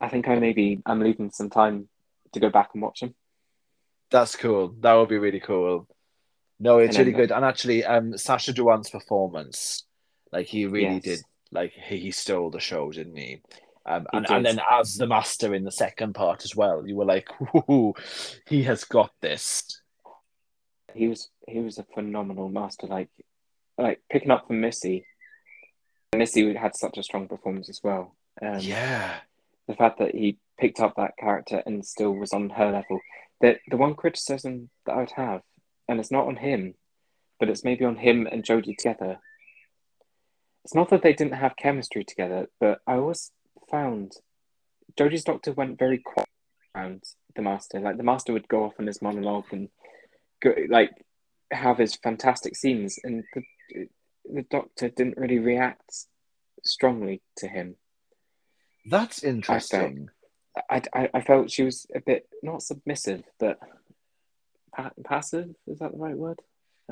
I 0.00 0.08
think 0.08 0.28
I 0.28 0.38
maybe 0.38 0.80
I'm 0.86 1.00
leaving 1.00 1.30
some 1.30 1.50
time 1.50 1.88
to 2.32 2.40
go 2.40 2.48
back 2.50 2.70
and 2.74 2.82
watch 2.82 3.00
them. 3.00 3.14
That's 4.10 4.36
cool. 4.36 4.74
That 4.80 4.94
would 4.94 5.08
be 5.08 5.18
really 5.18 5.40
cool. 5.40 5.86
No, 6.58 6.78
it's 6.78 6.98
really 6.98 7.12
good. 7.12 7.32
And 7.32 7.44
actually, 7.44 7.84
um, 7.84 8.18
Sacha 8.18 8.52
Dhawan's 8.52 8.90
performance, 8.90 9.84
like 10.32 10.46
he 10.46 10.66
really 10.66 10.94
Yes. 10.96 11.02
did, 11.02 11.20
like 11.52 11.72
he, 11.72 11.98
he 11.98 12.10
stole 12.10 12.50
the 12.50 12.60
show, 12.60 12.90
didn't 12.90 13.16
he? 13.16 13.40
Um, 13.86 14.06
and, 14.12 14.28
and 14.30 14.44
then 14.44 14.60
as 14.70 14.96
the 14.96 15.06
master 15.06 15.54
in 15.54 15.64
the 15.64 15.72
second 15.72 16.14
part 16.14 16.44
as 16.44 16.54
well, 16.54 16.86
you 16.86 16.96
were 16.96 17.06
like, 17.06 17.28
"Ooh, 17.70 17.94
he 18.46 18.62
has 18.64 18.84
got 18.84 19.12
this." 19.20 19.80
he 20.94 21.06
was 21.06 21.30
he 21.46 21.60
was 21.60 21.78
a 21.78 21.86
phenomenal 21.94 22.48
master. 22.48 22.86
Like 22.86 23.08
like 23.78 24.02
picking 24.10 24.30
up 24.30 24.46
from 24.46 24.60
Missy. 24.60 25.06
Missy 26.14 26.52
had 26.54 26.76
such 26.76 26.98
a 26.98 27.02
strong 27.02 27.28
performance 27.28 27.68
as 27.70 27.80
well. 27.82 28.16
Um, 28.42 28.58
yeah, 28.58 29.20
The 29.68 29.74
fact 29.76 29.98
that 30.00 30.14
he 30.14 30.38
picked 30.58 30.80
up 30.80 30.96
that 30.96 31.16
character 31.16 31.62
and 31.64 31.86
still 31.86 32.12
was 32.12 32.32
on 32.32 32.50
her 32.50 32.72
level. 32.72 33.00
The 33.40 33.58
the 33.68 33.76
one 33.76 33.94
criticism 33.94 34.70
that 34.86 34.96
I'd 34.96 35.12
have, 35.12 35.42
and 35.88 35.98
it's 35.98 36.10
not 36.10 36.26
on 36.26 36.36
him, 36.36 36.74
but 37.38 37.48
it's 37.48 37.64
maybe 37.64 37.84
on 37.84 37.96
him 37.96 38.26
and 38.30 38.44
Jodie 38.44 38.76
together. 38.76 39.18
It's 40.64 40.74
not 40.74 40.90
that 40.90 41.02
they 41.02 41.14
didn't 41.14 41.34
have 41.34 41.56
chemistry 41.56 42.04
together, 42.04 42.48
but 42.60 42.80
I 42.86 42.94
always 42.96 43.32
found 43.70 44.12
Jodie's 44.98 45.24
doctor 45.24 45.52
went 45.52 45.78
very 45.78 45.98
quiet 45.98 46.28
around 46.74 47.02
the 47.34 47.42
master. 47.42 47.80
Like 47.80 47.96
the 47.96 48.02
master 48.02 48.32
would 48.32 48.48
go 48.48 48.64
off 48.64 48.74
on 48.78 48.86
his 48.86 49.00
monologue 49.00 49.46
and 49.52 49.68
go, 50.42 50.54
like 50.68 50.90
have 51.50 51.78
his 51.78 51.96
fantastic 51.96 52.56
scenes, 52.56 52.98
and 53.02 53.24
the 53.34 53.42
the 54.32 54.42
doctor 54.50 54.88
didn't 54.88 55.16
really 55.16 55.38
react 55.38 56.06
strongly 56.64 57.22
to 57.38 57.48
him. 57.48 57.76
that's 58.86 59.24
interesting. 59.24 60.08
I, 60.70 60.82
I, 60.94 61.08
I 61.14 61.20
felt 61.20 61.50
she 61.50 61.62
was 61.62 61.86
a 61.94 62.00
bit 62.00 62.28
not 62.42 62.62
submissive, 62.62 63.22
but 63.38 63.58
pa- 64.74 64.90
passive. 65.04 65.50
Is 65.66 65.78
that 65.78 65.92
the 65.92 65.98
right 65.98 66.16
word? 66.16 66.40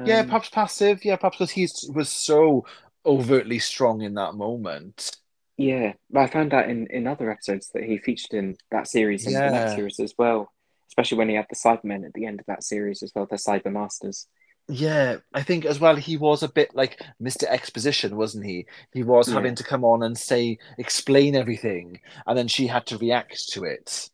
yeah, 0.05 0.21
Um, 0.21 0.27
perhaps 0.27 0.49
passive. 0.51 1.05
Yeah, 1.05 1.17
perhaps 1.17 1.39
because 1.39 1.51
he 1.51 1.69
was 1.93 2.09
so 2.09 2.65
overtly 3.05 3.59
strong 3.59 4.03
in 4.03 4.15
that 4.15 4.35
moment. 4.35 5.17
Yeah, 5.57 5.95
but 6.11 6.21
I 6.21 6.27
found 6.29 6.55
out 6.55 6.71
in, 6.71 6.87
in 6.87 7.09
other 7.09 7.31
episodes 7.31 7.71
that 7.75 7.83
he 7.83 7.99
featured 7.99 8.33
in 8.35 8.57
that 8.71 8.87
series 8.87 9.27
and 9.27 9.35
Yeah. 9.35 9.51
next 9.51 9.75
series 9.75 9.99
as 9.99 10.15
well. 10.17 10.53
Especially 10.91 11.19
when 11.19 11.29
he 11.29 11.35
had 11.35 11.47
the 11.51 11.57
Cybermen 11.57 12.07
at 12.07 12.13
the 12.15 12.27
end 12.27 12.41
of 12.41 12.47
that 12.47 12.63
series 12.65 13.03
as 13.03 13.13
well, 13.15 13.27
the 13.27 13.37
Cyber 13.37 13.73
Masters. 13.73 14.27
Yeah, 14.71 15.17
I 15.33 15.43
think 15.43 15.65
as 15.65 15.81
well 15.81 15.97
he 15.97 16.19
was 16.19 16.43
a 16.43 16.49
bit 16.49 16.75
like 16.75 17.01
Mr. 17.23 17.45
Exposition, 17.45 18.17
wasn't 18.17 18.45
he? 18.45 18.67
He 18.93 19.03
was 19.03 19.29
Yeah. 19.29 19.35
having 19.37 19.55
to 19.55 19.65
come 19.65 19.83
on 19.83 20.03
and 20.03 20.17
say, 20.17 20.59
explain 20.77 21.35
everything, 21.35 22.01
and 22.27 22.37
then 22.37 22.49
she 22.49 22.67
had 22.67 22.87
to 22.89 22.99
react 22.99 23.49
to 23.53 23.65
it. 23.65 24.11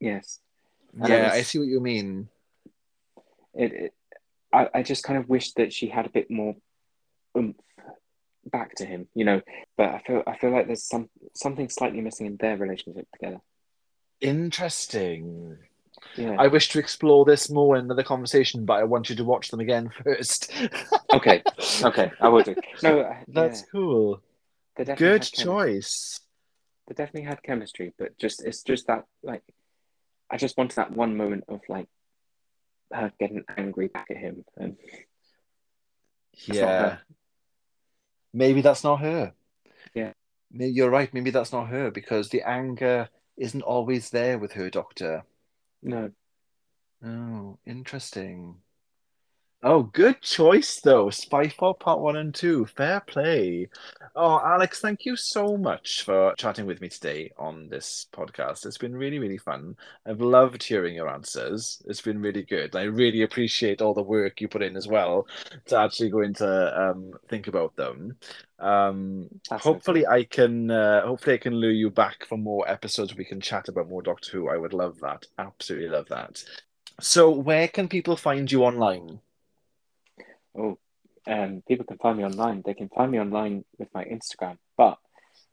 Yes, 0.00 0.40
And 1.00 1.08
Yeah, 1.08 1.30
I 1.32 1.42
see 1.42 1.58
what 1.60 1.68
you 1.68 1.80
mean. 1.80 2.28
it, 3.54 3.72
it 3.72 3.94
I, 4.52 4.68
I 4.74 4.82
just 4.82 5.04
kind 5.04 5.18
of 5.18 5.28
wish 5.28 5.52
that 5.54 5.72
she 5.72 5.88
had 5.88 6.06
a 6.06 6.10
bit 6.10 6.30
more 6.30 6.56
oomph 7.36 7.56
back 8.46 8.74
to 8.76 8.84
him, 8.86 9.06
you 9.14 9.24
know. 9.24 9.42
But 9.76 9.90
I 9.90 9.98
feel 10.00 10.22
I 10.26 10.36
feel 10.38 10.50
like 10.50 10.66
there's 10.66 10.84
some 10.84 11.10
something 11.34 11.68
slightly 11.68 12.00
missing 12.00 12.26
in 12.26 12.36
their 12.36 12.56
relationship 12.56 13.06
together. 13.12 13.40
Interesting. 14.20 15.58
Yeah. 16.16 16.36
I 16.38 16.48
wish 16.48 16.68
to 16.70 16.78
explore 16.78 17.24
this 17.24 17.50
more 17.50 17.76
in 17.76 17.84
another 17.84 18.02
conversation, 18.02 18.64
but 18.64 18.74
I 18.74 18.84
want 18.84 19.10
you 19.10 19.16
to 19.16 19.24
watch 19.24 19.50
them 19.50 19.60
again 19.60 19.90
first. 20.04 20.52
Okay. 21.12 21.42
Okay, 21.82 22.10
I 22.20 22.28
will 22.28 22.42
do. 22.42 22.54
No, 22.82 23.00
uh, 23.00 23.16
That's 23.28 23.60
yeah, 23.60 23.66
cool. 23.72 24.22
Good 24.96 25.22
choice. 25.22 26.20
They 26.86 26.94
definitely 26.94 27.28
had 27.28 27.42
chemistry, 27.42 27.92
but 27.98 28.16
just 28.18 28.44
it's 28.44 28.62
just 28.62 28.86
that 28.86 29.04
like 29.22 29.42
I 30.30 30.36
just 30.36 30.56
wanted 30.56 30.76
that 30.76 30.92
one 30.92 31.16
moment 31.16 31.44
of 31.48 31.60
like 31.68 31.88
her 32.92 33.12
getting 33.18 33.44
angry 33.56 33.88
back 33.88 34.06
at 34.10 34.16
him, 34.16 34.44
and 34.56 34.76
Yeah. 36.46 36.98
Maybe 38.32 38.60
that's 38.60 38.84
not 38.84 39.00
her. 39.00 39.32
Yeah. 39.94 40.12
Maybe 40.50 40.72
you're 40.72 40.90
right. 40.90 41.12
Maybe 41.12 41.30
that's 41.30 41.52
not 41.52 41.68
her 41.68 41.90
because 41.90 42.28
the 42.28 42.42
anger 42.42 43.08
isn't 43.36 43.62
always 43.62 44.10
there 44.10 44.38
with 44.38 44.52
her 44.52 44.70
doctor. 44.70 45.24
No, 45.82 46.10
Oh, 47.04 47.58
interesting. 47.66 48.62
Oh, 49.60 49.82
good 49.82 50.22
choice 50.22 50.80
though. 50.80 51.06
Spyfall 51.06 51.80
Part 51.80 51.98
One 51.98 52.16
and 52.16 52.32
Two. 52.32 52.64
Fair 52.66 53.00
play. 53.00 53.68
Oh, 54.14 54.40
Alex, 54.44 54.80
thank 54.80 55.04
you 55.04 55.16
so 55.16 55.56
much 55.56 56.04
for 56.04 56.32
chatting 56.36 56.64
with 56.64 56.80
me 56.80 56.88
today 56.88 57.32
on 57.36 57.68
this 57.68 58.06
podcast. 58.12 58.66
It's 58.66 58.78
been 58.78 58.96
really, 58.96 59.18
really 59.18 59.36
fun. 59.36 59.76
I've 60.06 60.20
loved 60.20 60.62
hearing 60.62 60.94
your 60.94 61.08
answers. 61.08 61.82
It's 61.86 62.00
been 62.00 62.20
really 62.20 62.44
good. 62.44 62.76
I 62.76 62.84
really 62.84 63.22
appreciate 63.22 63.82
all 63.82 63.94
the 63.94 64.02
work 64.02 64.40
you 64.40 64.46
put 64.46 64.62
in 64.62 64.76
as 64.76 64.86
well 64.86 65.26
to 65.66 65.76
actually 65.76 66.10
go 66.10 66.20
into 66.20 66.46
um 66.80 67.10
think 67.28 67.48
about 67.48 67.74
them. 67.74 68.16
Um 68.60 69.28
That's 69.50 69.64
hopefully 69.64 70.06
I 70.06 70.22
can 70.22 70.70
uh, 70.70 71.04
hopefully 71.04 71.34
I 71.34 71.38
can 71.38 71.54
lure 71.54 71.72
you 71.72 71.90
back 71.90 72.26
for 72.26 72.38
more 72.38 72.68
episodes 72.70 73.16
we 73.16 73.24
can 73.24 73.40
chat 73.40 73.68
about 73.68 73.88
more 73.88 74.02
Doctor 74.02 74.30
Who. 74.38 74.48
I 74.48 74.56
would 74.56 74.72
love 74.72 75.00
that. 75.00 75.26
Absolutely 75.36 75.88
love 75.88 76.06
that. 76.10 76.44
So 77.00 77.30
where 77.30 77.66
can 77.66 77.88
people 77.88 78.16
find 78.16 78.50
you 78.50 78.62
online? 78.62 79.20
Oh, 80.58 80.78
um, 81.26 81.62
people 81.68 81.84
can 81.86 81.98
find 81.98 82.18
me 82.18 82.24
online. 82.24 82.62
They 82.64 82.74
can 82.74 82.88
find 82.88 83.10
me 83.10 83.20
online 83.20 83.64
with 83.78 83.88
my 83.94 84.04
Instagram, 84.04 84.56
but 84.76 84.98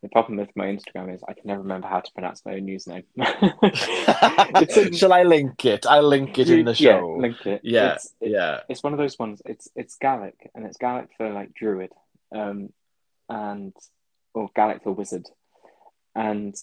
the 0.01 0.10
problem 0.10 0.38
with 0.38 0.49
my 0.56 0.66
Instagram 0.68 1.14
is 1.14 1.22
I 1.28 1.34
can 1.34 1.43
never 1.45 1.62
remember 1.62 1.88
how 1.88 1.99
to 1.99 2.12
pronounce 2.14 2.43
my 2.45 2.53
own 2.53 2.66
username. 2.68 3.06
Shall 4.97 5.14
I 5.14 5.24
link 5.24 5.66
it? 5.66 5.86
I'll 5.86 6.03
link 6.08 6.38
it 6.39 6.49
in 6.49 6.66
the 6.66 6.72
Yeah, 6.74 6.99
show. 6.99 7.18
link 7.20 7.45
it. 7.45 7.62
Yeah, 7.64 7.93
It's, 7.93 8.14
it- 8.22 8.32
yeah. 8.32 8.60
it's 8.70 8.84
one 8.84 8.93
of 8.93 8.99
those 8.99 9.18
ones. 9.18 9.41
It's 9.45 9.68
it's 9.76 9.95
Gaelic, 9.95 10.49
and 10.53 10.66
it's 10.66 10.78
Gaelic 10.78 11.10
for 11.18 11.32
like 11.32 11.53
druid, 11.53 11.91
um, 12.34 12.70
and 13.30 13.74
or 14.34 14.49
Gaelic 14.56 14.84
for 14.84 14.91
wizard, 14.91 15.28
and 16.14 16.56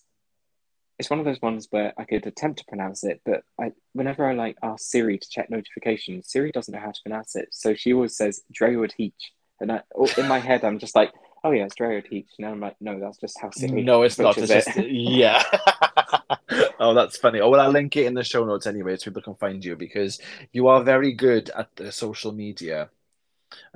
it's 0.99 1.11
one 1.11 1.19
of 1.19 1.25
those 1.25 1.41
ones 1.41 1.69
where 1.71 1.93
I 1.97 2.05
could 2.05 2.27
attempt 2.27 2.61
to 2.61 2.65
pronounce 2.67 3.05
it, 3.05 3.21
but 3.25 3.43
I 3.61 3.73
whenever 3.93 4.27
I 4.27 4.35
like 4.35 4.57
ask 4.63 4.85
Siri 4.85 5.19
to 5.19 5.29
check 5.29 5.51
notifications, 5.51 6.31
Siri 6.31 6.53
doesn't 6.53 6.73
know 6.73 6.81
how 6.81 6.91
to 6.91 7.03
pronounce 7.05 7.37
it, 7.37 7.49
so 7.51 7.75
she 7.75 7.93
always 7.93 8.17
says 8.17 8.43
Drewood 8.53 8.93
Heach, 8.99 9.13
and 9.61 9.73
I, 9.73 9.83
in 10.19 10.29
my 10.29 10.39
head 10.39 10.65
I'm 10.65 10.79
just 10.79 10.95
like, 10.95 11.13
oh 11.45 11.51
yeah, 11.51 11.65
it's 11.65 11.75
Drewood 11.75 12.11
Heach, 12.11 12.29
and 12.39 12.47
I'm 12.47 12.61
like, 12.61 12.77
no, 12.81 13.01
that's 13.01 13.19
just 13.19 13.41
how 13.41 13.51
Siri. 13.51 13.83
No, 13.83 14.03
it's 14.03 14.19
not. 14.19 14.37
It's 14.37 14.49
butchers 14.49 14.65
just 14.65 14.77
it. 14.79 14.91
yeah. 14.91 15.43
oh, 16.79 16.95
that's 16.95 17.17
funny. 17.17 17.41
Oh, 17.41 17.51
well, 17.51 17.61
I'll 17.61 17.71
link 17.71 17.97
it 17.97 18.07
in 18.07 18.15
the 18.15 18.25
show 18.25 18.45
notes 18.45 18.67
anyway, 18.67 18.97
so 18.97 19.11
people 19.11 19.23
can 19.23 19.35
find 19.35 19.65
you 19.65 19.77
because 19.77 20.21
you 20.53 20.69
are 20.69 20.83
very 20.83 21.13
good 21.13 21.51
at 21.51 21.75
the 21.77 21.91
social 21.91 22.33
media. 22.33 22.91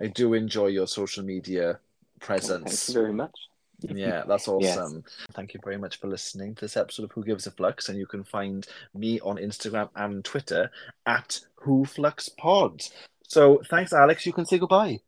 I 0.00 0.06
do 0.06 0.34
enjoy 0.34 0.68
your 0.68 0.86
social 0.86 1.24
media 1.24 1.78
oh, 1.80 2.18
presence. 2.20 2.48
Thank 2.48 2.62
presence. 2.62 2.88
you 2.88 2.94
very 2.94 3.12
much. 3.12 3.36
Yeah, 3.80 4.24
that's 4.26 4.48
Yes. 4.60 4.76
awesome. 4.78 5.04
Thank 5.32 5.54
you 5.54 5.60
very 5.62 5.78
much 5.78 5.98
for 5.98 6.08
listening 6.08 6.54
to 6.56 6.60
this 6.62 6.76
episode 6.76 7.04
of 7.04 7.12
Who 7.12 7.24
Gives 7.24 7.46
a 7.46 7.50
Flux, 7.50 7.88
and 7.88 7.98
you 7.98 8.06
can 8.06 8.24
find 8.24 8.66
me 8.94 9.20
on 9.20 9.36
Instagram 9.36 9.90
and 9.94 10.24
Twitter 10.24 10.70
at 11.06 11.40
Who 11.56 11.84
Flux 11.84 12.28
Pod. 12.28 12.82
So 13.22 13.62
thanks, 13.68 13.92
Alex. 13.92 14.26
You 14.26 14.32
can 14.32 14.46
say 14.46 14.58
goodbye. 14.58 15.00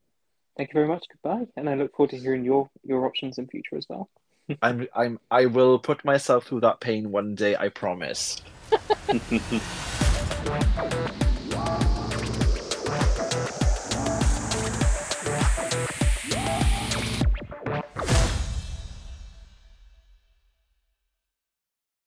Thank 0.57 0.71
you 0.71 0.75
very 0.75 0.89
much. 0.89 1.05
Goodbye, 1.11 1.47
and 1.57 1.71
I 1.71 1.75
look 1.75 1.95
forward 1.95 2.11
to 2.11 2.19
hearing 2.19 2.45
your 2.45 2.69
your 2.85 3.07
options 3.07 3.39
in 3.39 3.47
future 3.47 3.77
as 3.77 3.87
well. 3.89 4.11
I'm 4.63 4.89
I'm 4.95 5.21
I 5.31 5.47
will 5.47 5.79
put 5.79 6.05
myself 6.05 6.47
through 6.47 6.61
that 6.61 6.81
pain 6.81 7.13
one 7.13 7.35
day, 7.35 7.57
I 7.57 7.69
promise. 7.69 8.43